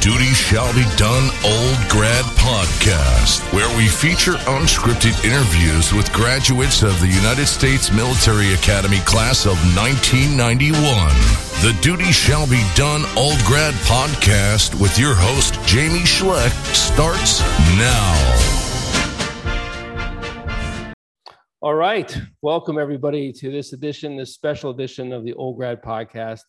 [0.00, 7.00] Duty Shall Be Done Old Grad podcast, where we feature unscripted interviews with graduates of
[7.00, 10.72] the United States Military Academy class of 1991.
[11.62, 17.40] The Duty Shall Be Done Old Grad podcast with your host, Jamie Schleck, starts
[17.78, 18.64] now.
[21.62, 22.14] All right.
[22.42, 26.40] Welcome, everybody, to this edition, this special edition of the Old Grad Podcast.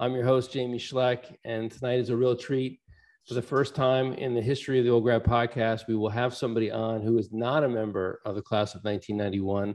[0.00, 2.80] I'm your host, Jamie Schleck, and tonight is a real treat.
[3.26, 6.34] For the first time in the history of the Old Grad Podcast, we will have
[6.34, 9.74] somebody on who is not a member of the class of 1991.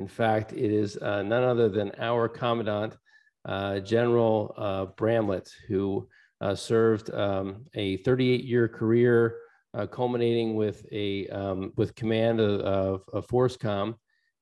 [0.00, 2.96] In fact, it is uh, none other than our Commandant,
[3.44, 6.08] uh, General uh, Bramlett, who
[6.40, 9.36] uh, served um, a 38 year career,
[9.74, 13.94] uh, culminating with, a, um, with command of, of, of FORSCOM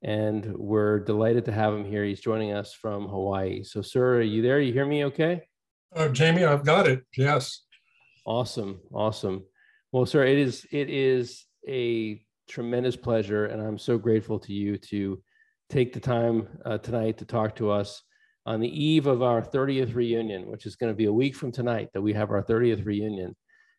[0.02, 2.04] and we're delighted to have him here.
[2.04, 3.64] He's joining us from Hawaii.
[3.64, 4.60] So, sir, are you there?
[4.60, 5.42] You hear me okay?
[5.94, 7.02] Uh, Jamie, I've got it.
[7.16, 7.65] Yes.
[8.26, 8.80] Awesome.
[8.92, 9.44] Awesome.
[9.92, 14.78] Well, sir, it is it is a tremendous pleasure, and I'm so grateful to you
[14.78, 15.22] to
[15.70, 18.02] take the time uh, tonight to talk to us
[18.44, 21.52] on the eve of our 30th reunion, which is going to be a week from
[21.52, 23.34] tonight that we have our 30th reunion.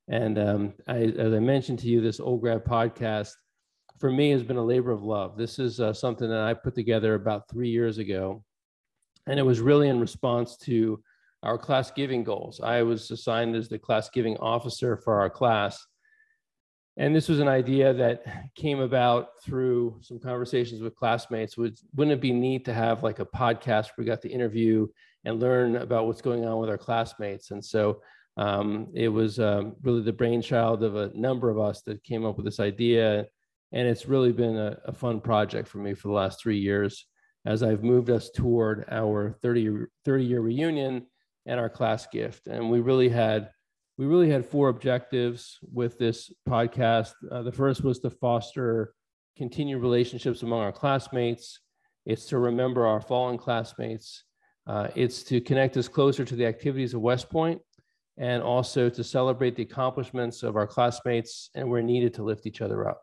[0.10, 3.32] And um, I, as I mentioned to you, this Old Grad podcast
[4.00, 5.38] for me has been a labor of love.
[5.38, 8.44] This is uh, something that I put together about three years ago,
[9.26, 11.02] and it was really in response to
[11.44, 12.60] our class giving goals.
[12.62, 15.86] I was assigned as the class giving officer for our class.
[16.98, 18.24] And this was an idea that
[18.56, 21.56] came about through some conversations with classmates.
[21.56, 24.88] Would, wouldn't it be neat to have like a podcast where we got to interview
[25.24, 27.52] and learn about what's going on with our classmates?
[27.52, 28.02] And so
[28.38, 32.36] um, it was um, really the brainchild of a number of us that came up
[32.36, 33.28] with this idea
[33.72, 37.06] and it's really been a, a, fun project for me for the last three years
[37.46, 41.06] as I've moved us toward our 30, 30 year reunion
[41.48, 42.46] and our class gift.
[42.46, 43.50] And we really had
[43.98, 47.14] we really had four objectives with this podcast.
[47.32, 48.94] Uh, the first was to foster
[49.36, 51.60] continued relationships among our classmates.
[52.06, 54.24] It's to remember our fallen classmates.
[54.68, 57.60] Uh, it's to connect us closer to the activities of West Point
[58.18, 62.62] and also to celebrate the accomplishments of our classmates and we're needed to lift each
[62.62, 63.02] other up.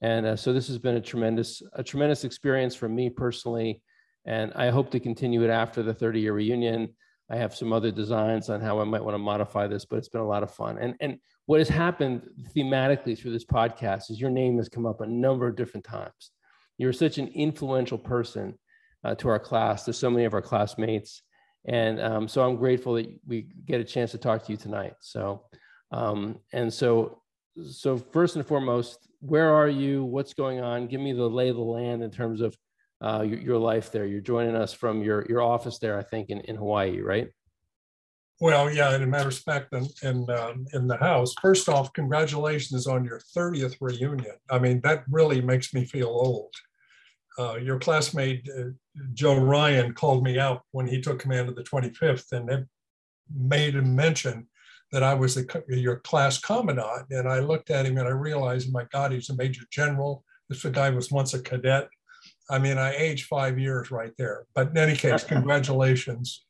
[0.00, 3.82] And uh, so this has been a tremendous, a tremendous experience for me personally.
[4.24, 6.94] And I hope to continue it after the 30 year reunion.
[7.30, 10.08] I have some other designs on how I might want to modify this, but it's
[10.08, 10.78] been a lot of fun.
[10.78, 15.00] And, and what has happened thematically through this podcast is your name has come up
[15.00, 16.30] a number of different times.
[16.78, 18.58] You're such an influential person
[19.04, 21.22] uh, to our class, to so many of our classmates.
[21.66, 24.94] And um, so I'm grateful that we get a chance to talk to you tonight.
[25.00, 25.44] So,
[25.90, 27.22] um, and so,
[27.70, 30.04] so first and foremost, where are you?
[30.04, 30.86] What's going on?
[30.86, 32.56] Give me the lay of the land in terms of
[33.00, 34.06] uh, your, your, life there.
[34.06, 37.28] You're joining us from your, your office there, I think, in, in Hawaii, right?
[38.40, 41.34] Well, yeah, in a matter of fact, in, in, um, in the house.
[41.40, 44.36] First off, congratulations on your 30th reunion.
[44.50, 46.54] I mean, that really makes me feel old.
[47.38, 48.70] Uh, your classmate, uh,
[49.12, 52.66] Joe Ryan, called me out when he took command of the 25th and
[53.32, 54.48] made a mention
[54.92, 55.38] that I was
[55.68, 57.06] your class commandant.
[57.10, 60.24] And I looked at him and I realized, my God, he's a major general.
[60.48, 61.88] This guy was once a cadet.
[62.50, 64.46] I mean, I aged five years right there.
[64.54, 66.44] But in any case, congratulations.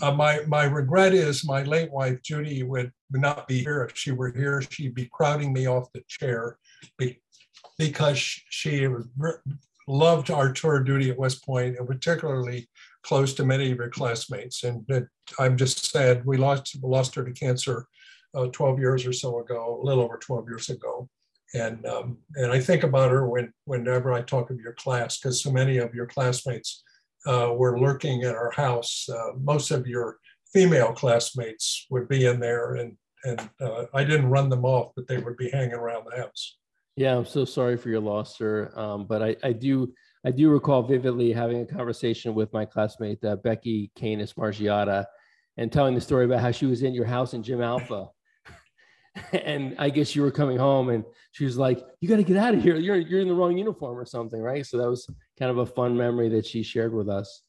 [0.00, 3.82] Uh, my my regret is my late wife Judy would not be here.
[3.84, 6.58] If she were here, she'd be crowding me off the chair
[6.98, 7.20] be,
[7.78, 9.06] because she was,
[9.86, 12.68] loved our tour duty at West Point, and particularly
[13.02, 14.64] close to many of your classmates.
[14.64, 15.06] And it,
[15.38, 17.86] I'm just sad we lost lost her to cancer
[18.34, 21.08] uh, 12 years or so ago, a little over 12 years ago.
[21.54, 25.42] And um, and I think about her when whenever I talk of your class, because
[25.42, 26.82] so many of your classmates
[27.26, 29.06] uh, were lurking at our house.
[29.08, 30.18] Uh, most of your
[30.52, 35.06] female classmates would be in there, and and uh, I didn't run them off, but
[35.06, 36.56] they would be hanging around the house.
[36.96, 38.70] Yeah, I'm so sorry for your loss, sir.
[38.74, 39.92] Um, but I, I do
[40.24, 45.06] I do recall vividly having a conversation with my classmate uh, Becky Canis Margiata,
[45.56, 48.08] and telling the story about how she was in your house in Gym Alpha,
[49.32, 52.36] and I guess you were coming home, and she was like, "You got to get
[52.36, 52.76] out of here.
[52.76, 55.06] You're you're in the wrong uniform or something, right?" So that was
[55.38, 57.42] kind of a fun memory that she shared with us.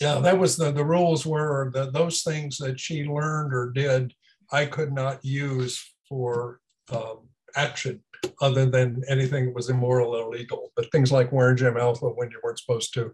[0.00, 4.14] Yeah, that was the the rules were that those things that she learned or did,
[4.50, 6.60] I could not use for
[6.90, 8.02] um, action
[8.40, 10.72] other than anything that was immoral or illegal.
[10.76, 13.12] But things like wearing Gym Alpha when you weren't supposed to,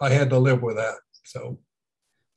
[0.00, 0.96] I had to live with that.
[1.24, 1.58] So,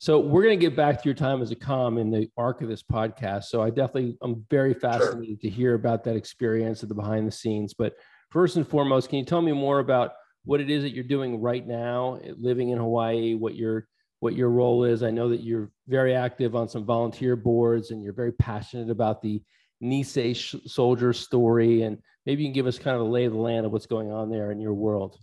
[0.00, 2.62] so we're going to get back to your time as a com in the arc
[2.62, 3.44] of this podcast.
[3.44, 5.50] So I definitely, I'm very fascinated sure.
[5.50, 7.74] to hear about that experience of the behind the scenes.
[7.74, 7.92] But
[8.30, 10.12] first and foremost, can you tell me more about
[10.44, 13.86] what it is that you're doing right now, living in Hawaii, what you're
[14.20, 15.02] what your role is.
[15.02, 19.20] I know that you're very active on some volunteer boards and you're very passionate about
[19.20, 19.42] the
[19.82, 20.34] Nisei
[20.68, 21.82] soldier story.
[21.82, 23.86] And maybe you can give us kind of a lay of the land of what's
[23.86, 25.18] going on there in your world.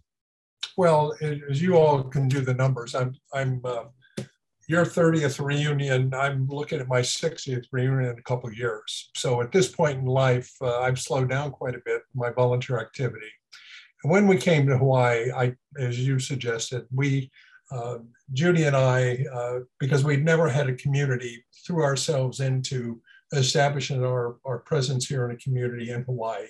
[0.78, 3.86] Well, as you all can do the numbers, I'm, I'm, uh,
[4.68, 9.10] your 30th reunion, I'm looking at my 60th reunion in a couple of years.
[9.16, 12.80] So at this point in life, uh, I've slowed down quite a bit my volunteer
[12.80, 13.32] activity.
[14.04, 17.32] And when we came to Hawaii, I, as you suggested, we,
[17.72, 18.00] uh,
[18.34, 23.02] Judy and I, uh, because we'd never had a community, threw ourselves into
[23.34, 26.48] establishing our, our presence here in a community in Hawaii.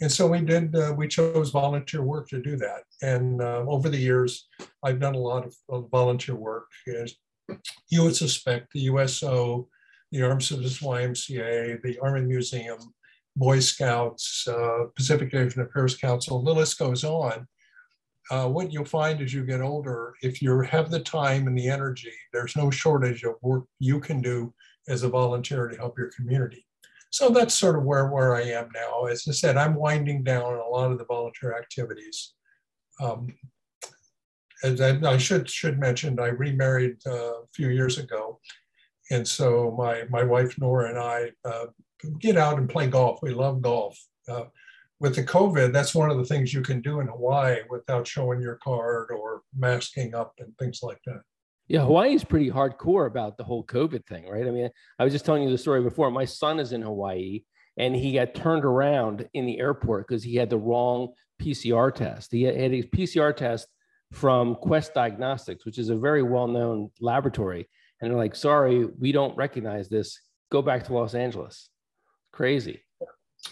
[0.00, 2.82] And so we did, uh, we chose volunteer work to do that.
[3.02, 4.48] And uh, over the years,
[4.82, 6.66] I've done a lot of, of volunteer work.
[7.90, 9.68] You would suspect, the USO,
[10.10, 12.78] the Armed Services YMCA, the Army Museum,
[13.36, 17.46] Boy Scouts, uh, Pacific Asian Affairs Council, the list goes on.
[18.30, 21.68] Uh, what you'll find as you get older, if you have the time and the
[21.68, 24.54] energy, there's no shortage of work you can do
[24.88, 26.64] as a volunteer to help your community.
[27.10, 29.04] So that's sort of where, where I am now.
[29.04, 32.32] As I said, I'm winding down a lot of the volunteer activities.
[33.00, 33.34] Um,
[34.62, 38.40] as I, I, should should mention, I remarried uh, a few years ago,
[39.10, 41.66] and so my my wife Nora and I uh,
[42.18, 43.20] get out and play golf.
[43.22, 43.98] We love golf.
[44.28, 44.44] Uh,
[45.00, 48.40] with the COVID, that's one of the things you can do in Hawaii without showing
[48.40, 51.22] your card or masking up and things like that.
[51.66, 54.46] Yeah, Hawaii is pretty hardcore about the whole COVID thing, right?
[54.46, 56.10] I mean, I was just telling you the story before.
[56.12, 57.42] My son is in Hawaii
[57.76, 62.30] and he got turned around in the airport because he had the wrong PCR test.
[62.30, 63.66] He had a PCR test
[64.12, 67.68] from Quest Diagnostics, which is a very well known laboratory.
[68.00, 70.18] And they're like, sorry, we don't recognize this.
[70.50, 71.68] Go back to Los Angeles.
[72.32, 72.82] Crazy.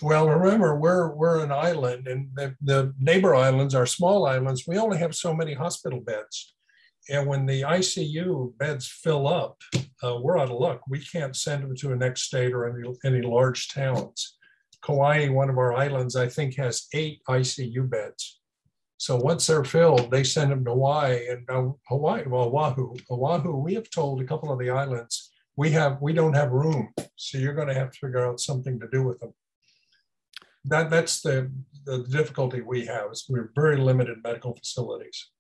[0.00, 4.66] Well, remember, we're, we're an island, and the, the neighbor islands are small islands.
[4.66, 6.54] We only have so many hospital beds.
[7.08, 9.60] And when the ICU beds fill up,
[10.02, 10.82] uh, we're out of luck.
[10.88, 14.38] We can't send them to a next state or any, any large towns.
[14.82, 18.39] Kauai, one of our islands, I think has eight ICU beds.
[19.00, 22.94] So once they're filled, they send them to Hawaii and uh, Hawaii, well, Oahu.
[23.11, 26.93] Oahu, we have told a couple of the islands, we have we don't have room.
[27.17, 29.32] So you're going to have to figure out something to do with them.
[30.67, 31.50] That that's the,
[31.87, 35.31] the difficulty we have is we're very limited medical facilities.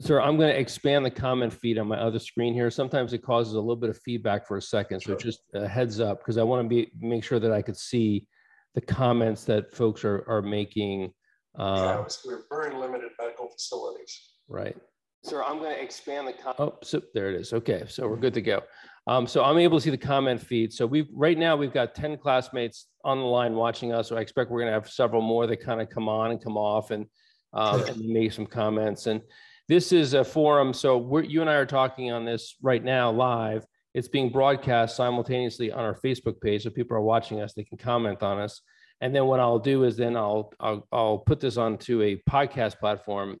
[0.00, 2.70] Sir, I'm going to expand the comment feed on my other screen here.
[2.70, 5.00] Sometimes it causes a little bit of feedback for a second.
[5.00, 7.76] So just a heads up, because I want to be make sure that I could
[7.76, 8.26] see
[8.74, 11.12] the comments that folks are, are making.
[11.58, 14.32] Uh, yeah, we're very limited medical facilities.
[14.48, 14.76] Right.
[15.24, 16.56] Sir, I'm going to expand the comment.
[16.58, 17.52] Oh, so there it is.
[17.52, 18.62] Okay, so we're good to go.
[19.06, 20.72] Um, so I'm able to see the comment feed.
[20.72, 24.08] So we've right now we've got 10 classmates on the line watching us.
[24.08, 26.42] So I expect we're going to have several more that kind of come on and
[26.42, 27.06] come off and,
[27.52, 29.06] um, and make some comments.
[29.06, 29.20] And
[29.68, 30.72] this is a forum.
[30.72, 33.64] So we're, you and I are talking on this right now live.
[33.94, 36.62] It's being broadcast simultaneously on our Facebook page.
[36.62, 38.60] So people are watching us, they can comment on us.
[39.02, 42.78] And then what I'll do is then I'll, I'll, I'll put this onto a podcast
[42.78, 43.36] platform.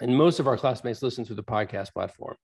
[0.00, 2.34] And most of our classmates listen to the podcast platform.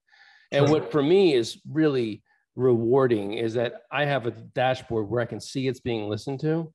[0.52, 2.22] And what for me is really
[2.54, 6.72] rewarding is that I have a dashboard where I can see it's being listened to.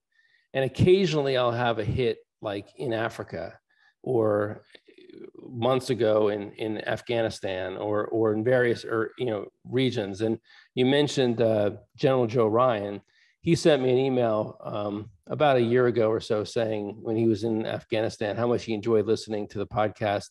[0.53, 3.53] And occasionally I'll have a hit like in Africa
[4.03, 4.63] or
[5.37, 10.21] months ago in in Afghanistan or or in various or you know regions.
[10.21, 10.39] And
[10.75, 13.01] you mentioned uh, General Joe Ryan.
[13.41, 17.27] He sent me an email um, about a year ago or so saying when he
[17.27, 20.27] was in Afghanistan how much he enjoyed listening to the podcast.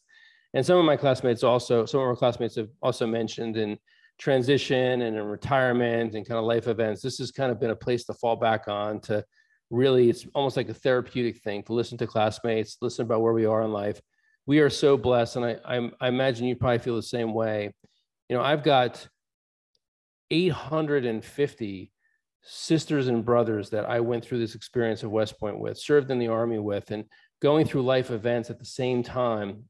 [0.54, 3.78] And some of my classmates also, some of our classmates have also mentioned in
[4.18, 7.02] transition and in retirement and kind of life events.
[7.02, 9.24] This has kind of been a place to fall back on to
[9.70, 13.46] really, it's almost like a therapeutic thing to listen to classmates, listen about where we
[13.46, 14.00] are in life
[14.50, 17.72] we are so blessed, and I, I, I imagine you probably feel the same way.
[18.28, 19.06] You know, I've got
[20.30, 21.92] 850
[22.42, 26.18] sisters and brothers that I went through this experience of West Point with, served in
[26.18, 27.04] the Army with, and
[27.40, 29.64] going through life events at the same time.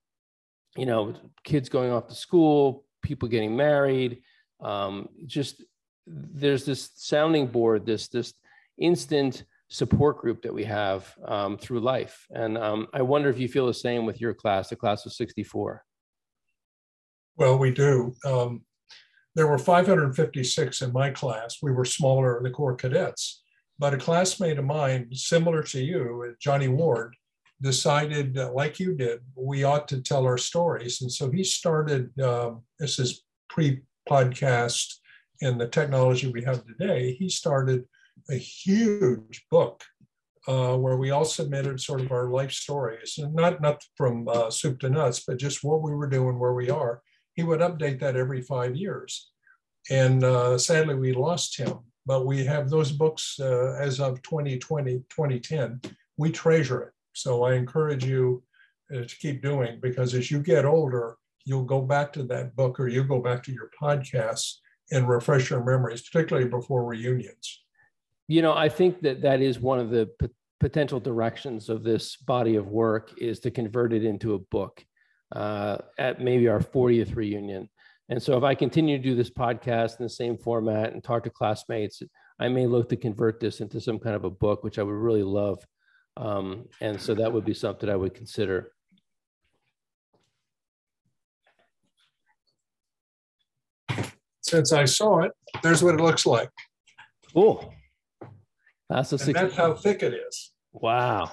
[0.77, 4.23] You know, kids going off to school, people getting married,
[4.61, 5.65] um, just
[6.07, 8.35] there's this sounding board, this this
[8.79, 12.27] instant support group that we have um, through life.
[12.31, 15.13] And um, I wonder if you feel the same with your class, the class of
[15.13, 15.85] 64.
[17.37, 18.15] Well, we do.
[18.25, 18.63] Um,
[19.35, 21.59] there were 556 in my class.
[21.63, 23.43] We were smaller, the Corps cadets.
[23.79, 27.17] But a classmate of mine, similar to you, Johnny Ward,
[27.63, 31.01] decided, uh, like you did, we ought to tell our stories.
[31.01, 35.01] And so he started, um, this is pre podcast
[35.43, 37.85] and the technology we have today, he started
[38.31, 39.83] a huge book
[40.47, 44.81] uh, where we all submitted sort of our life stories, not not from uh, soup
[44.81, 47.03] to nuts, but just what we were doing, where we are.
[47.41, 49.31] He would update that every five years.
[49.89, 51.79] And uh, sadly, we lost him.
[52.05, 55.81] But we have those books uh, as of 2020, 2010.
[56.19, 56.93] We treasure it.
[57.15, 58.43] So I encourage you
[58.95, 61.17] uh, to keep doing because as you get older,
[61.47, 64.57] you'll go back to that book or you go back to your podcasts
[64.93, 67.63] and refresh your memories, particularly before reunions.
[68.29, 70.29] You know, I think that that is one of the p-
[70.59, 74.85] potential directions of this body of work is to convert it into a book
[75.33, 77.69] uh, at maybe our 40th reunion.
[78.09, 81.25] And so if I continue to do this podcast in the same format and talk
[81.25, 82.03] to classmates,
[82.41, 84.93] I may look to convert this into some kind of a book, which I would
[84.93, 85.65] really love.
[86.17, 88.73] Um, and so that would be something I would consider.
[94.43, 95.33] Since I saw it,
[95.63, 96.51] there's what it looks like.
[97.33, 97.73] Cool.
[98.89, 100.51] That's a and that's how thick it is.
[100.73, 101.31] Wow.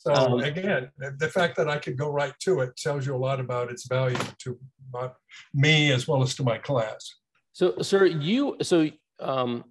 [0.00, 3.18] So um, again, the fact that I could go right to it tells you a
[3.18, 4.58] lot about its value to
[4.90, 5.10] my,
[5.52, 7.16] me as well as to my class.
[7.52, 8.88] So, sir, you so
[9.20, 9.62] um,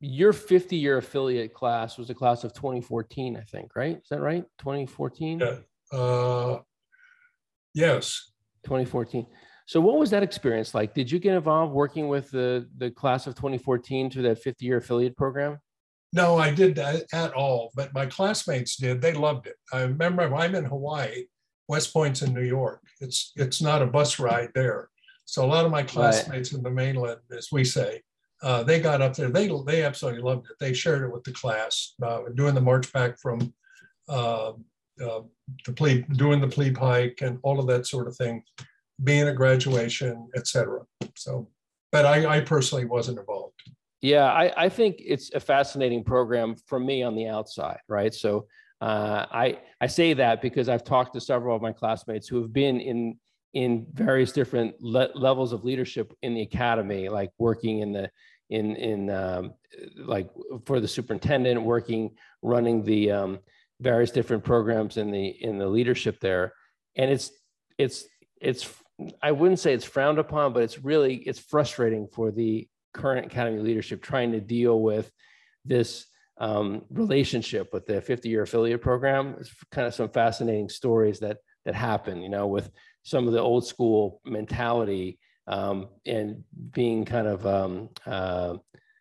[0.00, 3.98] your 50 year affiliate class was a class of 2014, I think, right?
[3.98, 4.44] Is that right?
[4.58, 5.40] 2014.
[5.40, 5.98] Yeah.
[5.98, 6.60] Uh,
[7.74, 8.32] yes.
[8.64, 9.26] 2014.
[9.66, 10.94] So, what was that experience like?
[10.94, 14.78] Did you get involved working with the the class of 2014 to that 50 year
[14.78, 15.58] affiliate program?
[16.12, 19.00] No, I did that at all, but my classmates did.
[19.00, 19.56] They loved it.
[19.72, 21.24] I remember I'm in Hawaii,
[21.68, 22.82] West Point's in New York.
[23.00, 24.90] It's it's not a bus ride there.
[25.24, 26.58] So a lot of my classmates right.
[26.58, 28.02] in the mainland, as we say,
[28.42, 29.30] uh, they got up there.
[29.30, 30.56] They they absolutely loved it.
[30.60, 33.54] They shared it with the class, uh, doing the march back from
[34.08, 34.52] uh,
[35.02, 35.20] uh
[35.64, 38.42] the plebe, doing the plebe hike, and all of that sort of thing,
[39.02, 40.80] being a graduation, etc.
[41.16, 41.48] So,
[41.90, 43.62] but I, I personally wasn't involved.
[44.02, 48.12] Yeah, I, I think it's a fascinating program for me on the outside, right?
[48.12, 48.46] So
[48.80, 52.52] uh, I I say that because I've talked to several of my classmates who have
[52.52, 53.16] been in
[53.54, 58.10] in various different le- levels of leadership in the academy, like working in the
[58.50, 59.54] in in um,
[59.96, 60.28] like
[60.66, 62.10] for the superintendent, working
[62.42, 63.38] running the um,
[63.80, 66.52] various different programs in the in the leadership there,
[66.96, 67.30] and it's
[67.78, 68.04] it's
[68.40, 68.68] it's
[69.22, 73.60] I wouldn't say it's frowned upon, but it's really it's frustrating for the current academy
[73.60, 75.10] leadership trying to deal with
[75.64, 76.06] this
[76.38, 79.36] um, relationship with the 50 year affiliate program.
[79.40, 82.70] It's kind of some fascinating stories that that happen, you know, with
[83.04, 88.56] some of the old school mentality um, and being kind of um, uh,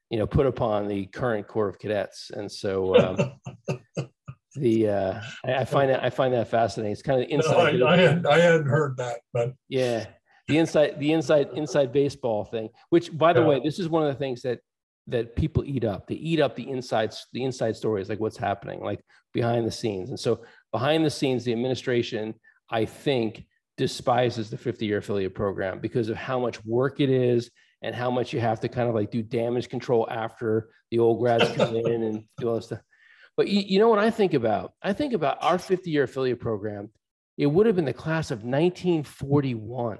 [0.09, 2.31] you know put upon the current Corps of Cadets.
[2.31, 3.77] And so um,
[4.55, 6.93] the uh, I, I, find that I find that fascinating.
[6.93, 7.79] It's kind of inside.
[7.79, 10.07] No, I, I, had I hadn't heard that, but yeah,
[10.51, 13.47] the inside the inside inside baseball thing which by the yeah.
[13.47, 14.59] way this is one of the things that
[15.07, 16.07] that people eat up.
[16.07, 19.03] They eat up the insides the inside stories like what's happening like
[19.33, 20.09] behind the scenes.
[20.09, 20.41] And so
[20.71, 22.33] behind the scenes the administration
[22.69, 23.45] i think
[23.77, 27.49] despises the 50 year affiliate program because of how much work it is
[27.81, 31.19] and how much you have to kind of like do damage control after the old
[31.19, 32.81] grads come in and do all this stuff.
[33.37, 34.73] But you, you know what i think about?
[34.81, 36.89] I think about our 50 year affiliate program.
[37.37, 39.97] It would have been the class of 1941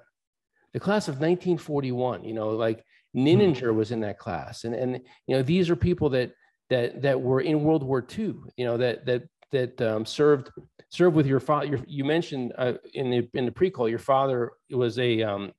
[0.74, 3.25] the class of 1941 you know like hmm.
[3.25, 6.32] Nininger was in that class and and you know these are people that
[6.70, 10.50] that that were in world war ii you know that that that um, served
[10.90, 14.98] served with your father you mentioned uh, in the in the pre-call your father was
[14.98, 15.51] a um,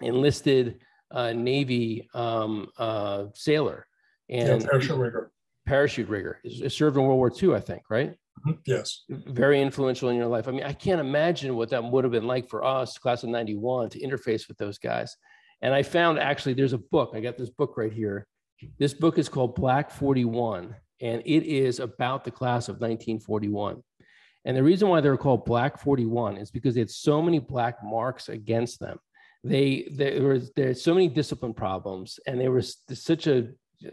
[0.00, 0.80] enlisted
[1.10, 3.86] uh, navy um, uh, sailor
[4.28, 5.30] and yeah, parachute rigger
[5.66, 8.14] parachute rigger served in world war ii i think right.
[8.40, 8.58] Mm-hmm.
[8.66, 9.04] Yes.
[9.08, 10.48] Very influential in your life.
[10.48, 13.30] I mean, I can't imagine what that would have been like for us, class of
[13.30, 15.16] 91, to interface with those guys.
[15.60, 17.12] And I found actually there's a book.
[17.14, 18.26] I got this book right here.
[18.78, 23.82] This book is called Black 41, and it is about the class of 1941.
[24.44, 27.76] And the reason why they're called Black 41 is because they had so many black
[27.82, 28.98] marks against them.
[29.44, 33.48] They there was there's so many discipline problems, and they were such a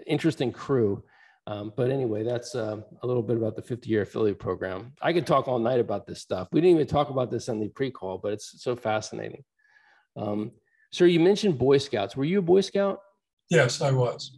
[0.06, 1.04] interesting crew
[1.50, 4.94] um, but anyway, that's uh, a little bit about the 50 year affiliate program.
[5.02, 6.48] I could talk all night about this stuff.
[6.52, 9.44] We didn't even talk about this on the pre call, but it's so fascinating.
[10.16, 10.52] Um,
[10.92, 12.16] sir, you mentioned Boy Scouts.
[12.16, 13.00] Were you a Boy Scout?
[13.50, 14.38] Yes, I was.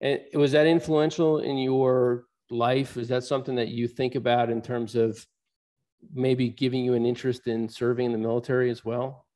[0.00, 2.96] And was that influential in your life?
[2.96, 5.26] Is that something that you think about in terms of
[6.14, 9.26] maybe giving you an interest in serving in the military as well?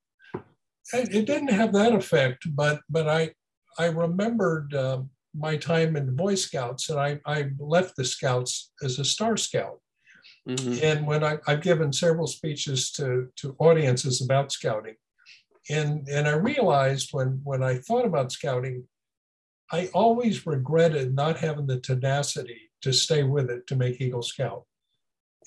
[0.92, 3.33] It didn't have that effect, but but I
[3.81, 8.73] I remembered um, my time in the Boy Scouts, and I, I left the Scouts
[8.83, 9.81] as a Star Scout.
[10.49, 10.85] Mm-hmm.
[10.85, 14.97] And when I, have given several speeches to, to audiences about scouting,
[15.71, 18.85] and, and I realized when, when I thought about scouting,
[19.71, 24.65] I always regretted not having the tenacity to stay with it to make Eagle Scout.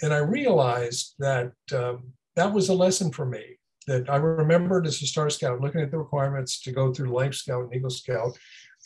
[0.01, 3.58] And I realized that um, that was a lesson for me.
[3.88, 7.36] that I remembered as a Star Scout looking at the requirements to go through Life
[7.36, 8.38] Scout and Eagle Scout.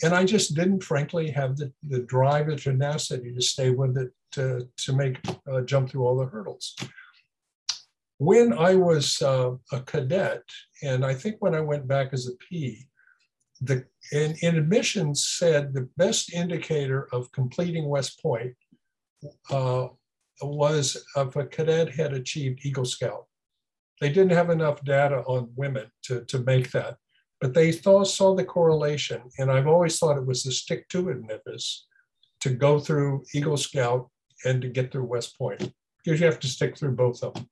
[0.03, 4.12] And I just didn't, frankly, have the, the drive and tenacity to stay with it
[4.32, 5.18] to, to make
[5.51, 6.75] uh, jump through all the hurdles.
[8.18, 10.44] When I was uh, a cadet,
[10.84, 12.88] and I think when I went back as a P,
[13.62, 18.56] the in, in admissions said the best indicator of completing West Point
[19.50, 19.88] uh,
[20.41, 23.25] was if a cadet had achieved Eagle Scout.
[24.00, 26.98] They didn't have enough data on women to, to make that,
[27.41, 29.22] but they thought, saw the correlation.
[29.38, 31.81] And I've always thought it was the stick to itness
[32.41, 34.10] to go through Eagle Scout
[34.46, 37.50] and to get through West Point because you have to stick through both of them.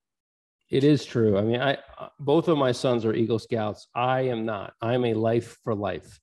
[0.70, 1.38] It is true.
[1.38, 1.78] I mean, I
[2.20, 3.88] both of my sons are Eagle Scouts.
[3.96, 4.74] I am not.
[4.82, 6.20] I'm a life for life.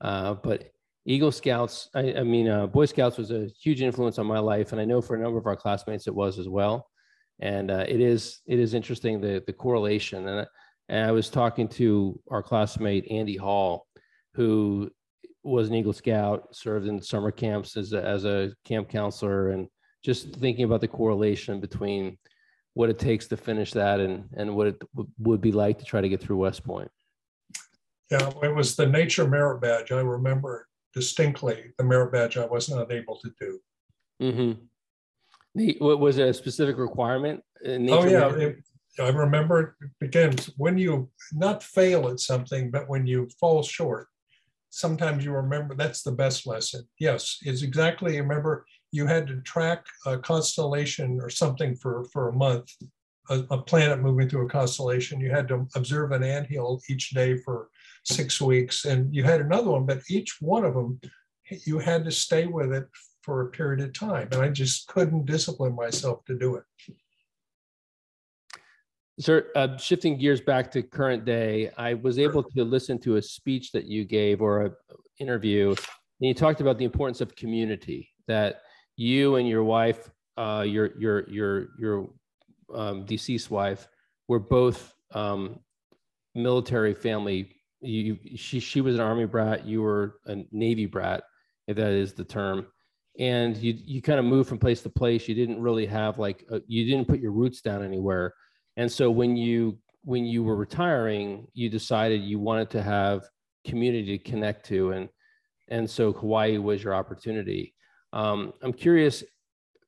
[0.00, 0.70] Uh, but
[1.04, 4.70] Eagle Scouts, I, I mean, uh, Boy Scouts was a huge influence on my life,
[4.70, 6.88] and I know for a number of our classmates it was as well.
[7.40, 10.28] And uh, it is it is interesting the the correlation.
[10.28, 10.46] And,
[10.88, 13.86] and I was talking to our classmate Andy Hall,
[14.34, 14.90] who
[15.42, 19.68] was an Eagle Scout, served in summer camps as a, as a camp counselor, and
[20.04, 22.18] just thinking about the correlation between
[22.74, 25.84] what it takes to finish that and and what it w- would be like to
[25.84, 26.90] try to get through West Point.
[28.10, 29.92] Yeah, it was the nature merit badge.
[29.92, 33.60] I remember distinctly the merit badge I was not able to do.
[34.22, 34.60] Mm-hmm.
[35.54, 37.42] The, what was it a specific requirement?
[37.66, 38.58] oh yeah, it,
[38.98, 44.08] I remember it begins when you not fail at something, but when you fall short.
[44.70, 46.86] Sometimes you remember that's the best lesson.
[46.98, 48.20] Yes, it's exactly.
[48.20, 52.70] Remember, you had to track a constellation or something for for a month,
[53.30, 55.20] a, a planet moving through a constellation.
[55.20, 57.68] You had to observe an anthill each day for
[58.04, 61.00] six weeks, and you had another one, but each one of them,
[61.66, 62.86] you had to stay with it
[63.22, 64.28] for a period of time.
[64.32, 66.64] And I just couldn't discipline myself to do it.
[69.20, 73.22] Sir, uh, shifting gears back to current day, I was able to listen to a
[73.22, 74.72] speech that you gave or an
[75.18, 75.76] interview, and
[76.28, 78.10] you talked about the importance of community.
[78.28, 78.62] That
[78.96, 82.10] you and your wife, uh, your your your your
[82.72, 83.88] um, deceased wife,
[84.28, 85.58] were both um,
[86.34, 91.22] military family you she she was an army brat you were a navy brat
[91.66, 92.66] if that is the term
[93.18, 96.44] and you you kind of moved from place to place you didn't really have like
[96.50, 98.34] a, you didn't put your roots down anywhere
[98.78, 103.24] and so when you when you were retiring you decided you wanted to have
[103.66, 105.10] community to connect to and
[105.68, 107.74] and so hawaii was your opportunity
[108.14, 109.22] um, i'm curious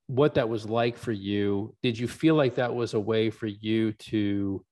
[0.08, 3.46] what that was like for you did you feel like that was a way for
[3.46, 4.62] you to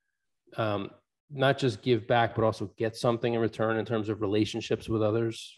[0.56, 0.90] um,
[1.30, 5.02] not just give back, but also get something in return in terms of relationships with
[5.02, 5.54] others?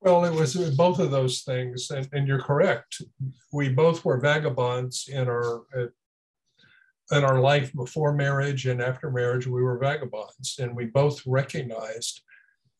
[0.00, 3.02] Well, it was both of those things, and, and you're correct.
[3.52, 5.64] We both were vagabonds in our
[7.12, 9.46] in our life before marriage and after marriage.
[9.46, 12.22] We were vagabonds, and we both recognized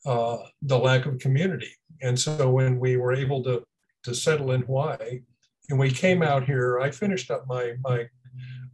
[0.06, 1.70] uh, the lack of community.
[2.02, 3.64] And so, when we were able to
[4.04, 5.20] to settle in Hawaii,
[5.70, 8.08] and we came out here, I finished up my my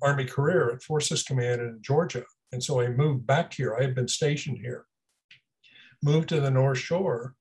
[0.02, 3.76] Army career at Forces Command in Georgia, and so I moved back here.
[3.78, 4.86] I had been stationed here,
[6.02, 7.34] moved to the North Shore.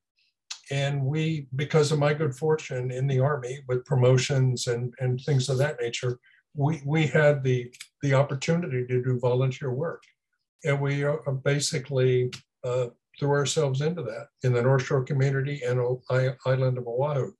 [0.70, 5.50] And we, because of my good fortune in the Army with promotions and, and things
[5.50, 6.18] of that nature,
[6.54, 10.02] we, we had the, the opportunity to do volunteer work.
[10.64, 11.04] And we
[11.44, 12.30] basically
[12.64, 12.86] uh,
[13.18, 17.32] threw ourselves into that in the North Shore community and island of Oahu.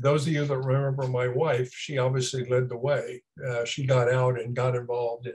[0.00, 3.22] Those of you that remember my wife, she obviously led the way.
[3.46, 5.34] Uh, she got out and got involved in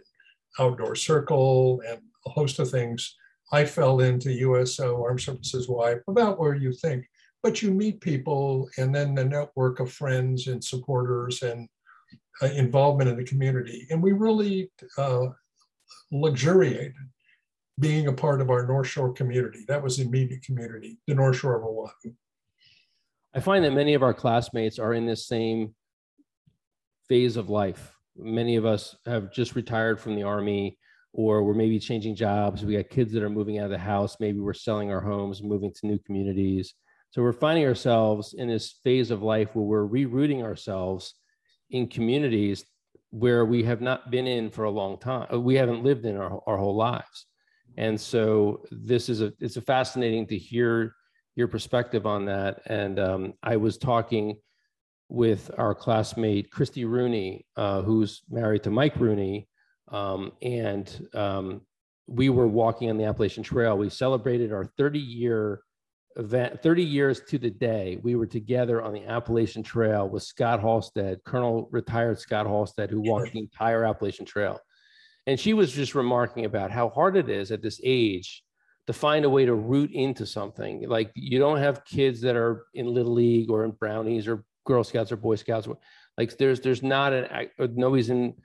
[0.59, 3.15] outdoor circle and a host of things.
[3.51, 7.05] I fell into USO Armed Services Wife, about where you think,
[7.43, 11.67] but you meet people and then the network of friends and supporters and
[12.41, 13.87] uh, involvement in the community.
[13.89, 15.27] And we really uh,
[16.11, 16.93] luxuriated
[17.79, 19.65] being a part of our North Shore community.
[19.67, 22.13] That was the immediate community, the North Shore of Oahu.
[23.35, 25.73] I find that many of our classmates are in this same
[27.07, 30.77] phase of life many of us have just retired from the army
[31.13, 34.17] or we're maybe changing jobs we got kids that are moving out of the house
[34.19, 36.73] maybe we're selling our homes moving to new communities
[37.11, 41.15] so we're finding ourselves in this phase of life where we're rerouting ourselves
[41.73, 42.65] in communities
[43.09, 45.27] where we have not been in for a long time.
[45.31, 47.25] Uh, we haven't lived in our, our whole lives.
[47.75, 50.95] And so this is a it's a fascinating to hear
[51.35, 52.61] your perspective on that.
[52.67, 54.37] And um, i was talking
[55.09, 59.47] with our classmate Christy Rooney, uh, who's married to Mike Rooney,
[59.91, 61.61] um, and um,
[62.07, 63.77] we were walking on the Appalachian Trail.
[63.77, 65.61] We celebrated our 30 year
[66.17, 67.99] event, 30 years to the day.
[68.01, 73.01] We were together on the Appalachian Trail with Scott Halstead, Colonel retired Scott Halstead, who
[73.01, 74.59] walked the entire Appalachian Trail.
[75.25, 78.43] And she was just remarking about how hard it is at this age
[78.87, 80.87] to find a way to root into something.
[80.87, 84.83] Like you don't have kids that are in little league or in brownies or Girl
[84.83, 85.67] Scouts or Boy Scouts.
[86.17, 88.35] Like there's there's not an nobody's in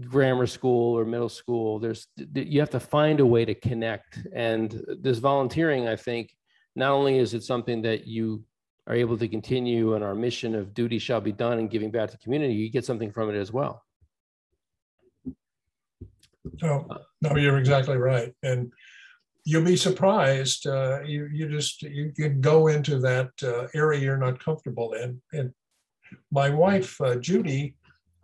[0.00, 1.78] grammar school or middle school.
[1.78, 4.18] There's you have to find a way to connect.
[4.34, 6.34] And this volunteering, I think,
[6.78, 8.44] not only is it something that you
[8.86, 12.08] are able to continue on our mission of duty shall be done and giving back
[12.10, 13.84] to the community, you get something from it as well.
[16.62, 16.88] No,
[17.20, 18.32] no, you're exactly right.
[18.42, 18.72] And
[19.44, 20.66] you'll be surprised.
[20.66, 25.20] Uh, you, you just, you can go into that uh, area you're not comfortable in.
[25.32, 25.52] And
[26.30, 27.74] my wife, uh, Judy,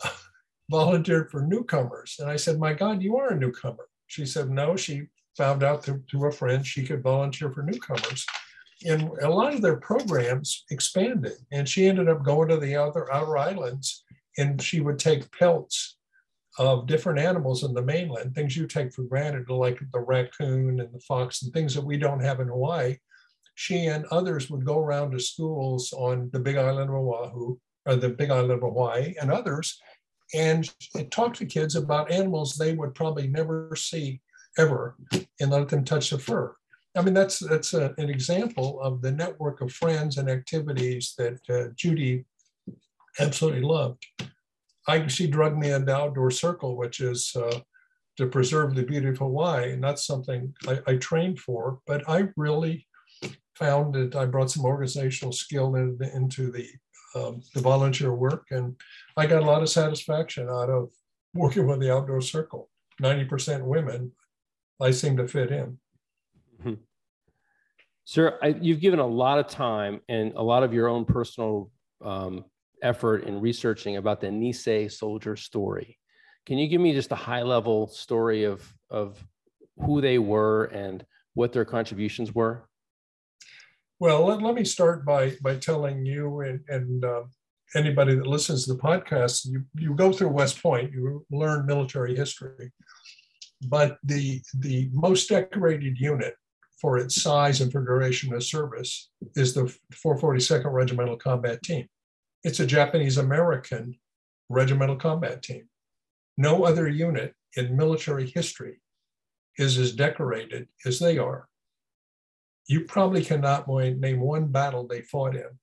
[0.70, 2.16] volunteered for newcomers.
[2.20, 3.88] And I said, my God, you are a newcomer.
[4.06, 8.24] She said, no, she found out through, through a friend she could volunteer for newcomers.
[8.86, 11.36] And a lot of their programs expanded.
[11.52, 14.04] And she ended up going to the other outer islands
[14.36, 15.96] and she would take pelts
[16.58, 20.92] of different animals in the mainland, things you take for granted, like the raccoon and
[20.92, 22.96] the fox and things that we don't have in Hawaii.
[23.56, 27.56] She and others would go around to schools on the big island of Oahu,
[27.86, 29.80] or the big island of Hawaii, and others,
[30.32, 30.72] and
[31.10, 34.20] talk to kids about animals they would probably never see
[34.58, 34.96] ever
[35.40, 36.54] and let them touch the fur.
[36.96, 41.38] I mean, that's that's a, an example of the network of friends and activities that
[41.50, 42.24] uh, Judy
[43.18, 44.06] absolutely loved.
[44.86, 47.60] I, she drugged me into Outdoor Circle, which is uh,
[48.16, 49.72] to preserve the beauty of Hawaii.
[49.72, 52.86] And that's something I, I, trained for, but I really
[53.54, 56.68] found that I brought some organizational skill in, into the,
[57.14, 58.46] um, the volunteer work.
[58.50, 58.76] And
[59.16, 60.90] I got a lot of satisfaction out of
[61.34, 62.68] working with the Outdoor Circle.
[63.02, 64.12] 90% women,
[64.80, 65.78] I seem to fit in.
[66.64, 66.80] Mm-hmm.
[68.04, 71.70] Sir, I, you've given a lot of time and a lot of your own personal
[72.04, 72.44] um,
[72.82, 75.98] effort in researching about the Nisei soldier story.
[76.44, 79.24] Can you give me just a high level story of, of
[79.78, 82.68] who they were and what their contributions were?
[83.98, 87.22] Well, let, let me start by, by telling you and, and uh,
[87.74, 92.14] anybody that listens to the podcast, you, you go through West Point, you learn military
[92.14, 92.70] history,
[93.66, 96.34] but the, the most decorated unit
[96.84, 101.88] for its size and for duration of service is the 442nd Regimental Combat Team.
[102.42, 103.96] It's a Japanese American
[104.50, 105.66] regimental combat team.
[106.36, 108.82] No other unit in military history
[109.56, 111.48] is as decorated as they are.
[112.68, 115.58] You probably cannot name one battle they fought in.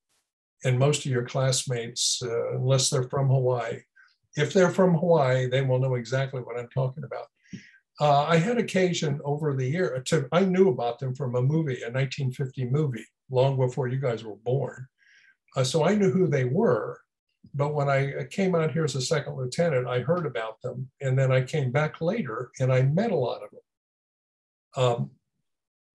[0.64, 3.82] And most of your classmates, uh, unless they're from Hawaii,
[4.36, 7.28] if they're from Hawaii, they will know exactly what I'm talking about.
[8.02, 11.84] Uh, I had occasion over the year to, I knew about them from a movie,
[11.84, 14.88] a 1950 movie, long before you guys were born.
[15.56, 17.00] Uh, so I knew who they were.
[17.54, 20.90] But when I came out here as a second lieutenant, I heard about them.
[21.00, 24.84] And then I came back later and I met a lot of them.
[24.84, 25.12] Um,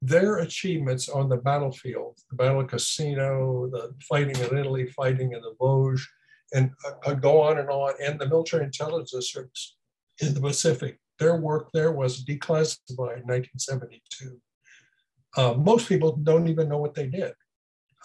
[0.01, 5.40] their achievements on the battlefield, the Battle of Cassino, the fighting in Italy, fighting in
[5.40, 6.07] the Vosges,
[6.55, 6.71] and
[7.05, 9.77] uh, go on and on, and the military intelligence service
[10.21, 11.01] in the Pacific.
[11.19, 14.41] Their work there was declassified in 1972.
[15.37, 17.33] Uh, most people don't even know what they did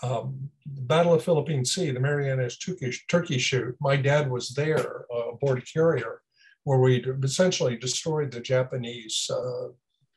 [0.04, 5.30] um, Battle of Philippine Sea, the Marianas Turkish, Turkey shoot, my dad was there uh,
[5.30, 6.22] aboard a carrier
[6.64, 9.70] where we essentially destroyed the Japanese, uh,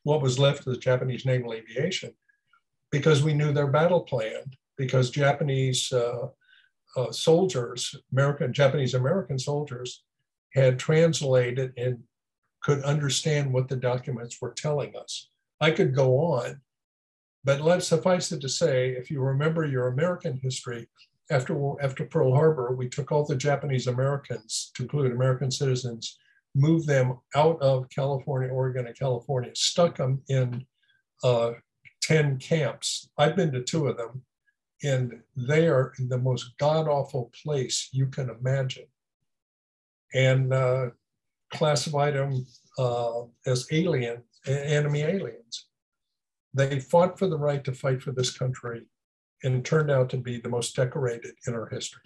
[0.03, 2.13] what was left of the Japanese naval aviation,
[2.91, 4.43] because we knew their battle plan,
[4.77, 6.29] because Japanese uh,
[6.97, 10.05] uh soldiers, American, Japanese American soldiers,
[10.53, 11.99] had translated and
[12.65, 15.29] could understand what the documents were telling us.
[15.61, 16.61] I could go on,
[17.45, 20.89] but let's suffice it to say, if you remember your American history,
[21.31, 26.19] after, after Pearl Harbor, we took all the Japanese Americans, to include American citizens,
[26.55, 30.65] moved them out of California, Oregon, and California, stuck them in
[31.23, 31.53] uh,
[32.03, 33.11] 10 camps.
[33.19, 34.23] I've been to two of them,
[34.83, 38.87] and they are in the most god awful place you can imagine.
[40.15, 40.91] And uh,
[41.55, 42.47] classified them
[42.79, 45.67] uh, as alien, enemy aliens.
[46.53, 48.87] They fought for the right to fight for this country
[49.43, 52.03] and turned out to be the most decorated in our history.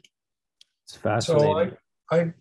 [0.84, 1.50] It's fascinating.
[1.70, 1.76] So
[2.11, 2.32] I, I,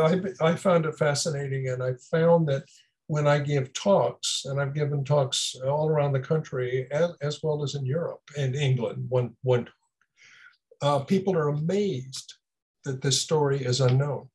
[0.00, 2.64] I, I found it fascinating, and I found that
[3.06, 7.62] when I give talks, and I've given talks all around the country, as, as well
[7.62, 9.68] as in Europe and England, one, one
[10.82, 12.34] uh, people are amazed
[12.84, 14.28] that this story is unknown.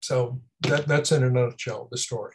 [0.00, 2.34] So that, that's in a nutshell the story.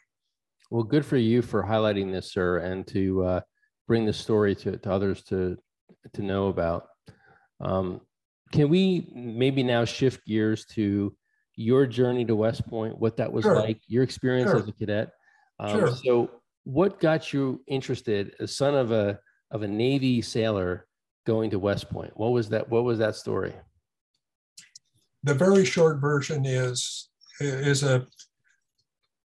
[0.70, 3.42] Well, good for you for highlighting this, sir, and to uh,
[3.88, 5.58] bring the story to, to others to
[6.13, 6.88] to know about.
[7.60, 8.02] Um,
[8.52, 11.16] can we maybe now shift gears to
[11.56, 13.56] your journey to West Point, what that was sure.
[13.56, 14.60] like, your experience sure.
[14.60, 15.12] as a cadet?
[15.60, 15.96] Um, Sure.
[16.04, 16.32] So,
[16.63, 19.20] what got you interested, a son of a
[19.52, 20.86] of a Navy sailor,
[21.26, 22.12] going to West Point?
[22.16, 22.70] What was that?
[22.70, 23.54] What was that story?
[25.24, 27.07] the very short version is
[27.39, 28.06] is a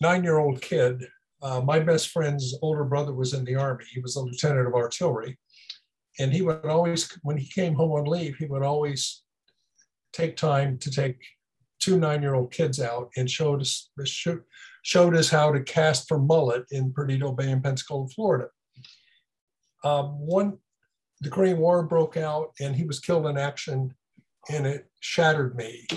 [0.01, 1.05] nine-year-old kid.
[1.41, 3.85] Uh, my best friend's older brother was in the army.
[3.91, 5.37] He was a lieutenant of artillery,
[6.19, 9.23] and he would always, when he came home on leave, he would always
[10.13, 11.17] take time to take
[11.79, 13.89] two nine-year-old kids out and showed us
[14.83, 18.47] showed us how to cast for mullet in Perdido Bay in Pensacola, Florida.
[19.83, 20.57] Um, one,
[21.21, 23.93] the Korean War broke out, and he was killed in action
[24.49, 25.87] and it shattered me.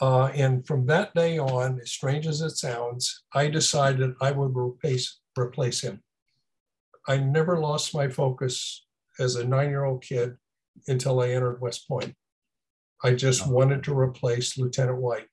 [0.00, 4.56] Uh, and from that day on, as strange as it sounds, I decided I would
[4.56, 6.02] replace, replace him.
[7.08, 8.86] I never lost my focus
[9.18, 10.36] as a nine year old kid
[10.86, 12.14] until I entered West Point.
[13.02, 15.28] I just wanted to replace Lieutenant White.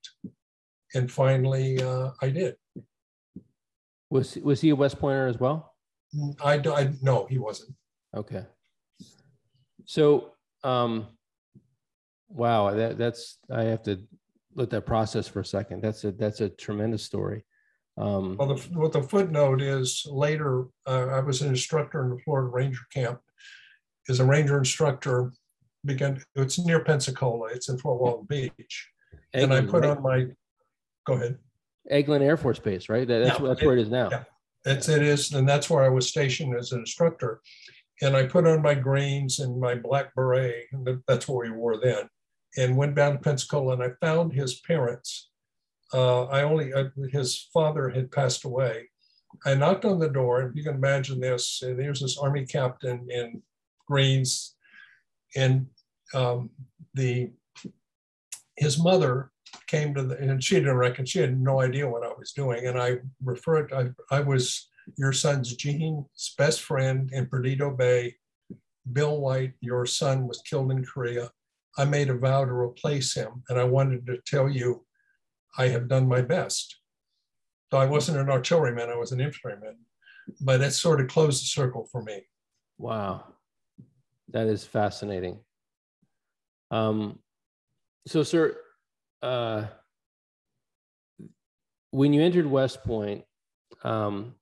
[0.94, 2.56] And finally, uh, I did.
[4.10, 5.74] Was was he a West Pointer as well?
[6.42, 7.74] I, I no, he wasn't.
[8.16, 8.44] Okay.
[9.84, 10.32] So,
[10.64, 11.08] um,
[12.28, 14.00] wow, that that's I have to
[14.58, 15.82] let that process for a second.
[15.82, 17.44] That's a that's a tremendous story.
[17.96, 22.18] Um, Well, the, what the footnote is later, uh, I was an instructor in the
[22.22, 23.20] Florida Ranger Camp.
[24.08, 25.32] As a ranger instructor,
[25.84, 28.88] began, it's near Pensacola, it's in Fort Walton Beach.
[29.34, 29.96] And I put right?
[29.96, 30.26] on my,
[31.06, 31.38] go ahead.
[31.90, 33.06] Eglin Air Force Base, right?
[33.06, 34.08] That, that's Yeah, that's where it is now.
[34.10, 34.24] yeah.
[34.64, 37.40] It's, it is, and that's where I was stationed as an instructor.
[38.00, 41.80] And I put on my greens and my black beret, and that's what we wore
[41.80, 42.08] then,
[42.56, 45.30] and went down to Pensacola and I found his parents.
[45.92, 48.88] Uh, I only, uh, his father had passed away.
[49.46, 53.06] I knocked on the door, and you can imagine this, and there's this army captain
[53.10, 53.42] in
[53.86, 54.56] greens.
[55.36, 55.66] And
[56.14, 56.50] um,
[56.94, 57.30] the,
[58.56, 59.30] his mother
[59.66, 62.66] came to the, and she didn't reckon, she had no idea what I was doing.
[62.66, 68.16] And I referred, I, I was your son's Gene's best friend in Perdido Bay.
[68.90, 71.30] Bill White, your son was killed in Korea.
[71.78, 74.84] I made a vow to replace him, and I wanted to tell you
[75.56, 76.76] I have done my best.
[77.70, 79.76] So I wasn't an artilleryman, I was an infantryman,
[80.40, 82.22] but it sort of closed the circle for me.
[82.78, 83.24] Wow,
[84.30, 85.38] that is fascinating.
[86.70, 87.20] Um,
[88.06, 88.56] so, sir,
[89.22, 89.66] uh,
[91.90, 93.24] when you entered West Point,
[93.84, 94.34] um,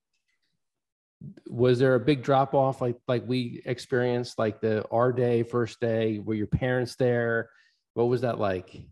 [1.46, 6.18] was there a big drop off like like we experienced, like the R-Day, first day?
[6.18, 7.50] Were your parents there?
[7.94, 8.82] What was that like?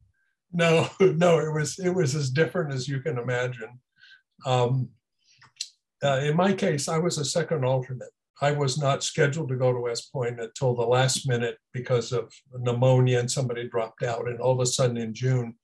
[0.53, 3.81] No, no, it was it was as different as you can imagine.
[4.47, 4.91] Um,
[6.03, 8.11] uh, in my case, I was a second alternate.
[8.43, 12.33] I was not scheduled to go to West Point until the last minute because of
[12.53, 14.29] pneumonia and somebody dropped out.
[14.29, 15.55] And all of a sudden in June,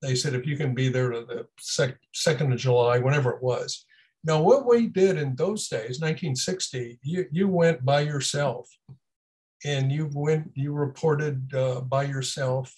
[0.00, 3.42] they said, if you can be there to the sec- 2nd of July, whenever it
[3.42, 3.84] was.
[4.24, 8.68] Now, what we did in those days, 1960, you, you went by yourself
[9.64, 12.72] and you went, you reported uh, by yourself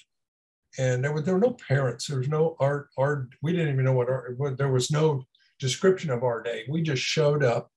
[0.79, 2.07] and there were, there were no parents.
[2.07, 3.29] There was no art, art.
[3.43, 5.23] We didn't even know what art, what- there was no
[5.59, 6.65] description of R-Day.
[6.69, 7.71] We just showed up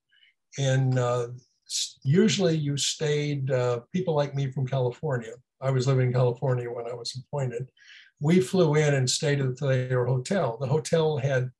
[0.57, 1.27] and uh,
[2.03, 5.33] usually you stayed, uh, people like me from California.
[5.61, 7.69] I was living in California when I was appointed.
[8.19, 10.57] We flew in and stayed at their hotel.
[10.59, 11.51] The hotel had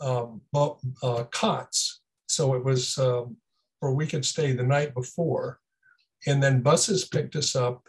[0.00, 2.00] um, uh, cots.
[2.28, 3.36] So it was um,
[3.80, 5.60] where we could stay the night before.
[6.26, 7.88] And then buses picked us up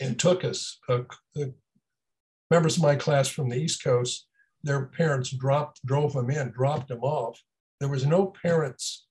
[0.00, 0.78] and took us.
[0.88, 1.02] Uh,
[2.50, 4.26] members of my class from the East Coast,
[4.62, 7.40] their parents dropped, drove them in, dropped them off.
[7.78, 9.06] There was no parents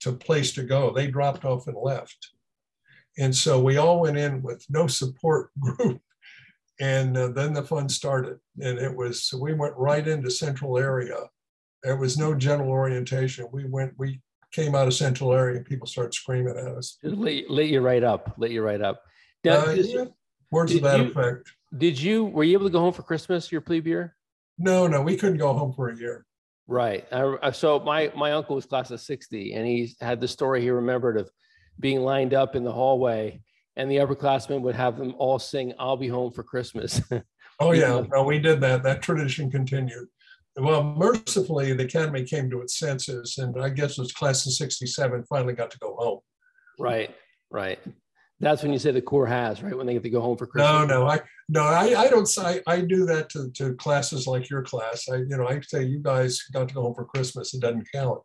[0.00, 0.92] to place to go.
[0.92, 2.30] They dropped off and left.
[3.18, 6.00] And so we all went in with no support group.
[6.80, 8.38] And uh, then the fun started.
[8.60, 11.16] And it was, so we went right into central area.
[11.82, 13.46] There was no general orientation.
[13.52, 14.20] We went, we
[14.52, 16.98] came out of central area and people started screaming at us.
[17.02, 18.34] Lit, lit you right up.
[18.38, 19.02] Lit you right up.
[19.44, 20.04] Now, Uh, yeah,
[20.50, 21.52] words of that you- effect.
[21.76, 24.16] did you were you able to go home for Christmas your plebe year?
[24.58, 26.24] No, no, we couldn't go home for a year.
[26.66, 27.06] Right.
[27.12, 30.60] I, I- so my my uncle was class of '60, and he had the story
[30.62, 31.30] he remembered of
[31.78, 33.40] being lined up in the hallway,
[33.78, 37.00] and the upperclassmen would have them all sing "I'll be home for Christmas."
[37.60, 38.84] Oh, yeah, no, we did that.
[38.84, 40.06] That tradition continued.
[40.56, 44.52] Well, mercifully, the academy came to its senses, and I guess it was class of
[44.52, 46.20] 67 finally got to go home.
[46.78, 47.12] right.
[47.50, 47.80] Right.
[48.40, 50.46] That's when you say the Corps has right when they get to go home for
[50.46, 50.70] Christmas.
[50.70, 54.48] No, no, I no, I, I don't say I do that to, to classes like
[54.48, 55.08] your class.
[55.10, 57.52] I, you know, I say you guys got to go home for Christmas.
[57.52, 58.20] It doesn't count.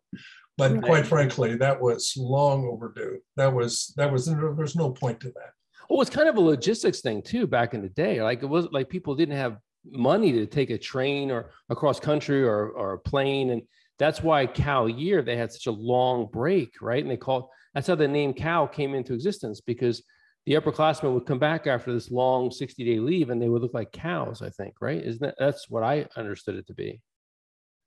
[0.56, 0.82] But Right.
[0.82, 3.18] quite frankly, that was long overdue.
[3.36, 5.52] That was that was there's no point to that.
[5.90, 7.46] Well, it's kind of a logistics thing too.
[7.46, 10.78] Back in the day, like it was like people didn't have money to take a
[10.78, 13.62] train or across country or or a plane, and
[13.98, 17.02] that's why cow year they had such a long break, right?
[17.02, 20.02] And they called that's how the name cow came into existence because
[20.46, 23.74] the upperclassmen would come back after this long 60 day leave and they would look
[23.74, 25.02] like cows, I think, right?
[25.02, 27.00] Isn't that that's what I understood it to be?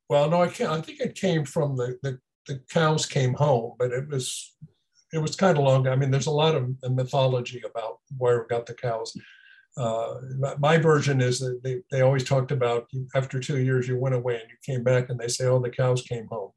[0.09, 0.71] Well, no, I can't.
[0.71, 4.55] I think it came from the, the, the cows came home, but it was
[5.13, 5.87] it was kind of long.
[5.87, 9.15] I mean, there's a lot of mythology about where we got the cows.
[9.77, 10.15] Uh,
[10.59, 14.35] my version is that they, they always talked about after two years you went away
[14.35, 16.49] and you came back and they say, oh, the cows came home.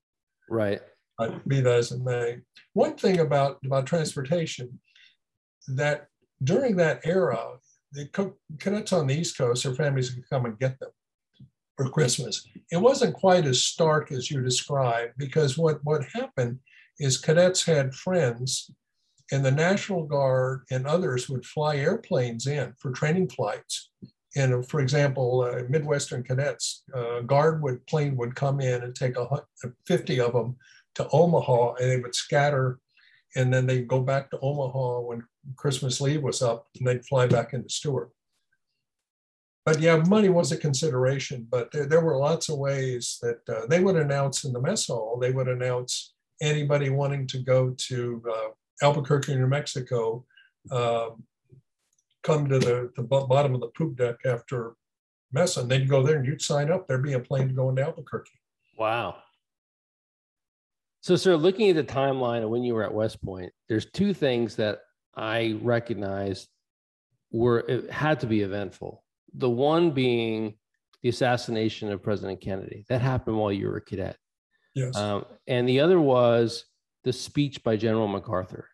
[0.48, 0.81] Right.
[1.18, 2.38] But be that as it may.
[2.72, 4.81] One thing about, about transportation
[5.68, 6.07] that
[6.42, 7.59] during that era,
[7.92, 8.09] the
[8.59, 10.90] cadets on the East Coast, their families could come and get them
[11.80, 12.46] for Christmas.
[12.70, 16.58] It wasn't quite as stark as you described because what, what happened
[16.98, 18.70] is cadets had friends
[19.32, 23.92] and the National Guard and others would fly airplanes in for training flights.
[24.36, 29.16] And for example, uh, Midwestern cadets, uh, Guard would plane would come in and take
[29.16, 29.26] a,
[29.86, 30.56] 50 of them
[30.96, 32.78] to Omaha and they would scatter
[33.36, 35.24] and then they'd go back to Omaha when
[35.56, 38.10] Christmas leave was up and they'd fly back into Stewart.
[39.64, 43.66] But yeah, money was a consideration, but there, there were lots of ways that uh,
[43.66, 48.22] they would announce in the mess hall, they would announce anybody wanting to go to
[48.30, 48.48] uh,
[48.82, 50.24] Albuquerque, New Mexico,
[50.70, 51.10] uh,
[52.22, 54.74] come to the, the bottom of the poop deck after
[55.32, 56.86] mess, and they'd go there and you'd sign up.
[56.86, 58.38] There'd be a plane to go into Albuquerque.
[58.78, 59.16] Wow.
[61.02, 64.12] So, sir, looking at the timeline of when you were at West Point, there's two
[64.12, 64.80] things that
[65.14, 66.48] I recognized
[67.30, 69.02] were it had to be eventful.
[69.34, 70.54] The one being
[71.02, 72.84] the assassination of President Kennedy.
[72.88, 74.16] That happened while you were a cadet.
[74.74, 74.96] Yes.
[74.96, 76.64] Um, and the other was
[77.04, 78.68] the speech by General MacArthur.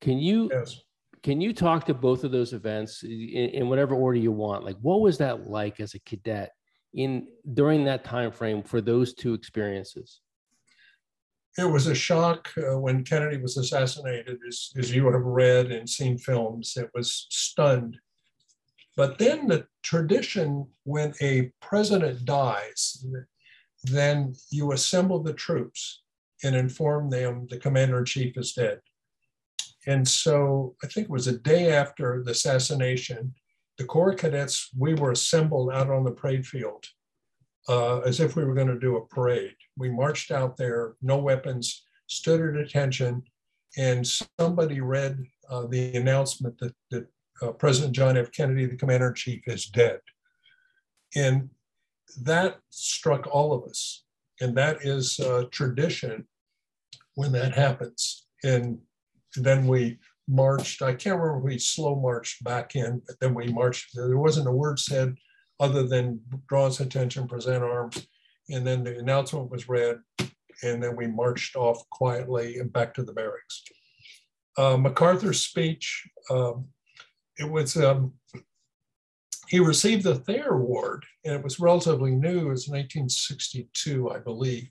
[0.00, 0.80] Can you yes.
[1.22, 4.64] can you talk to both of those events in, in, whatever order you want?
[4.64, 6.50] Like, what was that like as a cadet
[6.92, 10.20] in during that time frame for those two experiences?
[11.56, 15.88] It was a shock uh, when Kennedy was assassinated, as, as you have read and
[15.88, 16.74] seen films.
[16.76, 17.98] It was stunned.
[18.96, 23.04] But then the tradition, when a president dies,
[23.84, 26.02] then you assemble the troops
[26.44, 28.80] and inform them the commander in chief is dead.
[29.86, 33.34] And so I think it was a day after the assassination,
[33.78, 36.86] the Corps cadets, we were assembled out on the parade field
[37.68, 39.56] uh, as if we were going to do a parade.
[39.76, 43.22] We marched out there, no weapons, stood at attention,
[43.76, 44.06] and
[44.38, 47.06] somebody read uh, the announcement that, that
[47.42, 48.30] uh, President John F.
[48.30, 50.00] Kennedy, the commander in chief, is dead.
[51.14, 51.50] And
[52.22, 54.04] that struck all of us.
[54.40, 56.26] And that is a tradition
[57.14, 58.26] when that happens.
[58.44, 58.78] And
[59.36, 63.90] then we marched, I can't remember we slow marched back in, but then we marched.
[63.94, 65.16] There wasn't a word said
[65.60, 68.06] other than draw his attention, present arms.
[68.50, 69.98] And then the announcement was read.
[70.64, 73.62] And then we marched off quietly and back to the barracks.
[74.56, 76.66] Uh, MacArthur's speech, um,
[77.42, 78.12] it was, um,
[79.48, 82.46] he received the Thayer Award, and it was relatively new.
[82.46, 84.70] It was 1962, I believe.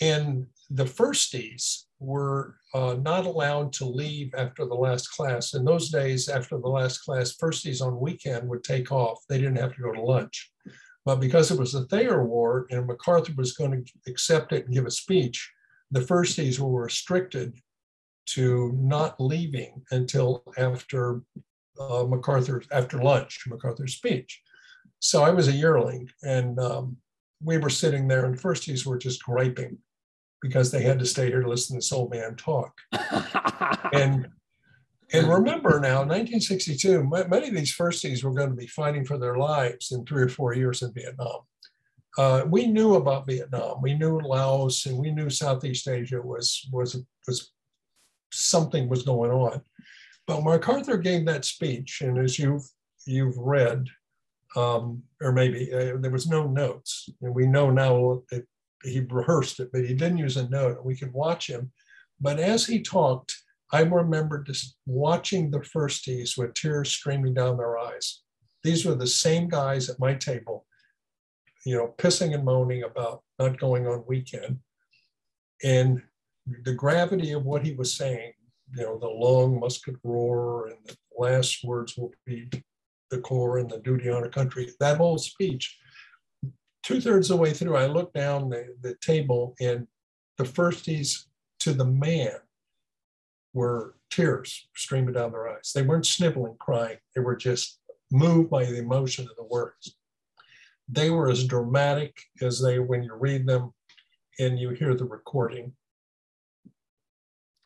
[0.00, 5.52] And the firsties were uh, not allowed to leave after the last class.
[5.52, 9.18] In those days, after the last class, firsties on weekend would take off.
[9.28, 10.50] They didn't have to go to lunch.
[11.04, 14.74] But because it was the Thayer Award and MacArthur was going to accept it and
[14.74, 15.50] give a speech,
[15.90, 17.58] the firsties were restricted
[18.26, 21.22] to not leaving until after
[21.80, 24.40] uh, MacArthur, after lunch, MacArthur's speech.
[25.00, 26.96] So I was a yearling and um,
[27.42, 29.78] we were sitting there and firsties were just griping
[30.42, 32.78] because they had to stay here to listen to this old man talk.
[33.92, 34.28] and
[35.12, 39.36] and remember now, 1962, many of these firsties were going to be fighting for their
[39.36, 41.40] lives in three or four years in Vietnam.
[42.16, 43.82] Uh, we knew about Vietnam.
[43.82, 47.50] We knew Laos, and we knew Southeast Asia was was was
[48.32, 49.62] something was going on.
[50.30, 52.62] But MacArthur gave that speech, and as you've
[53.04, 53.88] you've read,
[54.54, 58.46] um, or maybe uh, there was no notes, and we know now that
[58.84, 60.84] he rehearsed it, but he didn't use a note.
[60.84, 61.72] We could watch him.
[62.20, 63.34] But as he talked,
[63.72, 68.22] I remember just watching the firsties with tears streaming down their eyes.
[68.62, 70.64] These were the same guys at my table,
[71.66, 74.60] you know, pissing and moaning about not going on weekend.
[75.64, 76.02] And
[76.64, 78.34] the gravity of what he was saying,
[78.74, 82.48] you know, the long musket roar and the last words will be
[83.10, 85.78] the Corps and the duty honor country, that whole speech
[86.82, 89.86] two thirds of the way through, I looked down the, the table and
[90.38, 91.24] the firsties
[91.60, 92.32] to the man
[93.52, 95.72] were tears streaming down their eyes.
[95.74, 96.98] They weren't sniveling, crying.
[97.14, 97.78] They were just
[98.10, 99.96] moved by the emotion of the words.
[100.88, 103.72] They were as dramatic as they when you read them.
[104.38, 105.72] and you hear the recording.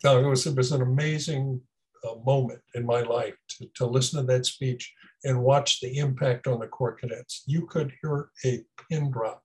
[0.04, 1.60] Now, it was, it was an amazing
[2.04, 4.92] uh, moment in my life to, to listen to that speech
[5.24, 7.42] and watch the impact on the Corps cadets.
[7.46, 9.42] You could hear a pin drop.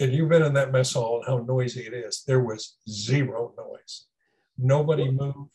[0.00, 2.24] And you've been in that mess hall and how noisy it is.
[2.26, 4.06] There was zero noise.
[4.56, 5.50] Nobody moved.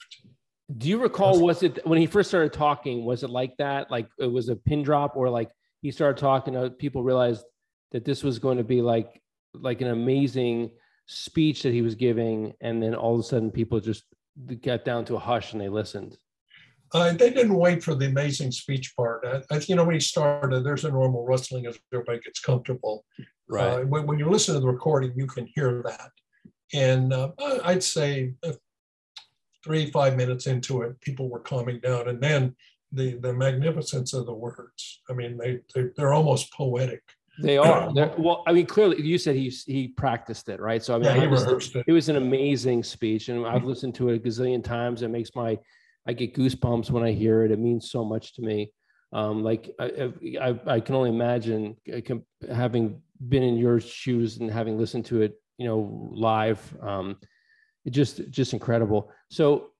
[0.78, 3.90] Do you recall, was it when he first started talking, was it like that?
[3.90, 5.50] Like it was a pin drop or like
[5.82, 7.44] he started talking, uh, people realized
[7.92, 9.22] that this was going to be like,
[9.54, 10.70] like an amazing
[11.08, 12.54] speech that he was giving.
[12.62, 14.04] And then all of a sudden people just
[14.62, 16.18] got down to a hush and they listened.
[16.94, 19.26] Uh, they didn't wait for the amazing speech part.
[19.26, 23.06] I, I, you know, when he started, there's a normal rustling as everybody gets comfortable.
[23.48, 23.66] Right.
[23.66, 26.12] Uh, when, when, you listen to the recording, you can hear that.
[26.74, 27.32] And uh,
[27.64, 28.54] I'd say uh,
[29.64, 32.08] three, five minutes into it, people were calming down.
[32.08, 32.56] And then
[32.92, 35.02] the, the magnificence of the words.
[35.10, 37.04] I mean, they, they, they're almost poetic.
[37.42, 37.94] They are.
[37.94, 40.84] They're, well, I mean, clearly, you said he he practiced it, right?
[40.84, 41.86] So I mean, yeah, he rehearsed it.
[41.88, 45.02] It was an amazing speech, and I've listened to it a gazillion times.
[45.02, 45.58] It makes my
[46.08, 47.52] I get goosebumps when I hear it.
[47.52, 48.72] It means so much to me.
[49.12, 50.12] Um, like I,
[50.42, 52.16] I, I, can only imagine uh,
[52.54, 56.60] having been in your shoes and having listened to it, you know, live.
[56.82, 57.18] Um,
[57.86, 59.12] it just, just incredible.
[59.30, 59.72] So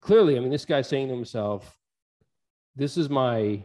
[0.00, 1.76] clearly, I mean, this guy's saying to himself,
[2.76, 3.64] "This is my,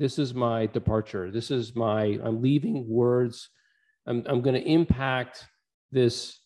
[0.00, 1.30] this is my departure.
[1.30, 2.18] This is my.
[2.24, 3.50] I'm leaving words.
[4.06, 5.46] I'm, I'm going to impact
[5.92, 6.40] this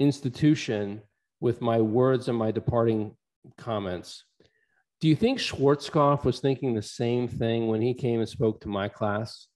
[0.00, 1.02] institution
[1.38, 3.14] with my words and my departing
[3.56, 4.24] comments.
[5.00, 8.68] Do you think Schwarzkopf was thinking the same thing when he came and spoke to
[8.68, 9.46] my class?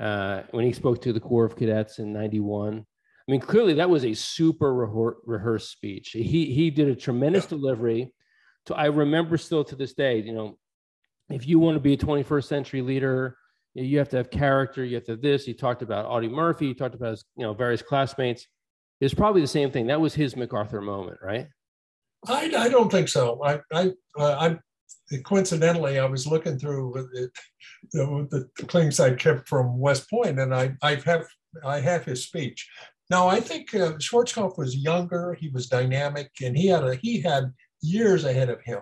[0.00, 2.78] Uh, when he spoke to the Corps of Cadets in 91?
[2.78, 6.10] I mean, clearly that was a super rehearsed speech.
[6.10, 8.14] He, he did a tremendous delivery.
[8.66, 10.56] To, I remember still to this day, you know,
[11.30, 13.36] if you want to be a 21st century leader,
[13.74, 14.84] you have to have character.
[14.84, 15.44] You have to have this.
[15.44, 16.68] He talked about Audie Murphy.
[16.68, 18.46] He talked about his, you know, various classmates.
[19.00, 19.86] It's probably the same thing.
[19.86, 21.48] That was his MacArthur moment, right?
[22.26, 23.42] I, I don't think so.
[23.42, 24.56] I, I, uh,
[25.12, 27.30] I coincidentally, I was looking through the,
[27.92, 31.26] the, the claims I kept from West Point, and I, I have,
[31.64, 32.68] I have his speech.
[33.10, 35.34] Now, I think uh, Schwarzkopf was younger.
[35.34, 38.80] He was dynamic, and he had a, he had years ahead of him.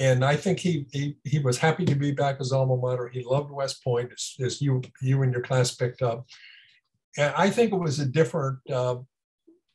[0.00, 3.08] And I think he, he he was happy to be back as alma mater.
[3.08, 6.26] He loved West Point, as, as you you and your class picked up.
[7.18, 8.58] And I think it was a different.
[8.68, 8.96] Uh,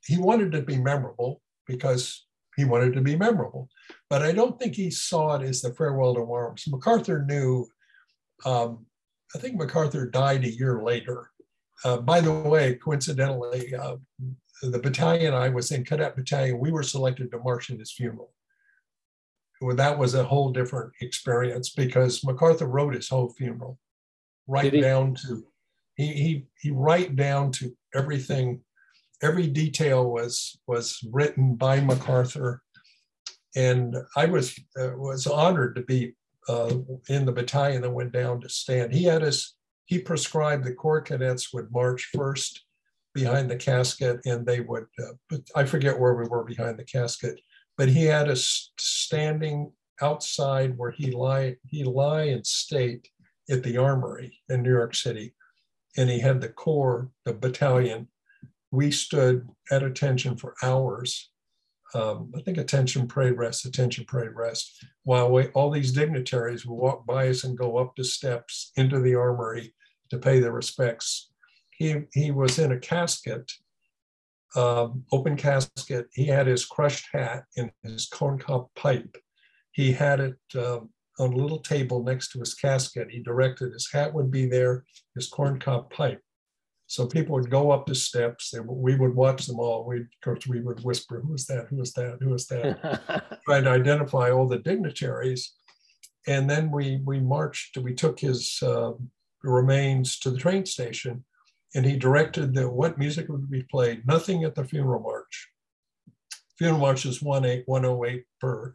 [0.03, 3.69] he wanted to be memorable because he wanted to be memorable.
[4.09, 6.63] But I don't think he saw it as the farewell to arms.
[6.67, 7.67] MacArthur knew,
[8.45, 8.86] um,
[9.36, 11.32] I think MacArthur died a year later.
[11.84, 13.97] Uh, by the way, coincidentally, uh,
[14.61, 18.32] the battalion I was in, Cadet Battalion, we were selected to march in his funeral.
[19.61, 23.79] Well, that was a whole different experience because MacArthur wrote his whole funeral,
[24.47, 25.45] right down to
[25.95, 28.61] he he he right down to everything
[29.21, 32.61] every detail was was written by MacArthur,
[33.55, 36.13] and I was uh, was honored to be
[36.47, 36.75] uh,
[37.09, 38.93] in the battalion that went down to stand.
[38.93, 39.55] He had us.
[39.85, 42.65] He prescribed the Corps cadets would march first
[43.13, 44.85] behind the casket, and they would.
[44.99, 47.39] Uh, I forget where we were behind the casket,
[47.78, 49.71] but he had us standing
[50.01, 53.09] outside where he lie he lie in state
[53.49, 55.34] at the armory in New York City,
[55.97, 58.07] and he had the corps, the battalion
[58.71, 61.30] we stood at attention for hours.
[61.93, 66.76] Um, I think attention, parade rest, attention, parade rest, while we, all these dignitaries would
[66.76, 69.73] walk by us and go up the steps into the armory
[70.09, 71.30] to pay their respects.
[71.71, 73.51] He, he was in a casket,
[74.55, 76.07] um, open casket.
[76.13, 79.17] He had his crushed hat and his corncob pipe.
[79.71, 80.89] He had it um,
[81.19, 83.09] on a little table next to his casket.
[83.09, 84.83] He directed his hat would be there,
[85.15, 86.21] his corncob pipe.
[86.87, 88.53] So people would go up the steps.
[88.53, 89.85] and we would watch them all.
[89.85, 91.67] We, of course, we would whisper, "Who is that?
[91.69, 92.17] Who is that?
[92.21, 95.53] Who is that?" Trying to identify all the dignitaries,
[96.27, 97.77] and then we we marched.
[97.77, 98.91] We took his uh,
[99.43, 101.25] remains to the train station,
[101.76, 104.07] and he directed that what music would be played.
[104.07, 105.49] Nothing at the funeral march.
[106.57, 108.73] Funeral march is one eight one oh eight per.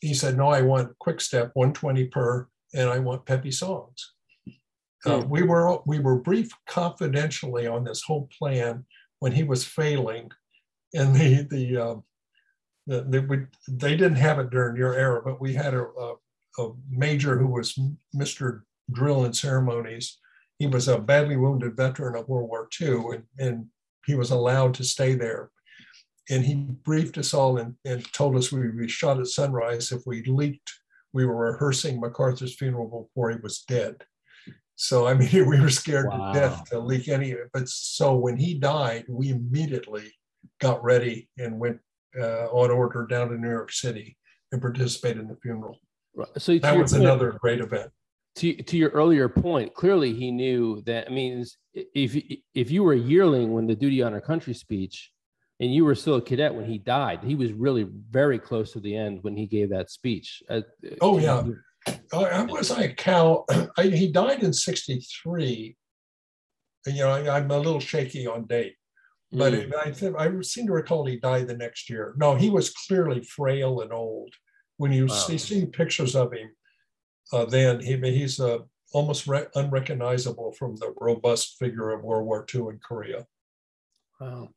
[0.00, 4.12] He said, "No, I want quick step one twenty per, and I want peppy songs."
[5.06, 5.28] Uh, hmm.
[5.30, 8.84] we were we were briefed confidentially on this whole plan
[9.20, 10.30] when he was failing,
[10.94, 11.94] and the the, uh,
[12.88, 16.14] the, the we, they didn't have it during your era, but we had a, a,
[16.58, 17.78] a major who was
[18.14, 18.62] Mr.
[18.90, 20.18] Drill and Ceremonies.
[20.62, 23.66] He was a badly wounded veteran of World War II, and, and
[24.06, 25.50] he was allowed to stay there.
[26.30, 29.90] And he briefed us all and, and told us we would be shot at sunrise
[29.90, 30.70] if we leaked.
[31.12, 34.04] We were rehearsing MacArthur's funeral before he was dead
[34.76, 36.32] So I mean, we were scared wow.
[36.32, 37.32] to death to leak any.
[37.32, 37.50] of it.
[37.52, 40.12] But so when he died, we immediately
[40.60, 41.80] got ready and went
[42.16, 44.16] uh, on order down to New York City
[44.52, 45.80] and participated in the funeral.
[46.14, 46.28] Right.
[46.38, 47.90] So that was point, another great event.
[48.36, 51.06] To, to your earlier point, clearly he knew that.
[51.06, 52.16] I mean, if
[52.54, 55.12] if you were a yearling when the duty honor country speech,
[55.60, 58.80] and you were still a cadet when he died, he was really very close to
[58.80, 60.42] the end when he gave that speech.
[60.48, 60.62] Uh,
[61.00, 61.44] oh yeah,
[62.12, 63.46] I was like Cal.
[63.76, 65.76] I, he died in '63.
[66.86, 68.74] You know, I, am a little shaky on date,
[69.30, 69.72] but mm.
[69.74, 72.14] I think I seem to recall he died the next year.
[72.16, 74.34] No, he was clearly frail and old.
[74.78, 75.14] When you wow.
[75.14, 76.50] see, see pictures of him,
[77.32, 78.58] uh, then he he's uh,
[78.92, 83.26] almost re- unrecognizable from the robust figure of World War II in Korea.
[84.20, 84.50] Wow.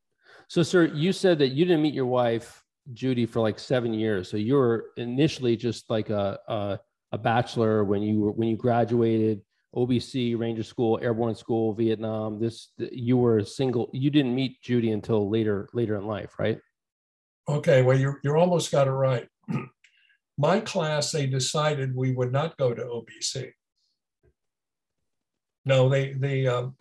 [0.48, 2.64] So, sir, you said that you didn't meet your wife
[2.94, 4.30] Judy for like seven years.
[4.30, 6.80] So you were initially just like a, a
[7.12, 9.42] a bachelor when you were when you graduated
[9.76, 12.40] OBC, Ranger School, Airborne School, Vietnam.
[12.40, 13.90] This you were a single.
[13.94, 16.60] You didn't meet Judy until later later in life, right?
[17.48, 19.28] Okay, well you you almost got it right.
[20.38, 23.52] My class, they decided we would not go to OBC.
[25.66, 26.76] No, they they um,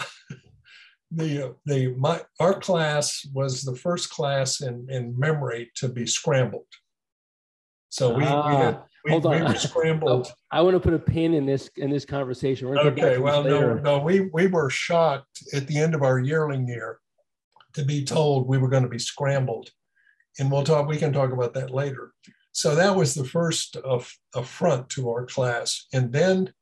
[1.11, 6.67] the the my our class was the first class in in memory to be scrambled.
[7.89, 8.49] So we, ah.
[8.49, 9.39] we had we, Hold on.
[9.39, 10.33] We were scrambled.
[10.51, 12.69] I want to put a pin in this in this conversation.
[12.69, 13.19] We're okay.
[13.19, 16.99] Well, no, no, we we were shocked at the end of our yearling year
[17.75, 19.71] to be told we were going to be scrambled,
[20.39, 20.89] and we'll talk.
[20.89, 22.13] We can talk about that later.
[22.55, 26.55] So that was the first of, affront to our class, and then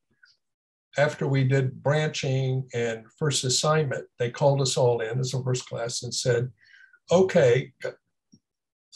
[0.99, 5.69] after we did branching and first assignment, they called us all in as a first
[5.69, 6.51] class and said,
[7.11, 7.73] "Okay,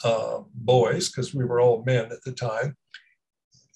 [0.04, 2.76] uh, boys, because we were all men at the time."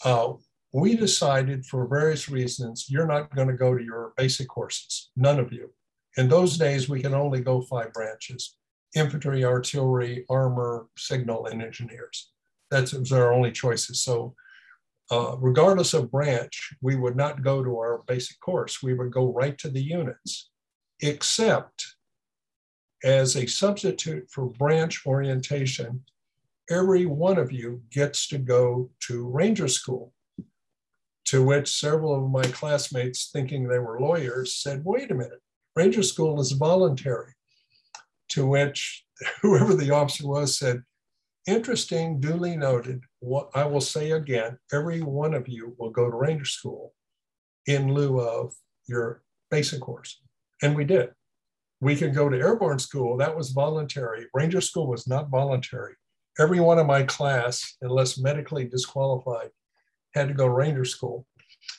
[0.04, 0.32] uh,
[0.72, 5.38] we decided for various reasons, you're not going to go to your basic courses, none
[5.38, 5.72] of you.
[6.16, 8.56] In those days, we can only go five branches
[8.96, 12.32] infantry, artillery, armor, signal, and engineers.
[12.70, 14.02] That's was our only choices.
[14.02, 14.34] So,
[15.10, 18.82] uh, regardless of branch, we would not go to our basic course.
[18.82, 20.50] We would go right to the units,
[21.00, 21.84] except
[23.02, 26.04] as a substitute for branch orientation,
[26.70, 30.12] every one of you gets to go to Ranger School.
[31.26, 35.40] To which several of my classmates, thinking they were lawyers, said, wait a minute,
[35.76, 37.32] Ranger School is voluntary.
[38.30, 39.04] To which
[39.42, 40.82] whoever the officer was said,
[41.50, 43.02] interesting, duly noted.
[43.20, 46.94] What I will say again, every one of you will go to Ranger School
[47.66, 48.54] in lieu of
[48.86, 50.20] your basic course.
[50.62, 51.10] And we did.
[51.80, 54.26] We could go to airborne school, that was voluntary.
[54.34, 55.94] Ranger School was not voluntary
[56.40, 59.50] every one of my class, unless medically disqualified,
[60.14, 61.26] had to go to Ranger School.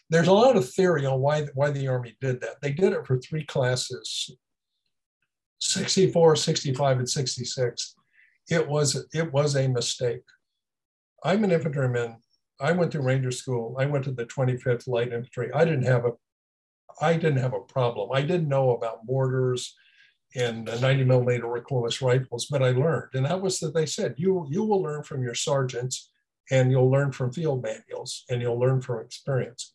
[0.09, 2.61] There's a lot of theory on why, why the Army did that.
[2.61, 4.30] They did it for three classes
[5.59, 7.95] 64, 65, and 66.
[8.50, 10.24] It was, it was a mistake.
[11.24, 12.18] I'm an infantryman.
[12.60, 13.76] I went to Ranger School.
[13.80, 15.52] I went to the 25th Light Infantry.
[15.54, 16.12] I didn't have a
[17.00, 18.10] I didn't have a problem.
[18.14, 19.76] I didn't know about mortars
[20.36, 24.48] and 90 millimeter recoilless rifles, but I learned, and that was that they said you
[24.50, 26.10] you will learn from your sergeants,
[26.52, 29.74] and you'll learn from field manuals, and you'll learn from experience.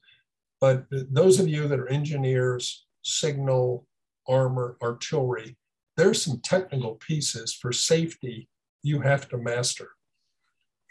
[0.60, 3.86] But those of you that are engineers, signal,
[4.26, 5.56] armor, artillery,
[5.96, 8.48] there's some technical pieces for safety
[8.86, 9.88] you have to master.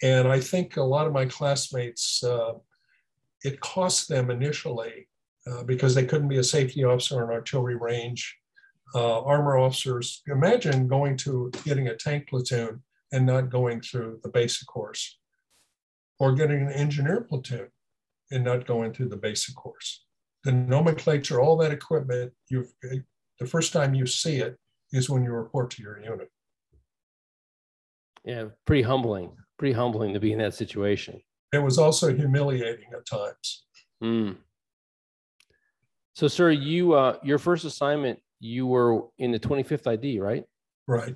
[0.04, 2.54] And I think a lot of my classmates, uh,
[3.44, 5.08] it cost them initially
[5.50, 8.22] uh, because they couldn't be a safety officer on artillery range
[8.94, 10.22] uh, armor officers.
[10.28, 12.84] Imagine going to getting a tank platoon
[13.14, 15.18] and not going through the basic course,
[16.20, 17.68] or getting an engineer platoon
[18.32, 20.06] and not going through the basic course.
[20.44, 22.72] The nomenclature, all that equipment, you've
[23.40, 24.58] the first time you see it
[24.92, 26.30] is when you report to your unit.
[28.26, 29.32] Yeah, pretty humbling.
[29.58, 31.22] Pretty humbling to be in that situation.
[31.54, 33.66] It was also humiliating at times.
[34.04, 34.38] Mm.
[36.14, 40.44] So, sir, you uh, your first assignment you were in the 25th ID, right?
[40.88, 41.16] Right.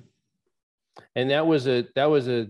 [1.16, 2.48] And that was a that was a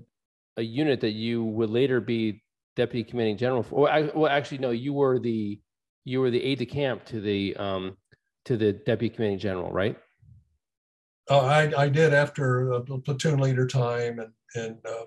[0.56, 2.42] a unit that you would later be
[2.76, 3.82] deputy commanding general for.
[3.82, 5.60] Well, well actually, no, you were the
[6.04, 7.96] you were the aide de camp to the um
[8.44, 9.96] to the deputy commanding general, right?
[11.28, 15.04] Uh, I I did after the platoon leader time and and uh,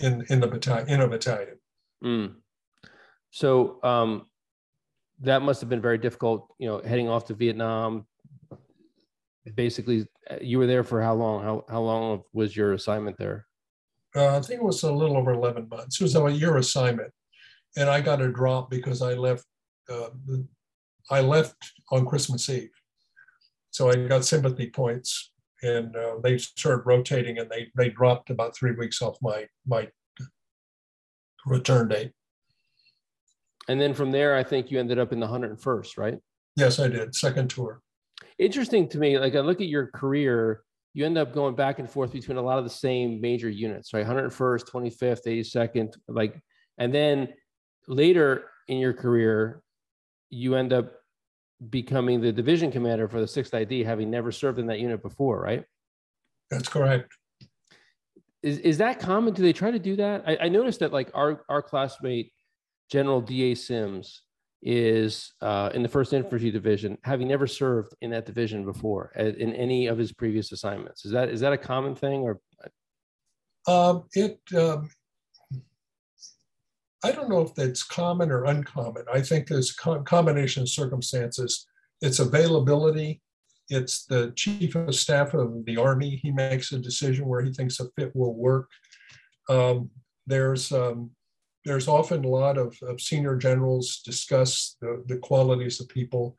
[0.00, 1.58] in in the battalion in a battalion.
[2.04, 2.34] Mm.
[3.30, 4.26] So um,
[5.20, 6.54] that must have been very difficult.
[6.58, 8.06] You know, heading off to Vietnam,
[9.54, 11.42] basically uh, you were there for how long?
[11.42, 13.46] How how long was your assignment there?
[14.14, 16.00] Uh, I think it was a little over 11 months.
[16.00, 17.10] It was a year assignment.
[17.78, 19.46] And I got a drop because I left
[19.90, 20.08] uh,
[21.10, 21.56] I left
[21.90, 22.70] on Christmas Eve.
[23.70, 25.31] So I got sympathy points
[25.62, 29.88] and uh, they started rotating and they, they dropped about three weeks off my, my
[31.46, 32.12] return date.
[33.68, 36.18] And then from there, I think you ended up in the 101st, right?
[36.56, 37.14] Yes, I did.
[37.14, 37.80] Second tour.
[38.38, 39.18] Interesting to me.
[39.18, 40.62] Like I look at your career,
[40.94, 43.94] you end up going back and forth between a lot of the same major units,
[43.94, 44.06] right?
[44.06, 46.40] 101st, 25th, 82nd, like,
[46.78, 47.28] and then
[47.86, 49.62] later in your career,
[50.28, 50.92] you end up
[51.70, 55.40] becoming the division commander for the 6th ID, having never served in that unit before,
[55.40, 55.64] right?
[56.50, 57.12] That's correct.
[58.42, 59.34] Is, is that common?
[59.34, 60.24] Do they try to do that?
[60.26, 62.32] I, I noticed that like our, our classmate,
[62.90, 63.54] General D.A.
[63.54, 64.22] Sims,
[64.62, 69.52] is uh, in the first infantry division, having never served in that division before in
[69.54, 71.04] any of his previous assignments.
[71.04, 72.40] Is that is that a common thing or?
[73.66, 74.88] Um, it um,
[77.04, 79.04] I don't know if that's common or uncommon.
[79.12, 81.66] I think there's a combination of circumstances.
[82.00, 83.20] It's availability.
[83.68, 86.20] It's the chief of staff of the army.
[86.22, 88.68] He makes a decision where he thinks a fit will work.
[89.48, 89.90] Um,
[90.26, 91.10] there's um,
[91.64, 96.36] there's often a lot of, of senior generals discuss the, the qualities of people.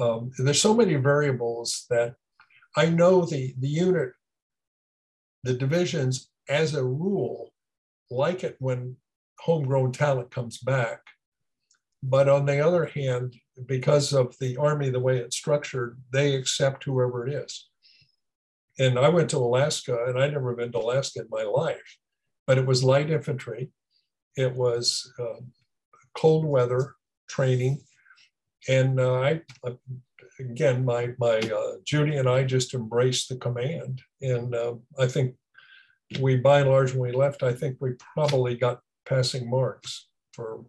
[0.00, 2.14] Um, there's so many variables that
[2.76, 4.12] I know the, the unit,
[5.44, 7.52] the divisions as a rule,
[8.10, 8.96] like it when
[9.40, 11.00] homegrown talent comes back.
[12.02, 13.34] But on the other hand,
[13.66, 17.68] because of the Army, the way it's structured, they accept whoever it is.
[18.78, 21.98] And I went to Alaska, and I'd never been to Alaska in my life,
[22.46, 23.70] but it was light infantry.
[24.36, 25.40] It was uh,
[26.14, 26.94] cold weather
[27.28, 27.80] training.
[28.68, 29.42] And uh, I,
[30.40, 34.02] again, my, my uh, Judy and I just embraced the command.
[34.20, 35.36] And uh, I think
[36.20, 40.64] we, by and large, when we left, I think we probably got passing marks for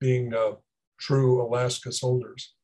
[0.00, 0.52] being uh,
[0.98, 2.54] true Alaska soldiers.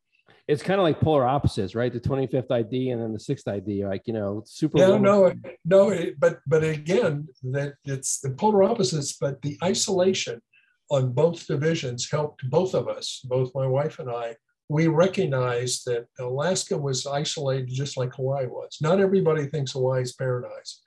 [0.48, 1.92] It's kind of like polar opposites, right?
[1.92, 4.78] The 25th ID and then the 6th ID, like, you know, super.
[4.78, 5.32] Yeah, no,
[5.64, 10.40] no, but, but again, that it's the polar opposites, but the isolation
[10.88, 14.36] on both divisions helped both of us, both my wife and I.
[14.68, 18.78] We recognized that Alaska was isolated just like Hawaii was.
[18.80, 20.80] Not everybody thinks Hawaii is paradise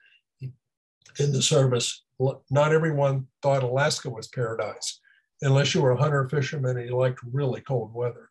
[1.20, 2.04] in the service
[2.50, 5.00] not everyone thought Alaska was paradise,
[5.42, 8.30] unless you were a hunter fisherman and you liked really cold weather.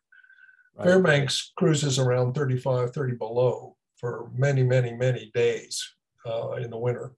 [0.75, 0.85] Right.
[0.85, 5.83] Fairbanks cruises around 35, 30 below for many, many, many days
[6.25, 7.13] uh, in the winter.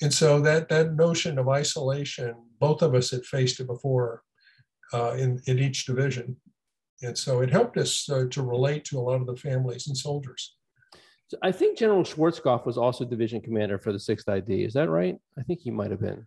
[0.00, 4.22] And so that, that notion of isolation, both of us had faced it before
[4.92, 6.36] uh, in, in each division.
[7.02, 9.96] And so it helped us uh, to relate to a lot of the families and
[9.96, 10.54] soldiers.
[11.42, 14.64] I think General Schwarzkopf was also division commander for the 6th ID.
[14.64, 15.16] Is that right?
[15.38, 16.26] I think he might have been.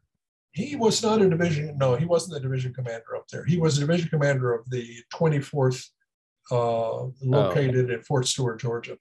[0.52, 3.44] He was not a division, no, he wasn't the division commander up there.
[3.44, 5.90] He was a division commander of the 24th,
[6.50, 7.94] uh, located oh.
[7.96, 8.98] at Fort Stewart, Georgia.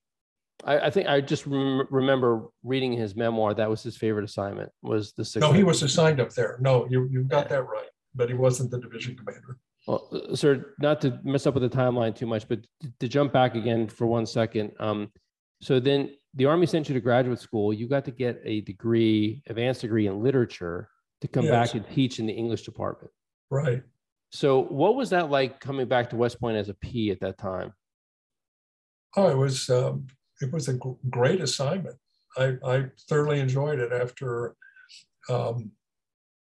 [0.65, 3.55] I, I think I just rem- remember reading his memoir.
[3.55, 4.71] That was his favorite assignment.
[4.83, 5.47] Was the sixth?
[5.47, 6.59] No, he was assigned up there.
[6.61, 7.89] No, you you got that right.
[8.15, 9.59] But he wasn't the division commander.
[9.87, 12.61] Well, sir, not to mess up with the timeline too much, but
[13.01, 14.73] to jump back again for one second.
[14.79, 15.11] Um,
[15.61, 17.73] so then the Army sent you to graduate school.
[17.73, 20.89] You got to get a degree, advanced degree in literature
[21.21, 21.53] to come yes.
[21.53, 23.13] back and teach in the English department.
[23.51, 23.83] Right.
[24.31, 27.39] So what was that like coming back to West Point as a P at that
[27.39, 27.73] time?
[29.17, 30.09] Oh, it was um,
[30.41, 30.79] it was a
[31.09, 31.97] great assignment.
[32.37, 34.57] I, I thoroughly enjoyed it after
[35.31, 35.71] um,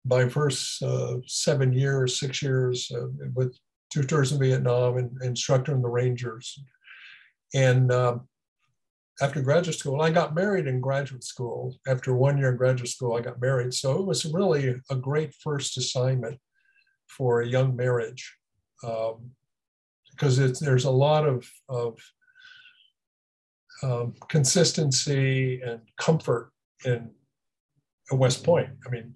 [0.04, 3.58] my first uh, seven years, six years uh, with
[3.90, 6.62] two tours in Vietnam and, instructor in the Rangers.
[7.54, 8.28] And um,
[9.20, 10.00] after graduate school.
[10.00, 11.76] I got married in graduate school.
[11.86, 13.74] After one year in graduate school, I got married.
[13.74, 16.38] So it was really a great first assignment
[17.06, 18.36] for a young marriage
[18.84, 19.30] um,
[20.10, 21.98] because there's a lot of, of
[23.82, 26.52] um, consistency and comfort
[26.84, 27.10] in
[28.12, 28.70] West Point.
[28.86, 29.14] I mean,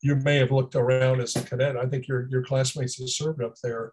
[0.00, 1.76] you may have looked around as a cadet.
[1.76, 3.92] I think your, your classmates that served up there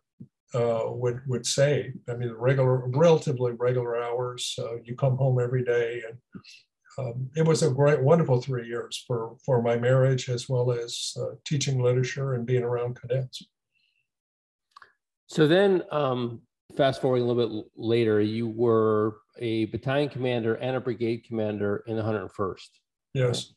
[0.54, 1.93] uh, would would say.
[2.10, 4.56] I mean, regular, relatively regular hours.
[4.58, 6.18] Uh, you come home every day, and
[6.98, 11.14] um, it was a great, wonderful three years for for my marriage as well as
[11.20, 13.43] uh, teaching literature and being around cadets.
[15.28, 16.41] So then, um,
[16.78, 21.84] fast forwarding a little bit later, you were a battalion commander and a brigade commander
[21.88, 22.70] in the 101st.
[23.14, 23.54] Yes.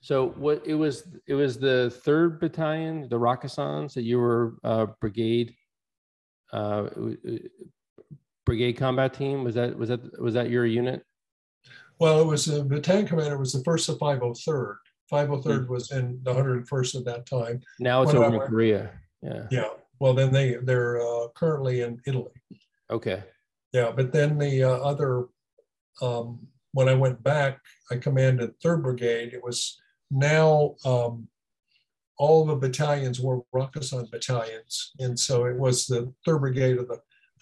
[0.00, 4.86] So what it was, it was the third battalion, the Rakkasans, that you were uh,
[5.00, 5.54] brigade
[6.52, 6.88] uh,
[8.44, 9.44] brigade combat team?
[9.44, 11.02] Was that was that was that your unit?
[11.98, 14.76] Well, it was the battalion commander was the first of 503rd.
[15.12, 15.72] 503rd mm-hmm.
[15.72, 17.60] was in the 101st at that time.
[17.78, 18.90] Now it's when over in Korea.
[19.22, 19.46] Yeah.
[19.50, 19.68] Yeah.
[19.98, 22.32] Well, then they they're uh, currently in Italy.
[22.90, 23.22] Okay.
[23.72, 25.26] Yeah, but then the uh, other,
[26.00, 29.32] um, when I went back, I commanded Third Brigade.
[29.32, 29.78] It was
[30.10, 31.28] now um,
[32.18, 37.00] all the battalions were Rakkasan battalions, and so it was the Third Brigade of the.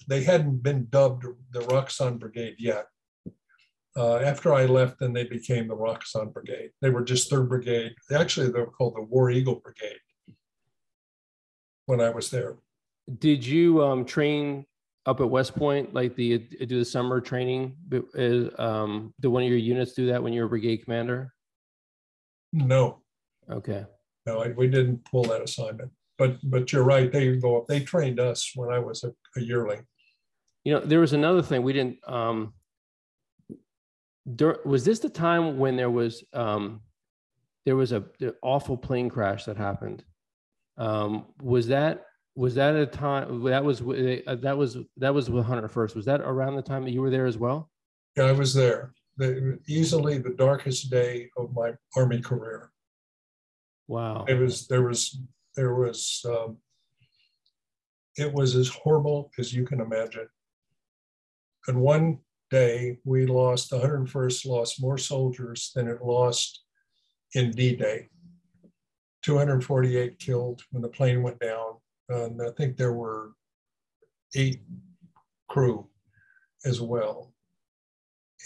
[0.08, 2.86] They hadn't been dubbed the Rakkasan Brigade yet.
[3.96, 6.70] Uh, after I left, then they became the Rakkasan Brigade.
[6.80, 7.94] They were just Third Brigade.
[8.12, 10.00] Actually, they were called the War Eagle Brigade
[11.86, 12.56] when I was there.
[13.18, 14.66] Did you um, train
[15.06, 17.76] up at West Point, like the do the summer training?
[18.14, 21.32] Is um, do one of your units do that when you were a brigade commander?
[22.52, 23.02] No.
[23.50, 23.84] Okay.
[24.26, 25.90] No, I, we didn't pull that assignment.
[26.16, 27.10] But but you're right.
[27.10, 27.66] They go up.
[27.66, 29.84] They trained us when I was a, a yearling.
[30.64, 31.98] You know, there was another thing we didn't.
[32.06, 32.54] Um,
[34.24, 36.80] there, was this the time when there was um,
[37.66, 38.04] there was a
[38.42, 40.04] awful plane crash that happened?
[40.78, 42.04] Um, was that
[42.36, 45.94] was that a time that was uh, that was that was with Hunter first?
[45.94, 47.70] Was that around the time that you were there as well?
[48.16, 48.92] Yeah, I was there.
[49.16, 52.70] The, easily the darkest day of my army career.
[53.86, 54.24] Wow.
[54.28, 55.18] It was there was
[55.56, 56.58] there was um,
[58.16, 60.28] it was as horrible as you can imagine.
[61.66, 62.18] And one
[62.50, 66.62] day we lost the 101st lost more soldiers than it lost
[67.34, 68.08] in D-Day.
[69.22, 71.78] 248 killed when the plane went down.
[72.10, 73.32] And I think there were
[74.36, 74.60] eight
[75.48, 75.88] crew
[76.64, 77.32] as well.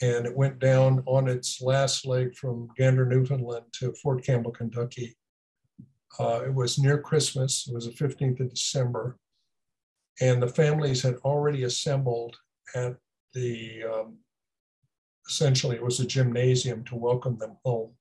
[0.01, 5.16] And it went down on its last leg from Gander, Newfoundland to Fort Campbell, Kentucky
[6.18, 7.66] uh, it was near Christmas.
[7.68, 9.18] It was the 15th of December.
[10.20, 12.36] And the families had already assembled
[12.74, 12.96] at
[13.34, 14.18] the, um,
[15.28, 17.92] essentially, it was a gymnasium to welcome them home.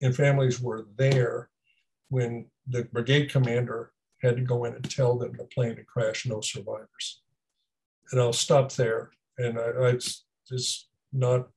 [0.00, 1.50] And families were there
[2.08, 3.92] when the brigade commander
[4.22, 7.22] had to go in and tell them the plane had crashed, no survivors.
[8.10, 9.10] And I'll stop there.
[9.38, 9.98] And I, I
[10.48, 11.48] just not,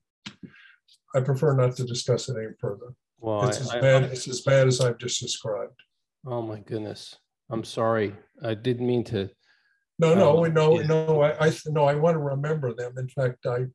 [1.15, 2.93] I prefer not to discuss it any further.
[3.19, 5.79] Well, it's, I, as bad, I, it's as bad as I've just described.
[6.25, 7.17] Oh my goodness.
[7.49, 8.15] I'm sorry.
[8.43, 9.29] I didn't mean to.
[9.99, 10.87] No, no, um, no, yeah.
[10.87, 11.21] no.
[11.21, 12.97] I, I no, I want to remember them.
[12.97, 13.65] In fact, I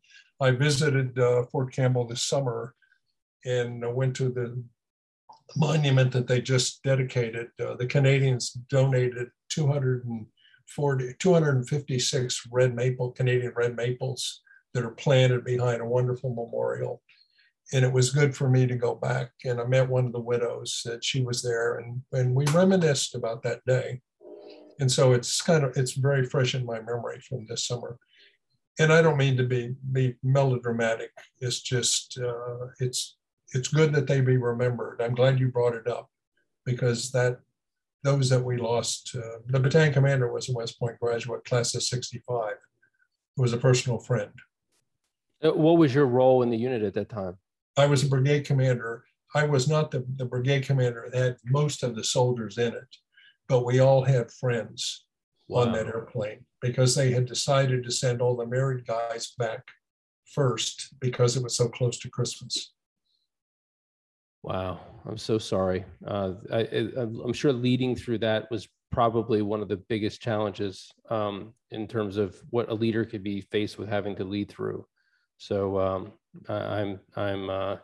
[0.41, 2.75] I visited uh, Fort Campbell this summer
[3.45, 4.63] and went to the
[5.57, 7.49] monument that they just dedicated.
[7.59, 14.43] Uh, the Canadians donated 240, 256 red maple, Canadian red maples
[14.75, 17.03] that are planted behind a wonderful memorial
[17.73, 19.31] and it was good for me to go back.
[19.45, 23.15] And I met one of the widows that she was there, and and we reminisced
[23.15, 24.01] about that day.
[24.81, 27.99] And so it's kind of it's very fresh in my memory from this summer.
[28.79, 31.11] And I don't mean to be be melodramatic.
[31.41, 33.17] It's just uh, it's
[33.53, 35.01] it's good that they be remembered.
[35.01, 36.09] I'm glad you brought it up
[36.65, 37.41] because that
[38.03, 41.83] those that we lost, uh, the battalion commander was a West Point graduate, class of
[41.83, 42.55] '65.
[43.37, 44.33] Was a personal friend.
[45.43, 47.39] Uh, what was your role in the unit at that time?
[47.77, 49.05] I was a brigade commander.
[49.35, 52.97] I was not the, the brigade commander that had most of the soldiers in it,
[53.49, 55.07] but we all had friends
[55.49, 55.63] wow.
[55.63, 59.63] on that airplane because they had decided to send all the married guys back
[60.27, 62.73] first because it was so close to Christmas.
[64.43, 65.85] Wow, I'm so sorry.
[66.07, 71.53] Uh, I, am sure leading through that was probably one of the biggest challenges um,
[71.71, 74.85] in terms of what a leader could be faced with having to lead through.
[75.41, 76.13] So um,
[76.51, 77.77] I'm I'm uh,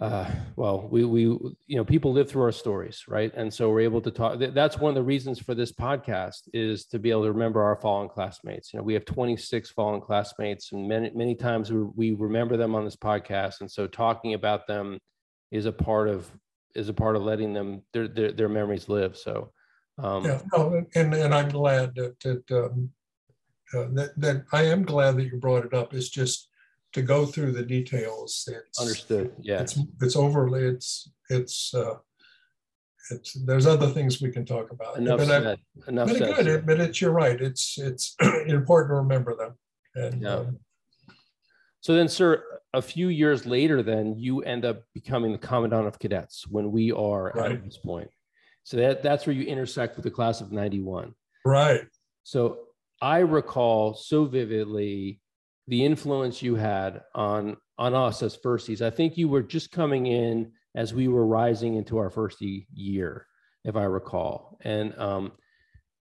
[0.00, 3.30] uh, well, we we you know people live through our stories, right?
[3.36, 4.38] And so we're able to talk.
[4.38, 7.76] That's one of the reasons for this podcast is to be able to remember our
[7.76, 8.72] fallen classmates.
[8.72, 12.74] You know, we have 26 fallen classmates, and many many times we, we remember them
[12.74, 13.60] on this podcast.
[13.60, 14.98] And so talking about them
[15.50, 16.30] is a part of
[16.74, 19.16] is a part of letting them their their, their memories live.
[19.16, 19.52] So.
[19.98, 22.90] Um, yeah, no, and and I'm glad that, that um,
[23.74, 25.94] uh, that, that I am glad that you brought it up.
[25.94, 26.48] It's just
[26.92, 28.48] to go through the details.
[28.50, 29.32] It's, Understood.
[29.40, 29.62] Yeah.
[29.62, 31.94] It's, it's overly, it's, it's, uh,
[33.10, 34.98] it's, there's other things we can talk about.
[34.98, 35.46] Enough but said.
[35.46, 36.44] I, Enough but said.
[36.44, 37.40] Good, but it's, you're right.
[37.40, 38.14] It's, it's
[38.46, 39.54] important to remember them.
[39.94, 40.34] And, yeah.
[40.34, 40.58] Um,
[41.80, 42.44] so then, sir,
[42.74, 46.92] a few years later, then you end up becoming the commandant of cadets when we
[46.92, 47.52] are right.
[47.52, 48.08] at this point.
[48.64, 51.14] So that that's where you intersect with the class of '91.
[51.44, 51.86] Right.
[52.22, 52.58] So
[53.02, 55.20] I recall so vividly
[55.66, 58.80] the influence you had on on us as firsties.
[58.80, 63.26] I think you were just coming in as we were rising into our first year,
[63.64, 64.56] if I recall.
[64.62, 65.32] And um,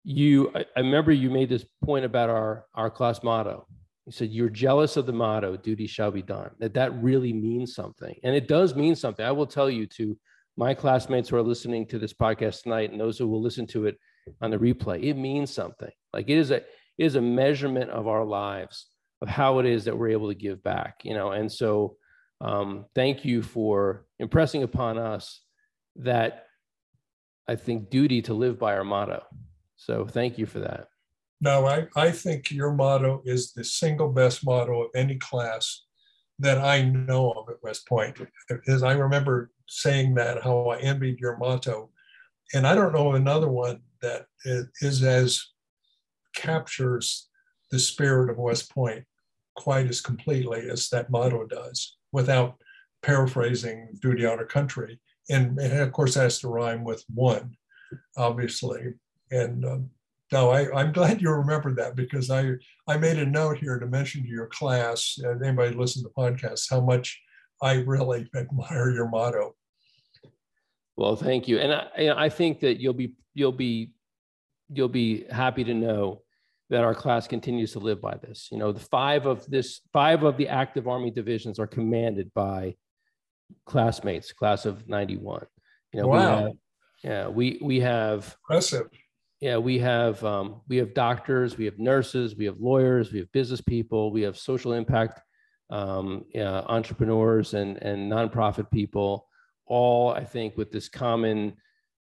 [0.03, 3.65] you, I, I remember you made this point about our our class motto.
[4.05, 7.73] You said you're jealous of the motto "Duty shall be done." That that really means
[7.73, 9.25] something, and it does mean something.
[9.25, 10.17] I will tell you to
[10.57, 13.85] my classmates who are listening to this podcast tonight, and those who will listen to
[13.85, 13.97] it
[14.41, 15.01] on the replay.
[15.03, 15.91] It means something.
[16.13, 16.63] Like it is a
[17.01, 18.87] is a measurement of our lives
[19.21, 21.31] of how it is that we're able to give back you know?
[21.31, 21.95] And so
[22.41, 25.41] um, thank you for impressing upon us
[25.97, 26.45] that
[27.47, 29.23] i think duty to live by our motto.
[29.75, 30.87] So thank you for that.
[31.41, 35.83] No i, I think your motto is the single best motto of any class
[36.39, 38.17] that i know of at west point.
[38.67, 41.89] As i remember saying that how i envied your motto.
[42.53, 44.25] And i don't know another one that
[44.81, 45.45] is as
[46.35, 47.29] captures
[47.71, 49.05] the spirit of West Point
[49.55, 52.55] quite as completely as that motto does, without
[53.01, 54.99] paraphrasing duty honor country.
[55.29, 57.55] And, of course, has to rhyme with one,
[58.17, 58.93] obviously.
[59.31, 59.89] And um,
[60.33, 62.53] I, am glad you remembered that because I,
[62.87, 66.21] I made a note here to mention to your class and anybody listen to the
[66.21, 67.21] podcast how much
[67.61, 69.55] I really admire your motto.
[70.97, 73.91] Well, thank you, and I, I think that you'll be you'll be
[74.73, 76.21] you'll be happy to know
[76.69, 78.47] that our class continues to live by this.
[78.51, 82.75] You know, the five of this five of the active Army divisions are commanded by
[83.65, 85.45] classmates, class of 91.
[85.93, 86.17] You know, wow.
[86.17, 86.51] we have,
[87.03, 88.87] yeah, we we have impressive.
[89.41, 93.31] Yeah, we have um, we have doctors, we have nurses, we have lawyers, we have
[93.31, 95.19] business people, we have social impact
[95.71, 99.27] um, yeah, entrepreneurs and and nonprofit people,
[99.65, 101.57] all I think with this common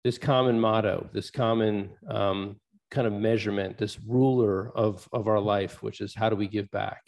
[0.04, 5.82] this common motto, this common um, kind of measurement, this ruler of of our life,
[5.84, 7.02] which is how do we give back?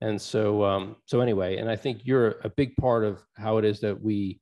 [0.00, 3.64] And so um, so anyway, and I think you're a big part of how it
[3.64, 4.40] is that we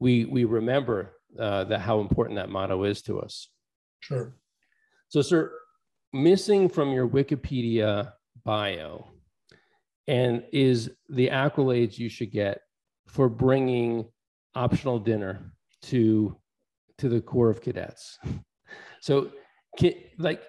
[0.00, 3.48] we we remember uh, that how important that motto is to us.
[4.00, 4.34] Sure.
[5.08, 5.52] So, sir,
[6.12, 8.12] missing from your Wikipedia
[8.44, 9.08] bio,
[10.08, 12.60] and is the accolades you should get
[13.06, 14.06] for bringing
[14.54, 15.52] optional dinner
[15.82, 16.36] to
[17.02, 18.16] to the Corps of Cadets.
[19.00, 19.32] So
[19.76, 20.40] can, like,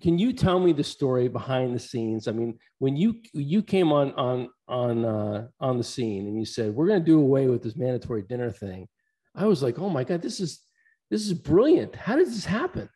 [0.00, 2.28] can you tell me the story behind the scenes?
[2.28, 6.46] I mean, when you you came on on on uh, on the scene and you
[6.46, 8.88] said we're going to do away with this mandatory dinner thing,
[9.34, 10.62] I was like, oh my god, this is
[11.10, 11.94] this is brilliant.
[11.94, 12.88] How did this happen?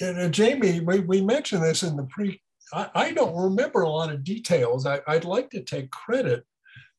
[0.00, 2.40] And Jamie, we, we mentioned this in the pre.
[2.72, 4.86] I, I don't remember a lot of details.
[4.86, 6.46] I, I'd like to take credit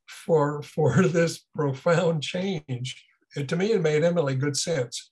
[0.06, 3.07] for for this profound change.
[3.36, 5.12] And to me, it made eminently good sense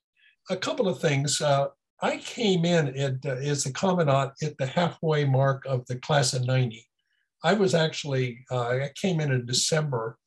[0.50, 1.42] a couple of things.
[1.42, 1.68] Uh,
[2.02, 6.34] I came in at, uh, as a commandant at the halfway mark of the class
[6.34, 6.86] of 90.
[7.44, 10.18] I was actually, uh, I came in in December.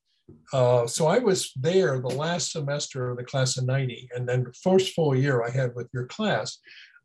[0.52, 4.44] Uh, so I was there the last semester of the class of 90, and then
[4.44, 6.58] the first full year I had with your class.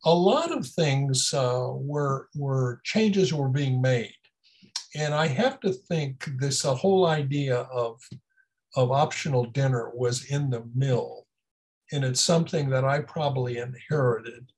[0.05, 4.13] A lot of things uh, were, were changes were being made.
[4.95, 8.01] And I have to think this a whole idea of,
[8.75, 11.23] of optional dinner was in the mill
[11.93, 14.51] and it's something that I probably inherited.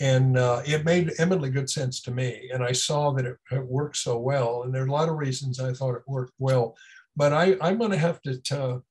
[0.00, 2.48] And uh, it made eminently good sense to me.
[2.54, 4.62] And I saw that it, it, worked so well.
[4.62, 6.76] And there are a lot of reasons I thought it worked well.
[7.16, 8.82] But I, I'm going to have to, to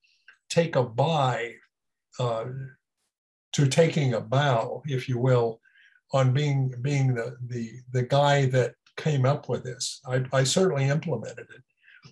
[0.50, 1.54] take a buy
[2.20, 2.46] uh,
[3.54, 5.62] to taking a bow, if you will,
[6.12, 10.02] on being being the the the guy that came up with this.
[10.06, 11.64] I, I certainly implemented it.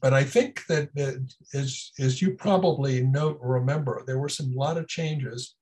[0.02, 4.78] But I think that, that as, as you probably note, remember, there were some lot
[4.78, 5.56] of changes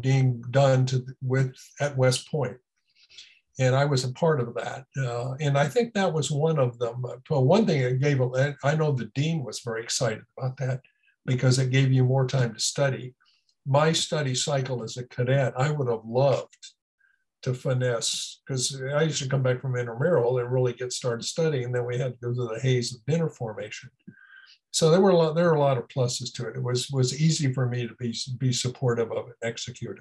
[0.00, 2.56] being done to with at West Point,
[3.58, 4.84] and I was a part of that.
[4.96, 7.02] Uh, and I think that was one of them.
[7.28, 8.20] Well, one thing it gave,
[8.64, 10.80] I know the dean was very excited about that
[11.26, 13.14] because it gave you more time to study.
[13.66, 16.56] My study cycle as a cadet, I would have loved
[17.42, 21.66] to finesse because I used to come back from intramural and really get started studying.
[21.66, 23.90] And then we had to go to the haze of dinner formation.
[24.72, 26.56] So there were a lot, there were a lot of pluses to it.
[26.56, 29.98] It was was easy for me to be be supportive of it, execute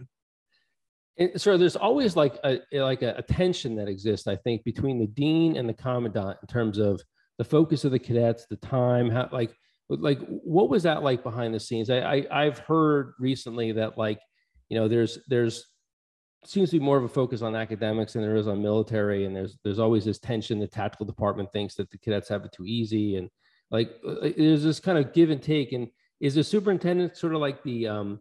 [1.17, 1.41] it.
[1.41, 5.07] so there's always like a like a, a tension that exists, I think, between the
[5.07, 7.01] dean and the commandant in terms of
[7.39, 9.55] the focus of the cadets, the time, how like
[9.89, 11.89] like what was that like behind the scenes?
[11.89, 14.19] I, I I've heard recently that like
[14.69, 15.65] you know there's there's
[16.45, 19.35] seems to be more of a focus on academics than there is on military and
[19.35, 22.65] there's there's always this tension the tactical department thinks that the cadets have it too
[22.65, 23.29] easy and
[23.71, 27.41] like uh, there's this kind of give and take and is the superintendent sort of
[27.41, 28.19] like the um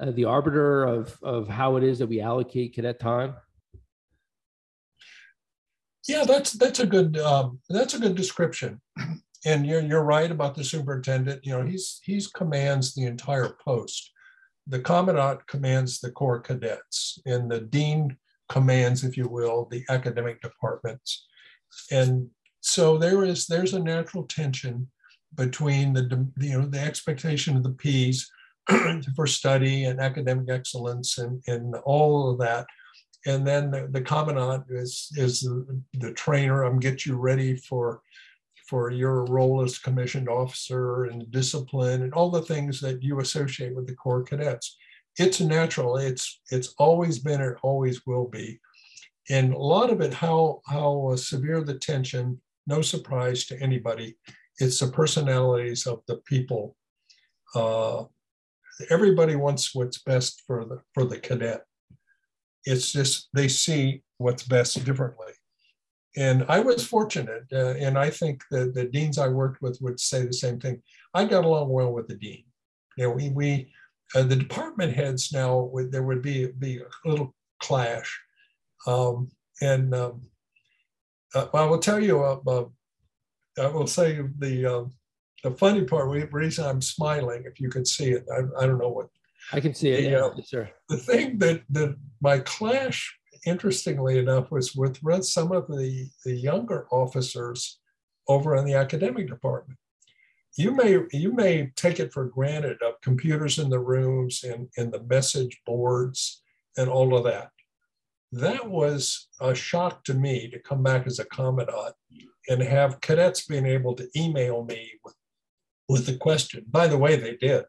[0.00, 3.34] uh, the arbiter of of how it is that we allocate cadet time?
[6.08, 8.80] Yeah that's that's a good um, that's a good description.
[9.44, 14.12] And you're you're right about the superintendent you know he's he's commands the entire post
[14.66, 18.16] the commandant commands the corps cadets, and the dean
[18.48, 21.26] commands, if you will, the academic departments.
[21.90, 22.28] And
[22.60, 24.88] so there is there's a natural tension
[25.34, 28.30] between the you know the expectation of the P's
[29.16, 32.66] for study and academic excellence and, and all of that
[33.26, 36.62] and then the, the commandant is is the, the trainer.
[36.62, 38.00] I'm get you ready for
[38.72, 43.76] for your role as commissioned officer and discipline and all the things that you associate
[43.76, 44.78] with the Corps cadets.
[45.18, 45.98] It's natural.
[45.98, 47.42] It's it's always been.
[47.42, 48.60] It always will be.
[49.28, 52.40] And a lot of it, how how severe the tension.
[52.66, 54.16] No surprise to anybody.
[54.56, 56.74] It's the personalities of the people.
[57.54, 58.04] Uh,
[58.88, 61.66] everybody wants what's best for the for the cadet
[62.64, 65.32] it's just they see what's best differently.
[66.16, 69.98] And I was fortunate, uh, and I think that the deans I worked with would
[69.98, 70.82] say the same thing.
[71.14, 72.44] I got along well with the dean.
[72.96, 73.72] You know, we, we
[74.14, 78.20] uh, the department heads now, would, there would be, be a little clash.
[78.86, 79.30] Um,
[79.62, 80.22] and um,
[81.34, 82.64] uh, I will tell you, uh, uh,
[83.58, 84.92] I will say the, um,
[85.42, 88.78] the funny part, the reason I'm smiling, if you could see it, I, I don't
[88.78, 89.08] know what
[89.52, 90.02] I can see it.
[90.02, 90.70] The, yeah, uh, sir.
[90.88, 93.12] The thing that that my clash,
[93.44, 97.78] interestingly enough, was with some of the, the younger officers
[98.28, 99.78] over in the academic department.
[100.56, 104.92] You may you may take it for granted of computers in the rooms and, and
[104.92, 106.42] the message boards
[106.76, 107.50] and all of that.
[108.32, 111.94] That was a shock to me to come back as a commandant
[112.48, 115.14] and have cadets being able to email me with,
[115.88, 116.64] with a question.
[116.68, 117.64] By the way, they did.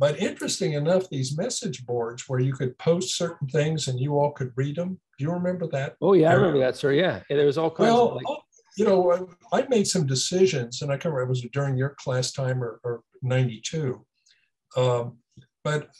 [0.00, 4.32] But interesting enough, these message boards where you could post certain things and you all
[4.32, 4.98] could read them.
[5.18, 5.96] Do you remember that?
[6.00, 6.92] Oh yeah, I remember that, sir.
[6.92, 7.92] Yeah, there was all kinds.
[7.92, 8.24] Well, of like...
[8.26, 8.38] Oh,
[8.78, 11.90] you know, I made some decisions, and I can't remember was it was during your
[11.98, 14.02] class time or, or '92,
[14.78, 15.18] um,
[15.64, 15.90] but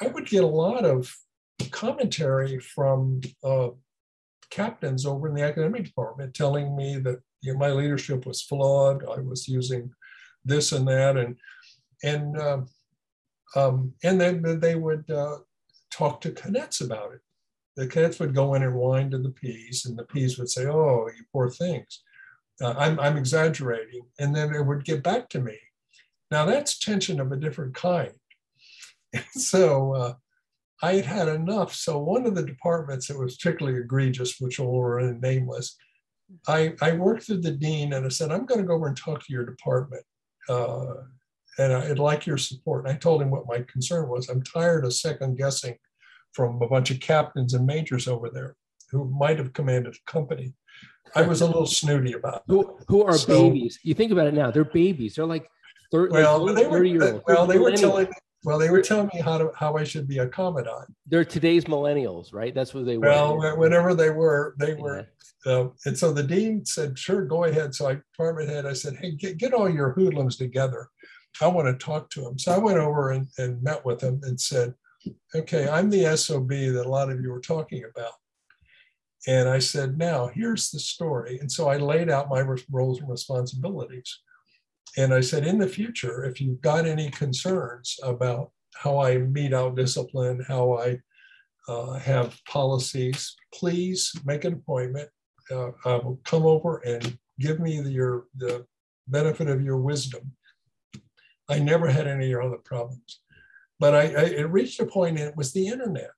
[0.00, 1.14] I would get a lot of
[1.70, 3.68] commentary from uh,
[4.50, 9.04] captains over in the academic department telling me that you know, my leadership was flawed.
[9.04, 9.92] I was using
[10.44, 11.36] this and that, and
[12.02, 12.62] and uh,
[13.56, 15.38] um, and then they would uh,
[15.90, 17.20] talk to cadets about it.
[17.76, 20.66] The cadets would go in and whine to the P's, and the P's would say,
[20.66, 22.02] "Oh, you poor things."
[22.60, 25.56] Uh, I'm, I'm exaggerating, and then it would get back to me.
[26.30, 28.12] Now that's tension of a different kind.
[29.30, 30.14] so uh,
[30.82, 31.74] I had had enough.
[31.74, 35.76] So one of the departments that was particularly egregious, which will remain nameless,
[36.46, 38.96] I, I worked with the dean and I said, I'm going to go over and
[38.96, 40.04] talk to your department.
[40.48, 40.94] Uh,
[41.58, 42.86] and I'd like your support.
[42.86, 44.28] And I told him what my concern was.
[44.28, 45.76] I'm tired of second guessing
[46.32, 48.56] from a bunch of captains and majors over there
[48.90, 50.54] who might have commanded a company.
[51.14, 52.42] I was a little snooty about.
[52.46, 53.78] Who, who are so, babies?
[53.82, 55.16] You think about it now, they're babies.
[55.16, 55.50] They're like
[55.90, 57.22] 30, well, like 30, they were, year old.
[57.26, 58.08] Well, they were telling
[58.44, 60.94] well, they were telling me how to how I should be a commandant.
[61.06, 62.54] They're today's millennials, right?
[62.54, 63.08] That's what they were.
[63.08, 65.06] Well, whenever they were, they were.
[65.44, 65.52] Yeah.
[65.52, 68.96] Uh, and so the dean said, "Sure, go ahead." So I department head, I said,
[68.96, 70.88] "Hey, get, get all your hoodlums together
[71.40, 72.38] I want to talk to him.
[72.38, 74.74] So I went over and, and met with him and said,
[75.34, 78.12] okay, I'm the SOB that a lot of you were talking about.
[79.26, 81.38] And I said, now here's the story.
[81.38, 84.20] And so I laid out my roles and responsibilities.
[84.96, 89.52] And I said, in the future, if you've got any concerns about how I mete
[89.52, 90.98] out discipline, how I
[91.68, 95.08] uh, have policies, please make an appointment.
[95.50, 98.66] Uh, I will come over and give me the, your, the
[99.08, 100.32] benefit of your wisdom
[101.48, 103.20] I never had any other problems.
[103.80, 106.10] But I, I, it reached a point, and it was the internet.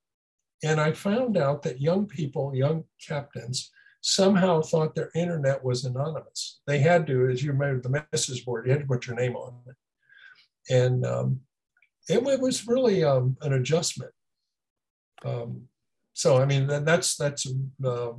[0.63, 3.71] And I found out that young people, young captains,
[4.03, 6.61] somehow thought their internet was anonymous.
[6.67, 9.37] They had to, as you remember, the message board, you had to put your name
[9.37, 10.75] on it.
[10.75, 11.41] And um,
[12.09, 14.13] it, it, was really um, an adjustment.
[15.25, 15.63] Um,
[16.15, 17.47] so, I mean, that's that's
[17.85, 18.15] uh, a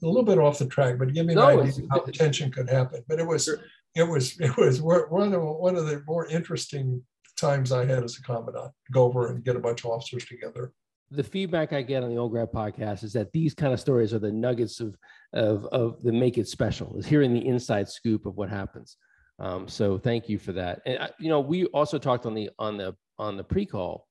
[0.00, 2.68] little bit off the track, but give me no, an idea how the tension could
[2.68, 3.04] happen.
[3.08, 3.48] But it was
[3.94, 7.02] it was it was one of one of the more interesting
[7.36, 8.72] times I had as a commandant.
[8.92, 10.72] Go over and get a bunch of officers together.
[11.10, 14.14] The feedback I get on the Old Grad podcast is that these kind of stories
[14.14, 14.96] are the nuggets of
[15.34, 16.96] of of the make it special.
[16.96, 18.96] Is hearing the inside scoop of what happens.
[19.38, 20.80] Um, so thank you for that.
[20.86, 24.06] And you know, we also talked on the on the on the pre-call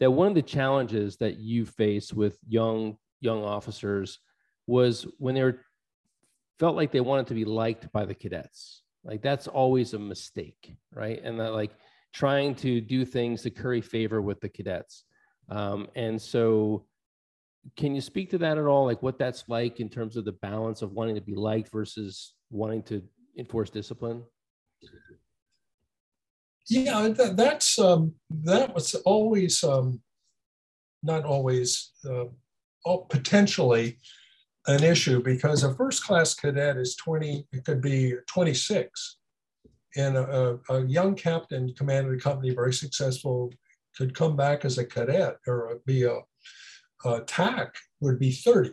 [0.00, 4.18] that one of the challenges that you face with young young officers
[4.66, 5.60] was when they were
[6.58, 10.76] felt like they wanted to be liked by the cadets like that's always a mistake,
[10.92, 11.20] right?
[11.22, 11.72] And that like
[12.12, 15.04] trying to do things to curry favor with the cadets.
[15.48, 16.86] Um, and so,
[17.76, 18.86] can you speak to that at all?
[18.86, 22.34] Like what that's like in terms of the balance of wanting to be liked versus
[22.50, 23.02] wanting to
[23.38, 24.22] enforce discipline?
[26.66, 30.00] Yeah, that, that's um, that was always um,
[31.02, 32.26] not always uh,
[33.08, 33.98] potentially
[34.66, 39.16] an issue because a first class cadet is 20, it could be 26.
[39.96, 43.52] And a, a young captain commanded a company, very successful,
[43.96, 46.18] could come back as a cadet or be a,
[47.04, 48.72] uh, TAC would be 30.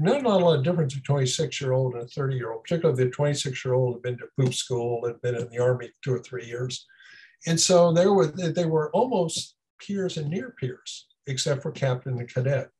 [0.00, 2.52] Not, not a lot of difference between a 26 year old and a 30 year
[2.52, 5.58] old, particularly the 26 year old had been to poop school, had been in the
[5.58, 6.84] Army two or three years.
[7.46, 12.28] And so there were, they were almost peers and near peers, except for captain and
[12.28, 12.70] cadet.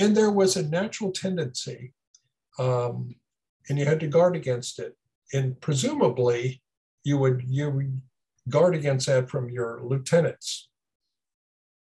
[0.00, 1.92] And there was a natural tendency,
[2.58, 3.14] um,
[3.68, 4.96] and you had to guard against it.
[5.32, 6.62] And presumably,
[7.04, 8.00] you would you would
[8.48, 10.68] guard against that from your lieutenants.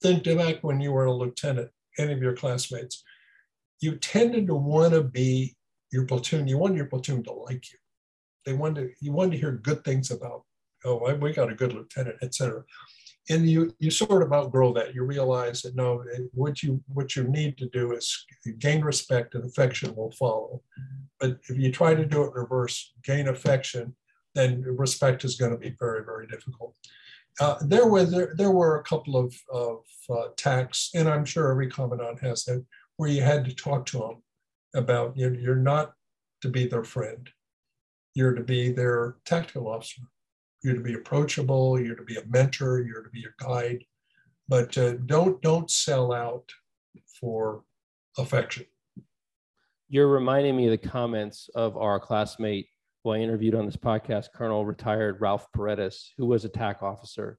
[0.03, 3.03] Think back when you were a lieutenant, any of your classmates
[3.85, 5.55] you tended to want to be
[5.93, 6.49] your platoon.
[6.49, 7.79] You wanted your platoon to like you.
[8.47, 10.45] They wanted you wanted to hear good things about.
[10.87, 12.63] Oh, we got a good lieutenant, etc.
[13.31, 14.95] And you you sort of outgrow that.
[14.95, 18.25] You realize that no, what you what you need to do is
[18.59, 20.63] gain respect and affection will follow.
[21.21, 23.95] But if you try to do it in reverse, gain affection,
[24.35, 26.77] then respect is going to be very very difficult.
[27.41, 29.79] Uh, there were there, there were a couple of, of
[30.11, 32.65] uh, TACs, and I'm sure every commandant has that,
[32.97, 34.23] where you had to talk to them
[34.75, 35.95] about you know, you're not
[36.43, 37.29] to be their friend.
[38.15, 40.03] You're to be their tactical officer.
[40.65, 41.79] You're to be approachable.
[41.79, 42.81] You're to be a mentor.
[42.81, 43.85] You're to be a guide.
[44.49, 46.51] But uh, don't don't sell out
[47.21, 47.63] for
[48.19, 48.65] affection.
[49.89, 52.67] You're reminding me of the comments of our classmate
[53.05, 57.39] who I interviewed on this podcast, Colonel retired Ralph Paredes, who was a TAC officer.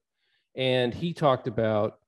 [0.54, 1.98] And he talked about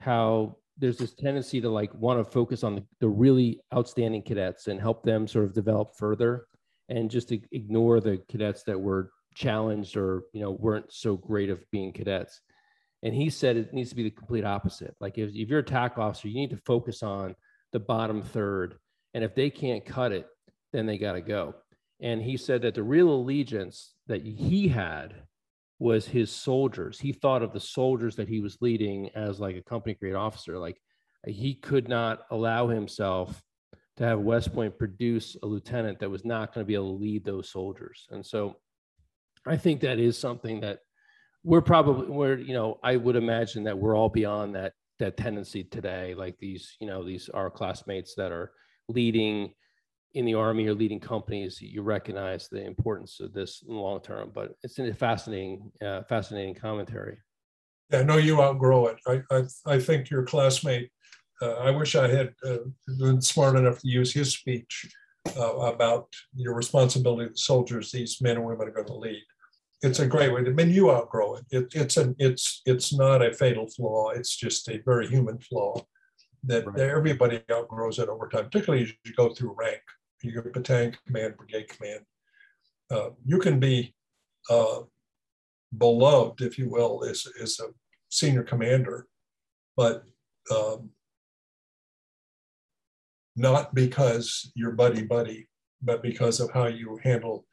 [0.00, 4.66] how there's this tendency to like want to focus on the, the really outstanding cadets
[4.66, 6.46] and help them sort of develop further
[6.88, 11.50] and just to ignore the cadets that were challenged or you know weren't so great
[11.50, 12.40] of being cadets
[13.02, 15.64] and he said it needs to be the complete opposite like if, if you're a
[15.64, 17.34] TAC officer you need to focus on
[17.72, 18.76] the bottom third
[19.14, 20.26] and if they can't cut it
[20.72, 21.54] then they got to go
[22.00, 25.14] and he said that the real allegiance that he had
[25.78, 26.98] was his soldiers.
[26.98, 30.58] He thought of the soldiers that he was leading as like a company grade officer.
[30.58, 30.80] Like
[31.26, 33.42] he could not allow himself
[33.96, 37.02] to have West Point produce a lieutenant that was not going to be able to
[37.02, 38.06] lead those soldiers.
[38.10, 38.56] And so
[39.46, 40.80] I think that is something that
[41.42, 45.64] we're probably we're, you know, I would imagine that we're all beyond that that tendency
[45.64, 46.14] today.
[46.14, 48.52] Like these, you know, these our classmates that are
[48.88, 49.52] leading
[50.14, 54.00] in the army or leading companies, you recognize the importance of this in the long
[54.00, 54.30] term.
[54.32, 57.18] But it's a fascinating, uh, fascinating commentary.
[57.90, 58.98] Yeah, no, you outgrow it.
[59.06, 60.90] I, I, I think your classmate.
[61.42, 62.58] Uh, I wish I had uh,
[62.98, 64.88] been smart enough to use his speech
[65.36, 67.90] uh, about your responsibility to soldiers.
[67.90, 69.22] These men and women are going to lead.
[69.82, 70.40] It's a great way.
[70.40, 71.44] I mean, you outgrow it.
[71.50, 74.10] it it's an it's it's not a fatal flaw.
[74.10, 75.84] It's just a very human flaw
[76.44, 76.80] that right.
[76.80, 79.80] everybody outgrows it over time, particularly as you go through rank
[80.24, 82.00] you your battalion command, brigade command.
[82.90, 83.94] Uh, you can be
[84.50, 84.80] uh,
[85.76, 87.66] beloved, if you will, as, as a
[88.08, 89.06] senior commander,
[89.76, 90.04] but
[90.50, 90.90] um,
[93.36, 95.48] not because you're buddy buddy,
[95.82, 97.44] but because of how you handle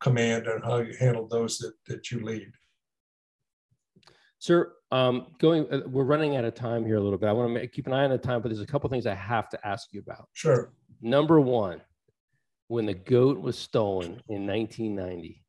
[0.00, 2.50] command and how you handle those that, that you lead.
[4.38, 7.28] Sir, um, going, uh, we're running out of time here a little bit.
[7.28, 9.14] I want to keep an eye on the time, but there's a couple things I
[9.14, 10.28] have to ask you about.
[10.32, 10.72] Sure.
[11.02, 11.82] Number one,
[12.70, 15.42] when the goat was stolen in 1990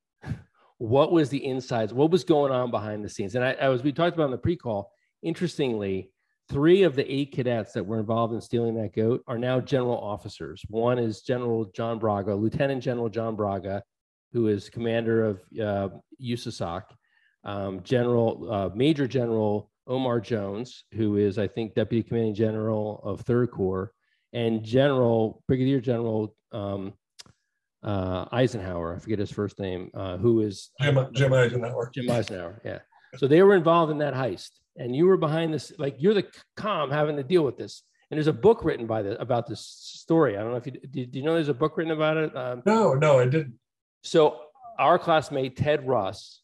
[0.80, 3.84] what was the insides what was going on behind the scenes and I, I, was
[3.84, 4.92] we talked about in the pre-call
[5.22, 6.10] interestingly
[6.50, 10.00] three of the eight cadets that were involved in stealing that goat are now general
[10.00, 13.84] officers one is general john braga lieutenant general john braga
[14.34, 15.90] who is commander of uh,
[16.22, 16.84] USASOC,
[17.44, 23.22] um, general uh, major general omar jones who is i think deputy commanding general of
[23.22, 23.92] third corps
[24.32, 26.94] and general brigadier general um,
[27.84, 31.90] uh, Eisenhower, I forget his first name, uh, who is Jim, Jim Eisenhower.
[31.94, 32.80] Jim Eisenhower, yeah.
[33.18, 36.28] So they were involved in that heist, and you were behind this, like you're the
[36.56, 37.84] com having to deal with this.
[38.10, 40.38] And there's a book written by the about this story.
[40.38, 41.16] I don't know if you did.
[41.16, 42.36] you know there's a book written about it?
[42.36, 43.56] Um, no, no, I didn't.
[44.04, 44.40] So
[44.80, 46.42] our classmate Ted Russ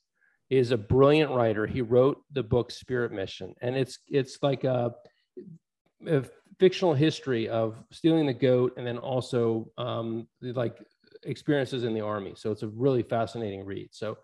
[0.50, 1.66] is a brilliant writer.
[1.66, 4.94] He wrote the book Spirit Mission, and it's it's like a,
[6.08, 6.24] a
[6.60, 10.78] fictional history of stealing the goat, and then also um, like
[11.24, 12.34] experiences in the army.
[12.36, 13.90] So it's a really fascinating read.
[13.92, 14.18] So,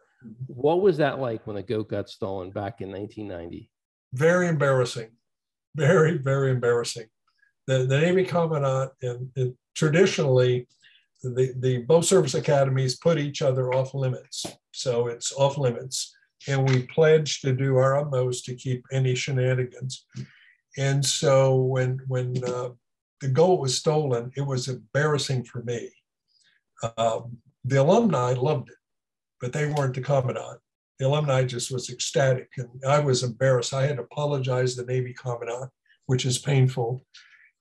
[0.47, 3.69] what was that like when the goat got stolen back in 1990?
[4.13, 5.09] Very embarrassing.
[5.75, 7.07] Very, very embarrassing.
[7.65, 10.67] The, the Navy Commandant, and, and traditionally,
[11.23, 14.45] the, the both service academies put each other off limits.
[14.71, 16.15] So it's off limits.
[16.47, 20.05] And we pledge to do our utmost to keep any shenanigans.
[20.77, 22.69] And so when, when uh,
[23.21, 25.89] the goat was stolen, it was embarrassing for me
[26.97, 28.77] um, the alumni loved it,
[29.39, 30.59] but they weren't the commandant.
[30.99, 33.73] The alumni just was ecstatic, and I was embarrassed.
[33.73, 35.71] I had to apologize to the Navy commandant,
[36.05, 37.05] which is painful.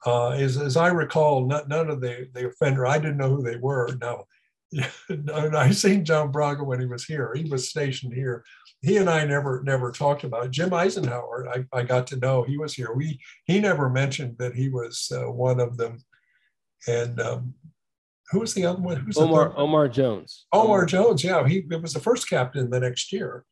[0.05, 3.43] Uh, as, as I recall, not, none of the, the offender, I didn't know who
[3.43, 3.97] they were.
[4.01, 4.25] Now,
[5.35, 7.33] I seen John Braga when he was here.
[7.35, 8.45] He was stationed here.
[8.81, 10.51] He and I never never talked about it.
[10.51, 11.49] Jim Eisenhower.
[11.49, 12.93] I, I got to know he was here.
[12.93, 15.99] We he never mentioned that he was uh, one of them.
[16.89, 17.55] And um,
[18.31, 18.97] who was the other one?
[18.97, 20.47] Who's Omar Omar Jones.
[20.53, 21.23] Omar Jones.
[21.23, 23.45] Yeah, he was the first captain the next year.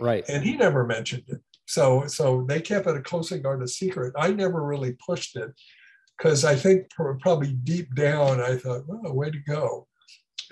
[0.00, 0.24] Right.
[0.28, 1.40] And he never mentioned it.
[1.66, 4.12] So so they kept it a closely guarded secret.
[4.18, 5.52] I never really pushed it
[6.16, 9.86] because I think probably deep down I thought, oh, way to go.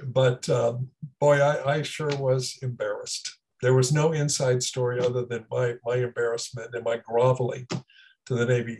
[0.05, 0.89] But um,
[1.21, 3.39] boy, I, I sure was embarrassed.
[3.61, 8.47] There was no inside story other than my my embarrassment and my groveling to the
[8.47, 8.79] Navy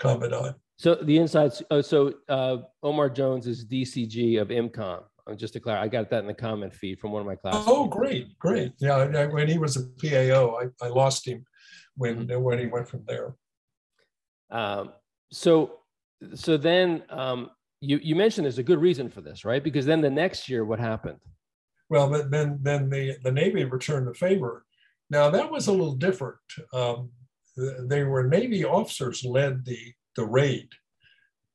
[0.00, 0.56] commandant.
[0.76, 1.62] So the insides.
[1.70, 5.02] Oh, so uh, Omar Jones is DCG of IMCOM.
[5.26, 7.36] Uh, just to clarify, I got that in the comment feed from one of my
[7.36, 7.64] classes.
[7.66, 8.72] Oh, great, great.
[8.78, 11.44] Yeah, when he was a PAO, I, I lost him
[11.96, 12.42] when mm-hmm.
[12.42, 13.34] when he went from there.
[14.50, 14.92] Um,
[15.32, 15.78] so,
[16.34, 19.62] so then um, you you mentioned there's a good reason for this, right?
[19.62, 21.18] Because then the next year, what happened?
[21.90, 24.64] Well, then then the the Navy returned the favor.
[25.10, 26.38] Now that was a little different.
[26.72, 27.10] Um,
[27.56, 30.68] they were Navy officers led the the raid.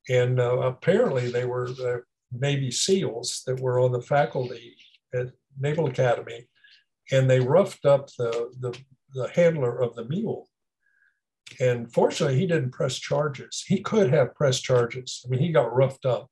[0.08, 1.98] And uh, apparently they were uh,
[2.32, 4.76] Navy SEALs that were on the faculty
[5.14, 5.28] at
[5.58, 6.48] Naval Academy,
[7.12, 8.78] and they roughed up the, the,
[9.14, 10.48] the handler of the mule.
[11.58, 13.64] And fortunately, he didn't press charges.
[13.66, 15.24] He could have pressed charges.
[15.24, 16.30] I mean, he got roughed up,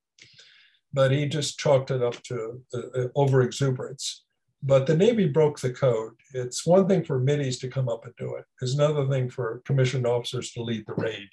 [0.93, 4.25] but he just chalked it up to uh, uh over exuberance.
[4.63, 6.15] But the Navy broke the code.
[6.35, 8.45] It's one thing for middies to come up and do it.
[8.61, 11.29] It's another thing for commissioned officers to lead the raid.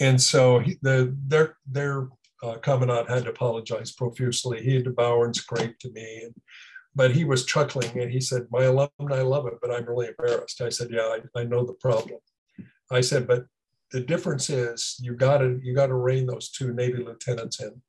[0.00, 2.08] And so he, the, their, their
[2.42, 4.62] uh, commandant had to apologize profusely.
[4.62, 6.22] He had to bow and scrape to me.
[6.24, 6.34] And,
[6.94, 10.60] but he was chuckling and he said, My alumni love it, but I'm really embarrassed.
[10.60, 12.18] I said, Yeah, I, I know the problem.
[12.92, 13.46] I said, but
[13.90, 17.80] the difference is you gotta you gotta rein those two Navy lieutenants in.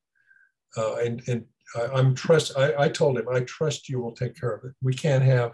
[0.75, 4.39] Uh, and and I, am trust I, I told him, I trust you will take
[4.39, 4.73] care of it.
[4.81, 5.53] We can't have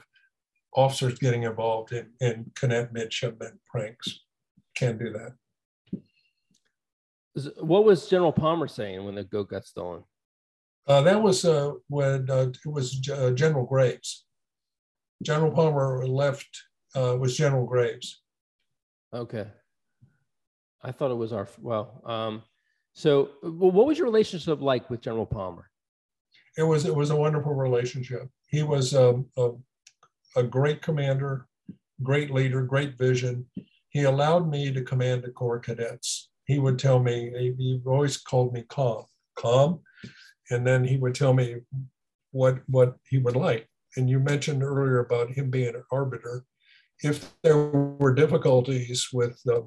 [0.75, 4.19] officers getting involved in, in cadet midshipmen pranks.
[4.75, 5.33] Can't do that.
[7.61, 10.03] What was General Palmer saying when the goat got stolen?
[10.87, 14.25] Uh, that was uh, when uh, it was uh, General Graves.
[15.21, 16.49] General Palmer left
[16.95, 18.21] uh, was General Graves.
[19.13, 19.47] Okay.
[20.83, 22.01] I thought it was our well.
[22.05, 22.43] Um,
[22.93, 25.69] so, what was your relationship like with General Palmer?
[26.57, 28.29] It was it was a wonderful relationship.
[28.47, 29.51] He was um, a,
[30.35, 31.47] a great commander,
[32.01, 33.45] great leader, great vision.
[33.89, 37.29] He allowed me to command the Corps cadets he would tell me,
[37.59, 39.05] he always called me calm,
[39.37, 39.81] calm.
[40.49, 41.57] And then he would tell me
[42.31, 43.69] what, what he would like.
[43.95, 46.43] And you mentioned earlier about him being an arbiter.
[47.01, 49.61] If there were difficulties with uh,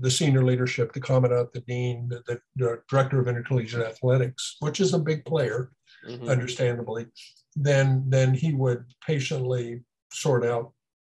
[0.00, 4.94] the senior leadership, the commandant, the dean, the, the, director of intercollegiate athletics, which is
[4.94, 5.72] a big player,
[6.06, 6.28] mm-hmm.
[6.28, 7.06] understandably,
[7.56, 9.82] then then he would patiently
[10.12, 10.72] sort out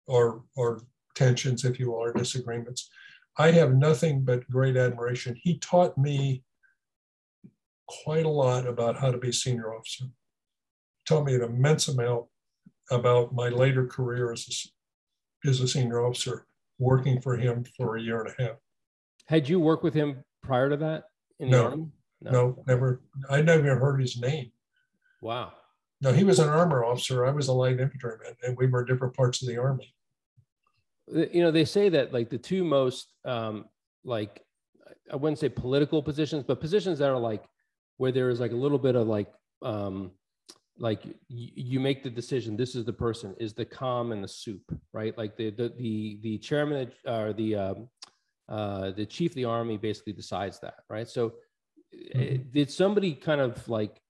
[0.10, 0.82] our our
[1.16, 2.90] tensions, if you will, or disagreements.
[3.38, 5.38] I have nothing but great admiration.
[5.42, 6.44] He taught me
[7.88, 10.06] quite a lot about how to be a senior officer.
[10.06, 10.12] He
[11.06, 12.26] taught me an immense amount
[12.92, 14.54] about my later career as a,
[15.48, 16.46] as a senior officer,
[16.80, 18.58] working for him for a year and a half.
[19.28, 21.06] Had you worked with him prior to that
[21.40, 21.88] in no, the army?
[22.22, 23.02] No, no, never.
[23.30, 24.52] I never heard his name.
[25.22, 25.54] Wow.
[26.02, 27.26] No, he was an armor officer.
[27.26, 29.96] I was a light infantryman, and we were different parts of the army
[31.08, 33.66] you know they say that like the two most um
[34.04, 34.44] like
[35.12, 37.44] i wouldn't say political positions but positions that are like
[37.98, 39.32] where there is like a little bit of like
[39.62, 40.12] um
[40.78, 44.64] like you make the decision this is the person is the com and the soup
[44.94, 45.18] right?
[45.18, 47.90] Like the the the, the chairman or the um,
[48.50, 51.08] uh the chief of the army basically decides that right?
[51.08, 51.34] So
[51.94, 52.52] eh, mm-hmm.
[52.52, 54.02] did somebody kind of like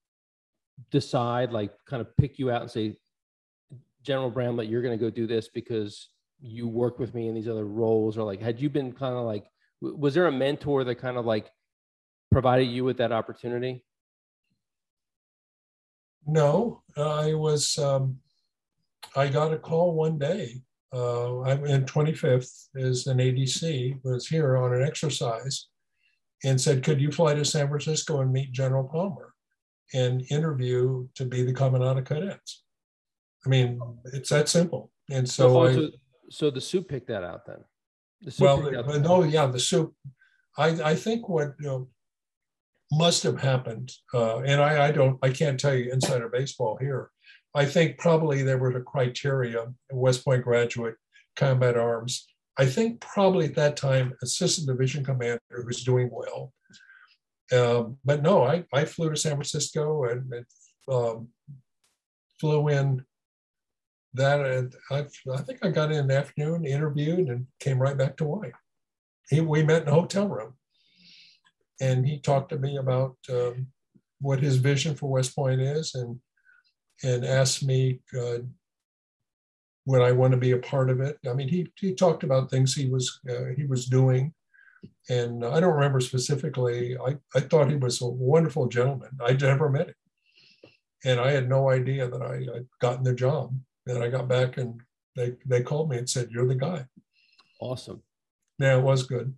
[0.91, 2.97] decide like kind of pick you out and say
[4.01, 6.09] general bramlett you're going to go do this because
[6.41, 9.25] you work with me in these other roles or like had you been kind of
[9.25, 9.45] like
[9.81, 11.49] was there a mentor that kind of like
[12.31, 13.83] provided you with that opportunity
[16.25, 18.17] no i was um,
[19.15, 20.61] i got a call one day
[20.93, 25.67] uh, i'm in 25th as an adc was here on an exercise
[26.43, 29.33] and said could you fly to san francisco and meet general palmer
[29.93, 32.63] and interview to be the commandant of cadets
[33.45, 33.79] i mean
[34.13, 35.89] it's that simple and so, so I,
[36.29, 37.63] so the soup picked that out then.
[38.21, 39.93] The well, no, yeah, the soup.
[40.57, 41.87] I I think what you know
[42.91, 47.09] must have happened, uh, and I I don't I can't tell you insider baseball here.
[47.53, 50.95] I think probably there were the criteria West Point graduate,
[51.35, 52.27] combat arms.
[52.57, 56.53] I think probably at that time, assistant division commander who's doing well,
[57.51, 60.45] Uh, but no, I, I flew to San Francisco and, and
[60.91, 61.29] um,
[62.39, 63.05] flew in
[64.13, 64.39] that.
[64.45, 68.23] And I, I think I got in the afternoon, interviewed, and came right back to
[68.23, 68.51] Hawaii.
[69.29, 70.53] He, we met in a hotel room.
[71.81, 73.67] And he talked to me about um,
[74.19, 76.19] what his vision for West Point is and,
[77.03, 78.39] and asked me, uh,
[79.85, 81.17] would I want to be a part of it?
[81.29, 84.33] I mean, he, he talked about things he was, uh, he was doing
[85.09, 86.97] and I don't remember specifically.
[86.97, 89.11] I, I thought he was a wonderful gentleman.
[89.23, 89.95] I'd never met him.
[91.03, 93.55] And I had no idea that I, I'd gotten the job.
[93.85, 94.81] And I got back and
[95.15, 96.85] they, they called me and said, You're the guy.
[97.61, 98.01] Awesome.
[98.57, 99.35] Yeah, it was good.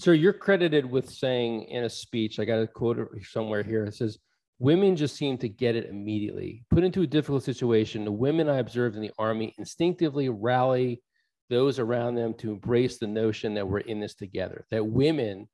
[0.00, 3.84] So you're credited with saying in a speech, I got a quote somewhere here.
[3.84, 4.18] It says,
[4.58, 6.64] Women just seem to get it immediately.
[6.70, 11.02] Put into a difficult situation, the women I observed in the Army instinctively rally
[11.50, 15.48] those around them to embrace the notion that we're in this together, that women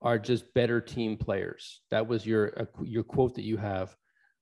[0.00, 1.82] are just better team players.
[1.90, 3.94] That was your, uh, your quote that you have.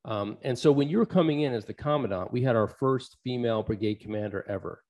[0.04, 3.16] Um, and so when you were coming in as the commandant, we had our first
[3.24, 4.82] female brigade commander ever.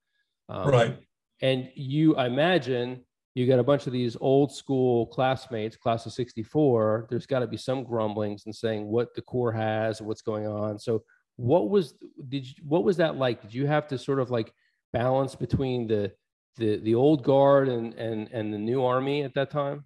[0.49, 0.99] Um, right.
[1.41, 6.13] And you, I imagine, you got a bunch of these old school classmates, class of
[6.13, 7.07] 64.
[7.09, 10.47] There's got to be some grumblings and saying what the Corps has and what's going
[10.47, 10.77] on.
[10.77, 11.03] So
[11.37, 11.93] what was
[12.27, 13.41] did you, what was that like?
[13.41, 14.53] Did you have to sort of like
[14.93, 16.11] balance between the
[16.57, 19.85] the the old guard and and and the new army at that time?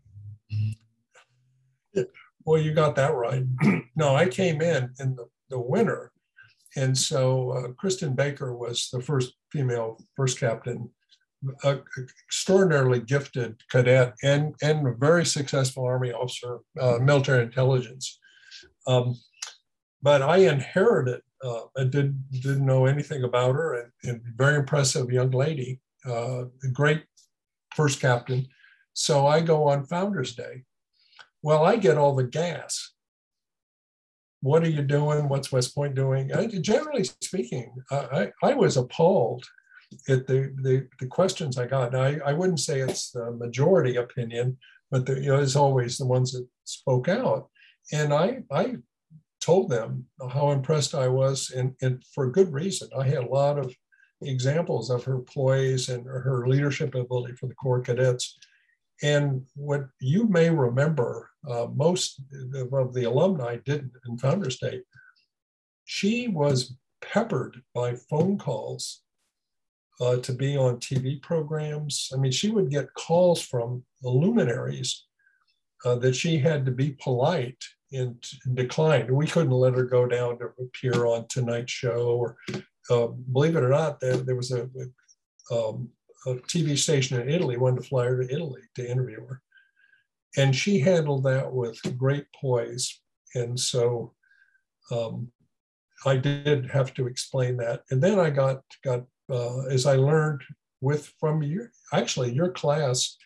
[2.46, 3.44] Well, you got that right.
[3.96, 6.12] no, I came in in the, the winter,
[6.76, 10.90] and so uh, Kristin Baker was the first female first captain,
[11.64, 11.80] a,
[12.26, 18.20] extraordinarily gifted cadet and and a very successful army officer, uh, military intelligence.
[18.88, 19.16] Um,
[20.02, 25.12] but I inherited uh, I did, didn't know anything about her and, and very impressive
[25.12, 27.04] young lady, uh, great
[27.76, 28.48] first captain.
[28.94, 30.64] So I go on Founders Day.
[31.44, 32.94] Well, I get all the gas.
[34.42, 35.28] What are you doing?
[35.30, 36.34] What's West Point doing?
[36.34, 39.46] I, generally speaking, I, I was appalled
[40.08, 41.96] at the, the, the questions I got.
[41.96, 44.58] I, I wouldn't say it's the majority opinion,
[44.92, 47.50] but the, you know, as always, the ones that spoke out.
[47.92, 48.78] And I, I
[49.42, 52.90] told them how impressed I was, and, and for good reason.
[52.98, 53.74] I had a lot of
[54.22, 58.38] examples of her poise and her leadership ability for the Corps cadets.
[59.04, 62.22] And what you may remember, uh, most
[62.74, 64.82] of the alumni didn't in Founders Day,
[65.84, 69.02] she was peppered by phone calls
[70.02, 72.10] uh, to be on TV programs.
[72.14, 75.06] I mean, she would get calls from luminaries
[75.86, 79.14] uh, that she had to be polite and, in decline.
[79.14, 82.38] We couldn't let her go down to appear on Tonight Show or,
[82.90, 84.70] uh, believe it or not, there, there was a,
[85.52, 85.90] um,
[86.26, 89.42] a TV station in Italy wanted to fly her to Italy to interview her.
[90.38, 93.00] And she handled that with great poise.
[93.36, 94.14] And so
[94.92, 95.32] um,
[96.06, 97.84] I did have to explain that.
[97.90, 100.42] And then I got, got uh, as I learned
[100.82, 103.18] with from your, actually your class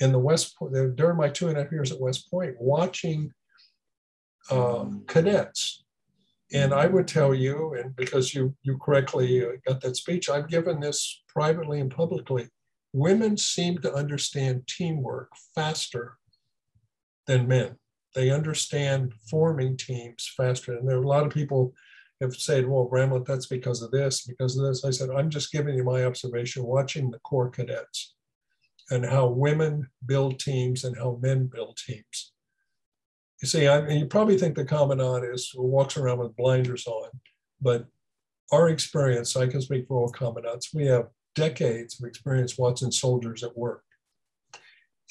[0.00, 3.32] in the West Point, during my two and a half years at West Point, watching
[4.50, 5.84] uh, cadets.
[6.52, 10.48] And I would tell you, and because you, you correctly uh, got that speech, I've
[10.48, 12.48] given this privately and publicly.
[12.92, 16.18] Women seem to understand teamwork faster
[17.26, 17.76] than men.
[18.14, 20.74] They understand forming teams faster.
[20.74, 21.74] And there are a lot of people
[22.20, 24.84] have said, well, Bramlett, that's because of this, because of this.
[24.84, 28.14] I said, I'm just giving you my observation watching the Corps cadets
[28.90, 32.32] and how women build teams and how men build teams.
[33.42, 37.10] You see, I mean, you probably think the commandant is walks around with blinders on,
[37.60, 37.86] but
[38.52, 43.42] our experience, I can speak for all commandants, we have decades of experience watching soldiers
[43.42, 43.82] at work.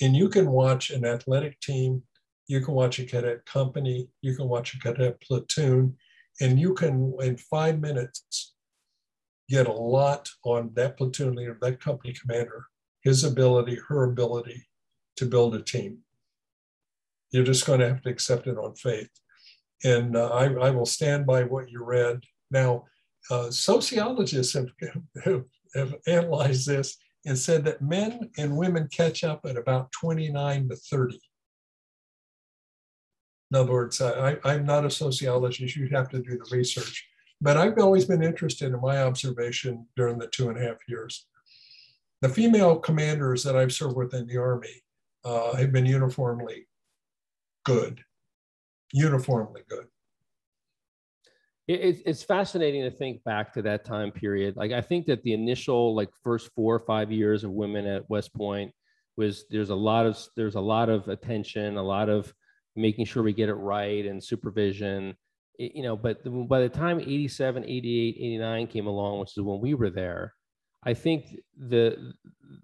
[0.01, 2.01] And you can watch an athletic team,
[2.47, 5.95] you can watch a cadet company, you can watch a cadet platoon,
[6.41, 8.53] and you can, in five minutes,
[9.49, 12.65] get a lot on that platoon leader, that company commander,
[13.01, 14.67] his ability, her ability
[15.17, 15.99] to build a team.
[17.31, 19.09] You're just going to have to accept it on faith.
[19.83, 22.21] And uh, I, I, will stand by what you read.
[22.49, 22.85] Now,
[23.29, 24.69] uh, sociologists have,
[25.23, 25.43] have,
[25.75, 30.75] have analyzed this and said that men and women catch up at about 29 to
[30.75, 31.19] 30.
[33.51, 37.07] In other words, I, am not a sociologist, you'd have to do the research.
[37.41, 41.27] But I've always been interested in my observation during the two and a half years.
[42.21, 44.81] The female commanders that I've served with in the Army
[45.23, 46.67] uh, have been uniformly
[47.65, 48.01] good,
[48.93, 49.85] uniformly good.
[51.67, 54.55] it's fascinating to think back to that time period.
[54.55, 58.09] Like I think that the initial like first four or five years of women at
[58.09, 58.71] West Point
[59.17, 62.33] was there's a lot of there's a lot of attention, a lot of
[62.75, 65.15] making sure we get it right and supervision.
[65.57, 66.19] You know but
[66.49, 70.33] by the time 87 88 89 came along which is when we were there
[70.83, 72.13] i think the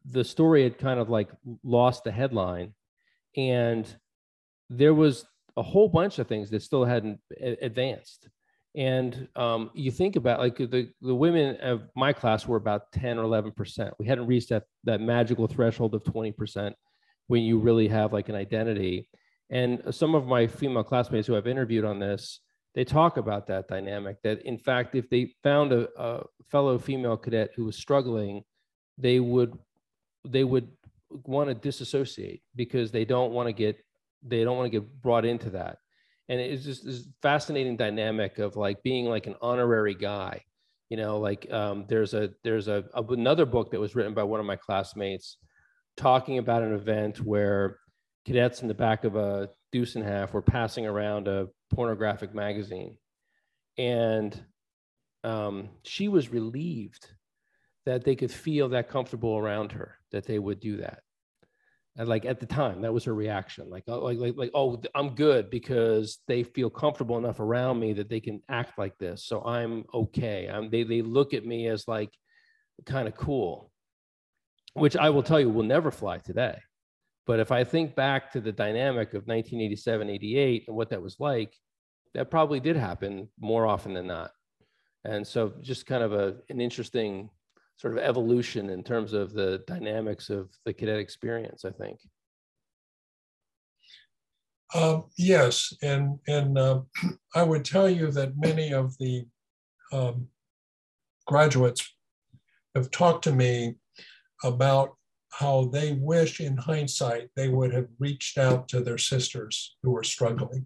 [0.06, 1.30] the story had kind of like
[1.64, 2.74] lost the headline.
[3.38, 3.88] And
[4.70, 5.26] there was
[5.58, 7.20] a whole bunch of things that still hadn't
[7.62, 8.30] advanced.
[8.74, 13.18] And um, you think about like the, the women of my class were about 10
[13.18, 13.94] or 11 percent.
[14.00, 16.76] We hadn't reached that that magical threshold of 20 percent
[17.28, 19.10] when you really have like an identity
[19.52, 22.40] and some of my female classmates who i've interviewed on this
[22.74, 27.18] they talk about that dynamic that in fact if they found a, a fellow female
[27.18, 28.44] cadet who was struggling
[28.98, 29.58] they would
[30.26, 30.70] they would
[31.26, 33.78] want to disassociate because they don't want to get
[34.24, 35.78] they don't want to get brought into that.
[36.30, 40.44] And it's just this fascinating dynamic of like being like an honorary guy
[40.90, 44.24] you know like um, there's a there's a, a, another book that was written by
[44.24, 45.38] one of my classmates
[45.98, 47.80] talking about an event where
[48.26, 52.34] cadets in the back of a deuce and a half were passing around a pornographic
[52.34, 52.98] magazine.
[53.78, 54.40] And
[55.24, 57.08] um, she was relieved
[57.86, 61.00] that they could feel that comfortable around her that they would do that.
[61.98, 64.82] And like at the time that was her reaction like oh, like, like like oh
[64.96, 69.26] i'm good because they feel comfortable enough around me that they can act like this.
[69.26, 70.50] So i'm okay.
[70.52, 72.12] I'm they, they look at me as like
[72.86, 73.72] kind of cool
[74.74, 76.58] which i will tell you will never fly today
[77.26, 81.18] but if i think back to the dynamic of 1987 88 and what that was
[81.20, 81.56] like
[82.14, 84.32] that probably did happen more often than not
[85.04, 87.30] and so just kind of a, an interesting
[87.82, 92.00] sort of evolution in terms of the dynamics of the cadet experience, I think.
[94.76, 96.82] Um, yes, and and uh,
[97.36, 99.26] I would tell you that many of the
[99.92, 100.28] um,
[101.26, 101.92] graduates
[102.76, 103.76] have talked to me
[104.44, 104.96] about
[105.32, 110.04] how they wish, in hindsight, they would have reached out to their sisters who were
[110.04, 110.66] struggling.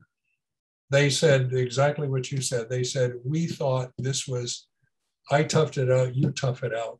[0.90, 2.70] They said exactly what you said.
[2.70, 4.68] They said, "We thought this was,
[5.32, 7.00] I toughed it out, you tough it out."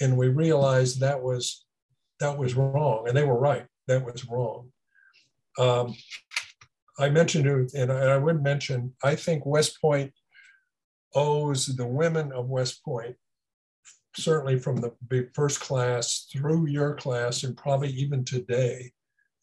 [0.00, 1.64] and we realized that was
[2.18, 3.66] that was wrong, and they were right.
[3.86, 4.70] That was wrong.
[5.58, 5.94] Um,
[6.98, 8.94] I mentioned and I, I would mention.
[9.02, 10.12] I think West Point
[11.14, 13.16] owes the women of West Point,
[14.16, 14.92] certainly from the
[15.34, 18.92] first class through your class, and probably even today,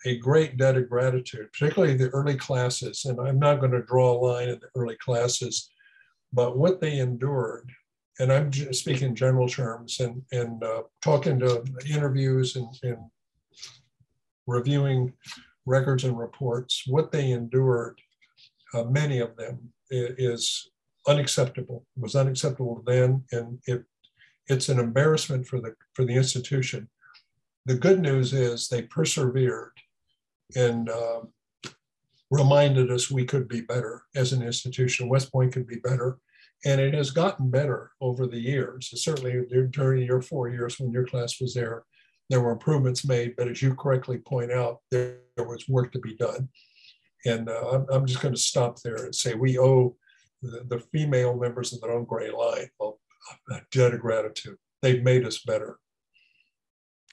[0.05, 3.05] a great debt of gratitude, particularly the early classes.
[3.05, 5.69] And I'm not going to draw a line in the early classes,
[6.31, 7.71] but what they endured
[8.19, 12.97] and I'm speaking general terms and, and uh, talking to interviews and, and
[14.47, 15.13] reviewing
[15.65, 17.99] records and reports, what they endured,
[18.73, 20.69] uh, many of them, is
[21.07, 21.85] unacceptable.
[21.95, 23.83] It was unacceptable then, and it
[24.47, 26.89] it's an embarrassment for the for the institution.
[27.65, 29.73] The good news is they persevered
[30.55, 31.21] and uh,
[32.31, 35.09] reminded us we could be better as an institution.
[35.09, 36.19] West Point could be better,
[36.65, 38.91] and it has gotten better over the years.
[39.03, 41.83] Certainly during your four years when your class was there,
[42.29, 45.99] there were improvements made, but as you correctly point out, there, there was work to
[45.99, 46.49] be done.
[47.25, 49.95] And uh, I'm, I'm, just going to stop there and say we owe
[50.41, 52.69] the, the female members of the Long Gray Line
[53.71, 54.57] debt of gratitude.
[54.81, 55.77] They've made us better.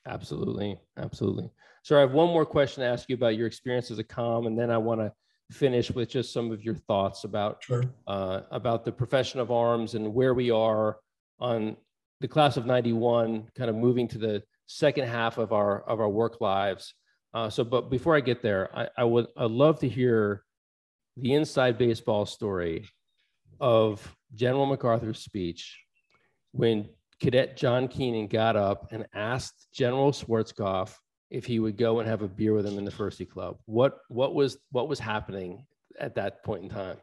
[0.06, 0.78] Absolutely.
[0.98, 1.50] Absolutely.
[1.82, 4.46] So I have one more question to ask you about your experience as a com,
[4.46, 5.12] and then I want to
[5.50, 7.84] finish with just some of your thoughts about sure.
[8.06, 10.98] uh, about the profession of arms and where we are
[11.38, 11.76] on
[12.20, 16.08] the class of 91 kind of moving to the second half of our of our
[16.08, 16.94] work lives
[17.34, 20.42] uh, so but before i get there I, I would i'd love to hear
[21.16, 22.88] the inside baseball story
[23.60, 25.83] of general macarthur's speech
[26.54, 26.88] when
[27.20, 30.94] cadet john keenan got up and asked general schwarzkopf
[31.34, 33.58] if he would go and have a beer with him in the Firstie Club.
[33.66, 35.66] What what was what was happening
[35.98, 36.98] at that point in time?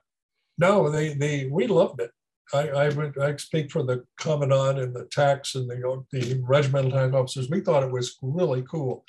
[0.57, 2.11] No, they they we loved it.
[2.53, 6.91] I, I would I speak for the commandant and the TACs and the the regimental
[6.91, 7.49] TAC officers.
[7.49, 9.06] We thought it was really cool.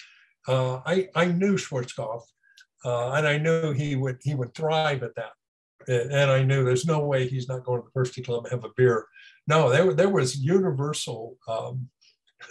[0.48, 2.22] Uh, I I knew Schwarzkopf,
[2.84, 5.32] uh, and I knew he would he would thrive at that.
[5.88, 8.64] And I knew there's no way he's not going to the Firstie Club and have
[8.64, 9.06] a beer.
[9.48, 11.88] No, there, there was universal um,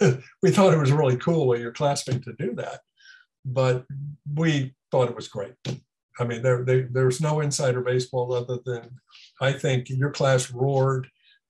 [0.42, 2.80] we thought it was really cool of your classmate to do that,
[3.44, 3.84] but
[4.34, 5.54] we thought it was great.
[6.18, 8.90] I mean, there, there there's no insider baseball other than
[9.40, 11.08] I think your class roared,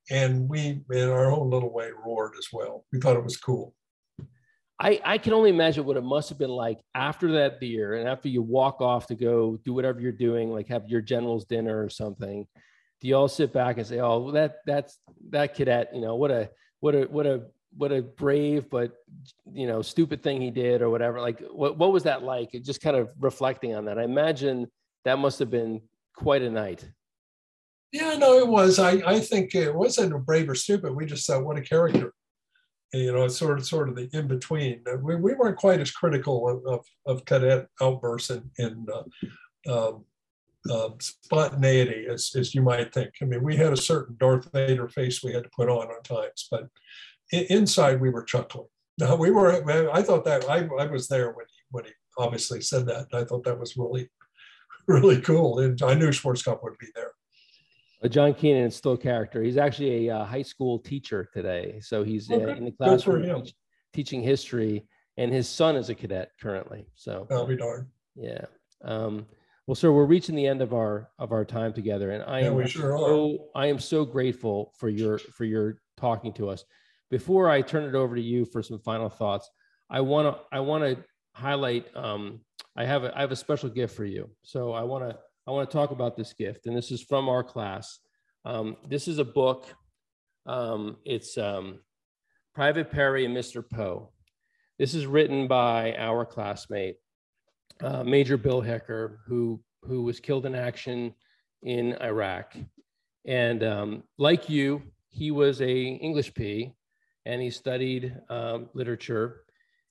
[0.09, 2.85] and we, in our own little way, roared as well.
[2.91, 3.73] We thought it was cool.
[4.79, 8.09] I, I can only imagine what it must have been like after that beer and
[8.09, 11.81] after you walk off to go do whatever you're doing, like have your general's dinner
[11.81, 12.47] or something.
[13.01, 14.97] Do you all sit back and say, "Oh, that that's
[15.29, 16.49] that cadet, you know, what a
[16.79, 17.43] what a what a
[17.75, 18.93] what a brave but
[19.51, 22.81] you know stupid thing he did or whatever like what, what was that like just
[22.81, 24.67] kind of reflecting on that i imagine
[25.05, 25.81] that must have been
[26.15, 26.89] quite a night.
[27.91, 28.79] Yeah, no, it was.
[28.79, 30.95] I, I think it wasn't brave or stupid.
[30.95, 32.13] We just thought, what a character.
[32.91, 34.83] You know, it's sort of sort of the in between.
[35.01, 40.05] We, we weren't quite as critical of, of, of cadet outbursts and, and uh, um,
[40.71, 43.11] um, spontaneity as, as you might think.
[43.21, 46.03] I mean, we had a certain Darth Vader face we had to put on at
[46.03, 46.67] times, but
[47.31, 48.67] in, inside we were chuckling.
[48.97, 49.63] Now we were.
[49.91, 53.07] I thought that I, I was there when he when he obviously said that.
[53.13, 54.09] I thought that was really
[54.87, 57.11] really cool, and I knew Schwarzkopf would be there.
[58.09, 59.41] John Keenan is still a character.
[59.41, 61.79] He's actually a uh, high school teacher today.
[61.81, 63.55] So he's uh, in the classroom teach,
[63.93, 64.85] teaching history,
[65.15, 66.85] and his son is a cadet currently.
[66.95, 67.87] So I'll be darned.
[68.15, 68.45] Yeah.
[68.83, 69.25] Um,
[69.67, 72.47] well, sir, we're reaching the end of our of our time together, and I yeah,
[72.47, 76.65] am sure so I am so grateful for your for your talking to us.
[77.09, 79.49] Before I turn it over to you for some final thoughts,
[79.89, 81.03] I want to I want to
[81.33, 81.85] highlight.
[81.95, 82.41] Um,
[82.75, 84.29] I have a I have a special gift for you.
[84.41, 85.17] So I want to
[85.47, 87.99] I want to talk about this gift, and this is from our class.
[88.45, 89.65] Um, this is a book.
[90.45, 91.79] Um, it's um,
[92.53, 93.63] Private Perry and Mr.
[93.67, 94.11] Poe.
[94.77, 96.97] This is written by our classmate,
[97.81, 101.13] uh, Major Bill Hecker, who who was killed in action
[101.63, 102.55] in Iraq,
[103.25, 106.73] and um, like you, he was a English P,
[107.25, 109.43] and he studied um, literature,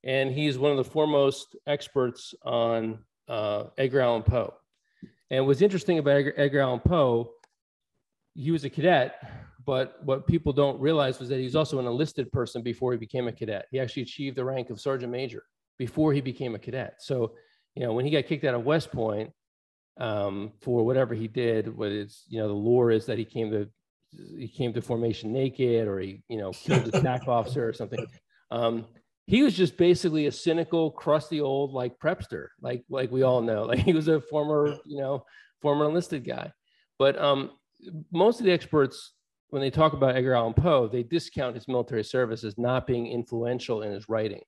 [0.04, 2.98] and he's one of the foremost experts on
[3.28, 4.54] uh, Edgar Allan Poe.
[5.30, 7.30] And what's interesting about Edgar, Edgar Allan Poe,
[8.34, 9.14] he was a cadet,
[9.64, 13.28] but what people don't realize was that he's also an enlisted person before he became
[13.28, 13.66] a cadet.
[13.70, 15.44] He actually achieved the rank of sergeant major
[15.78, 16.96] before he became a cadet.
[16.98, 17.32] So,
[17.74, 19.30] you know, when he got kicked out of West Point
[19.98, 23.50] um, for whatever he did, whether it's you know the lore is that he came
[23.50, 23.68] to
[24.36, 28.04] he came to formation naked or he you know killed a staff officer or something.
[28.50, 28.86] Um,
[29.26, 33.64] he was just basically a cynical, crusty old like prepster, like like we all know.
[33.72, 35.24] Like he was a former, you know,
[35.60, 36.52] former enlisted guy.
[36.98, 37.52] But um,
[38.12, 39.12] most of the experts,
[39.48, 43.06] when they talk about Edgar Allan Poe, they discount his military service as not being
[43.06, 44.42] influential in his writing.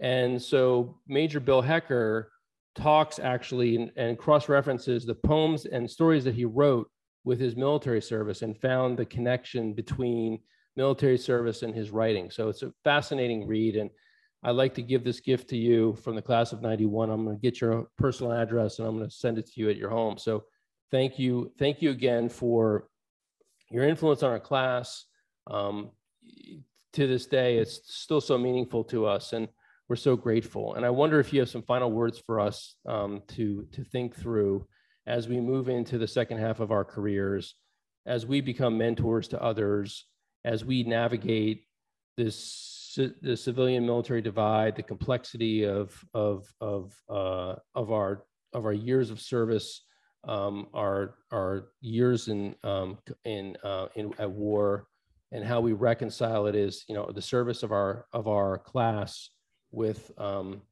[0.00, 2.30] And so Major Bill Hecker
[2.74, 6.90] talks actually and, cross references the poems and stories that he wrote
[7.24, 10.38] with his military service and found the connection between
[10.76, 12.30] military service and his writing.
[12.30, 13.76] So it's a fascinating read.
[13.76, 13.90] And
[14.42, 17.10] I'd like to give this gift to you from the class of 91.
[17.10, 19.70] I'm going to get your personal address and I'm going to send it to you
[19.70, 20.18] at your home.
[20.18, 20.44] So
[20.90, 21.52] thank you.
[21.58, 22.88] Thank you again for
[23.70, 25.04] your influence on our class.
[25.46, 25.90] Um,
[26.94, 29.48] to this day, it's still so meaningful to us and
[29.88, 30.74] we're so grateful.
[30.74, 34.16] And I wonder if you have some final words for us um, to, to think
[34.16, 34.66] through
[35.06, 37.56] as we move into the second half of our careers,
[38.06, 40.06] as we become mentors to others,
[40.44, 41.64] as we navigate
[42.16, 42.80] this
[43.22, 49.10] the civilian military divide, the complexity of of of uh, of our of our years
[49.10, 49.82] of service,
[50.28, 54.86] um, our our years in um, in uh, in at war,
[55.32, 59.30] and how we reconcile it is you know the service of our of our class
[59.72, 60.62] with um,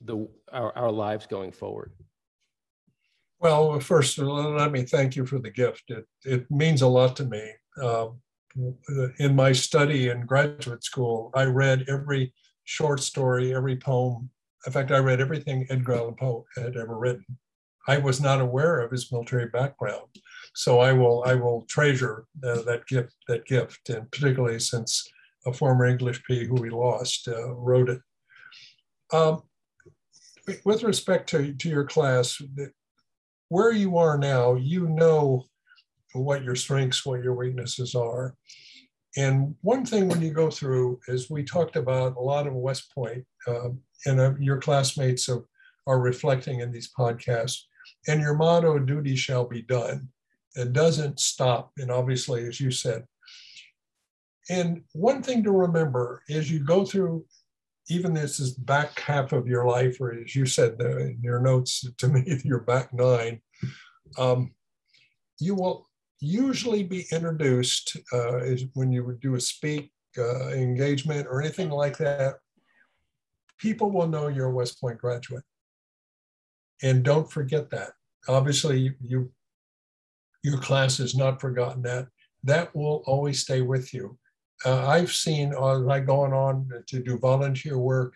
[0.00, 1.92] the our, our lives going forward.
[3.40, 5.84] Well, first, let me thank you for the gift.
[5.88, 7.50] It, it means a lot to me.
[7.82, 8.20] Um,
[9.18, 12.32] in my study in graduate school, I read every
[12.64, 14.30] short story, every poem.
[14.66, 17.24] In fact, I read everything Edgar Allan Poe had ever written.
[17.88, 20.06] I was not aware of his military background,
[20.54, 25.08] so I will I will treasure uh, that gift that gift, and particularly since
[25.46, 28.00] a former English P who we lost uh, wrote it.
[29.12, 29.42] Um,
[30.64, 32.40] with respect to, to your class,
[33.48, 35.44] where you are now, you know
[36.14, 38.34] what your strengths, what your weaknesses are.
[39.16, 42.92] And one thing when you go through is we talked about a lot of West
[42.94, 43.68] Point, uh,
[44.06, 45.44] and uh, your classmates are,
[45.86, 47.60] are reflecting in these podcasts.
[48.08, 50.08] And your motto, duty shall be done.
[50.56, 51.72] It doesn't stop.
[51.78, 53.04] And obviously, as you said,
[54.50, 57.24] and one thing to remember is you go through
[57.88, 61.84] even this is back half of your life, or as you said in your notes
[61.98, 63.40] to me, your back nine,
[64.18, 64.52] um,
[65.38, 65.88] you will
[66.20, 68.40] usually be introduced uh,
[68.74, 72.36] when you do a speak uh, engagement or anything like that.
[73.58, 75.44] People will know you're a West Point graduate,
[76.82, 77.90] and don't forget that.
[78.28, 79.30] Obviously, you
[80.42, 82.08] your class has not forgotten that.
[82.44, 84.18] That will always stay with you.
[84.64, 88.14] Uh, I've seen uh, like going on to do volunteer work,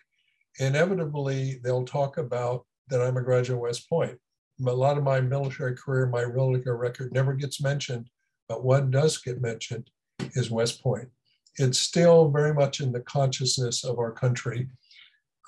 [0.59, 4.17] inevitably they'll talk about that I'm a graduate of West Point
[4.65, 8.09] a lot of my military career, my military record never gets mentioned,
[8.49, 9.89] but what does get mentioned
[10.33, 11.09] is West Point.
[11.57, 14.67] It's still very much in the consciousness of our country.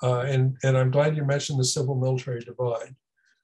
[0.02, 2.94] Uh, and, and I'm glad you mentioned the civil military divide.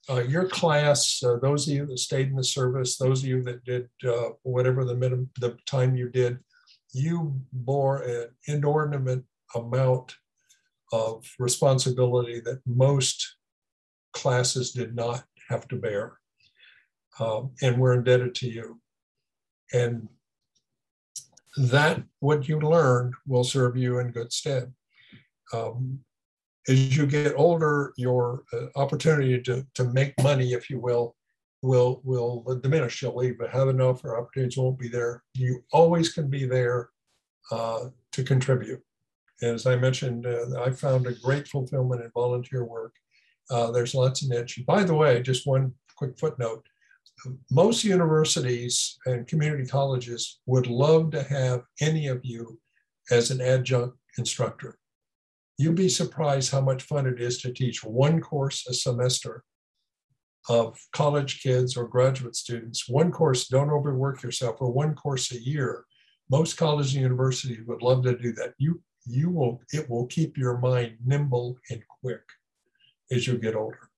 [0.09, 3.43] uh, your class, uh, those of you that stayed in the service, those of you
[3.43, 6.39] that did uh, whatever the minimum the time you did,
[6.97, 9.24] you bore an inordinate
[9.55, 10.16] amount
[10.93, 13.36] of responsibility that most
[14.12, 16.18] classes did not have to bear.
[17.18, 18.81] Um, and we're indebted to you.
[19.73, 20.09] And
[21.56, 24.73] that, what you learned, will serve you in good stead.
[25.52, 26.01] Um,
[26.68, 31.15] as you get older, your uh, opportunity to, to make money, if you will,
[31.66, 33.02] will will diminish.
[33.02, 35.22] You'll but have enough, or opportunities won't be there.
[35.34, 36.90] You always can be there
[37.51, 38.82] uh, to contribute.
[39.43, 42.94] As I mentioned, uh, I found a great fulfillment in volunteer work.
[43.51, 44.60] Uh, there's lots of niche.
[44.66, 46.64] By the way, just one quick footnote.
[47.51, 52.59] Most universities and community colleges would love to have any of you
[53.10, 54.78] as an adjunct instructor.
[55.59, 59.44] You'd be surprised how much fun it is to teach one course a semester
[60.48, 62.89] of college kids or graduate students.
[62.89, 65.85] One course, don't overwork yourself, or one course a year.
[66.31, 68.55] Most colleges and universities would love to do that.
[68.59, 72.23] You you will it will keep your mind nimble and quick
[73.10, 73.90] as you get older.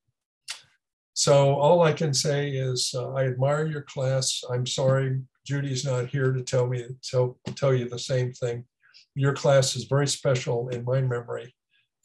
[1.15, 4.43] So all I can say is uh, I admire your class.
[4.51, 8.65] I'm sorry Judy's not here to tell me tell tell you the same thing.
[9.15, 11.55] Your class is very special in my memory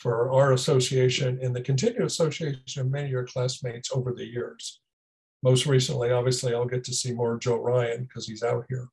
[0.03, 4.81] for our association and the continued association of many of your classmates over the years.
[5.43, 8.89] Most recently, obviously, I'll get to see more Joe Ryan because he's out here.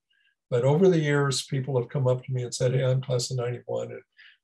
[0.51, 3.29] But over the years, people have come up to me and said, Hey, I'm class
[3.33, 4.01] of 91, and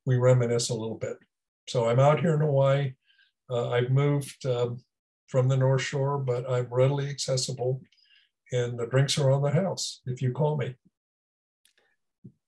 [0.06, 1.16] we reminisce a little bit.
[1.68, 2.94] So I'm out here in Hawaii.
[3.48, 4.78] Uh, I've moved um,
[5.28, 7.80] from the North Shore, but I'm readily accessible,
[8.50, 10.74] and the drinks are on the house if you call me.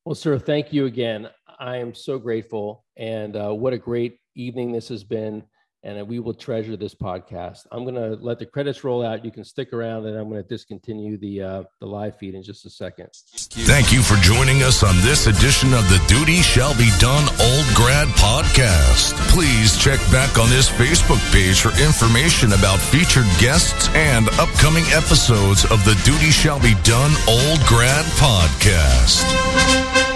[0.05, 1.29] Well, sir, thank you again.
[1.59, 5.45] I am so grateful, and uh, what a great evening this has been
[5.85, 7.67] and we will treasure this podcast.
[7.71, 9.25] I'm going to let the credits roll out.
[9.25, 12.43] You can stick around, and I'm going to discontinue the uh, the live feed in
[12.43, 13.09] just a second.
[13.13, 17.67] Thank you for joining us on this edition of the Duty Shall Be Done Old
[17.75, 19.15] Grad Podcast.
[19.31, 25.65] Please check back on this Facebook page for information about featured guests and upcoming episodes
[25.65, 30.08] of the Duty Shall Be Done Old Grad Podcast.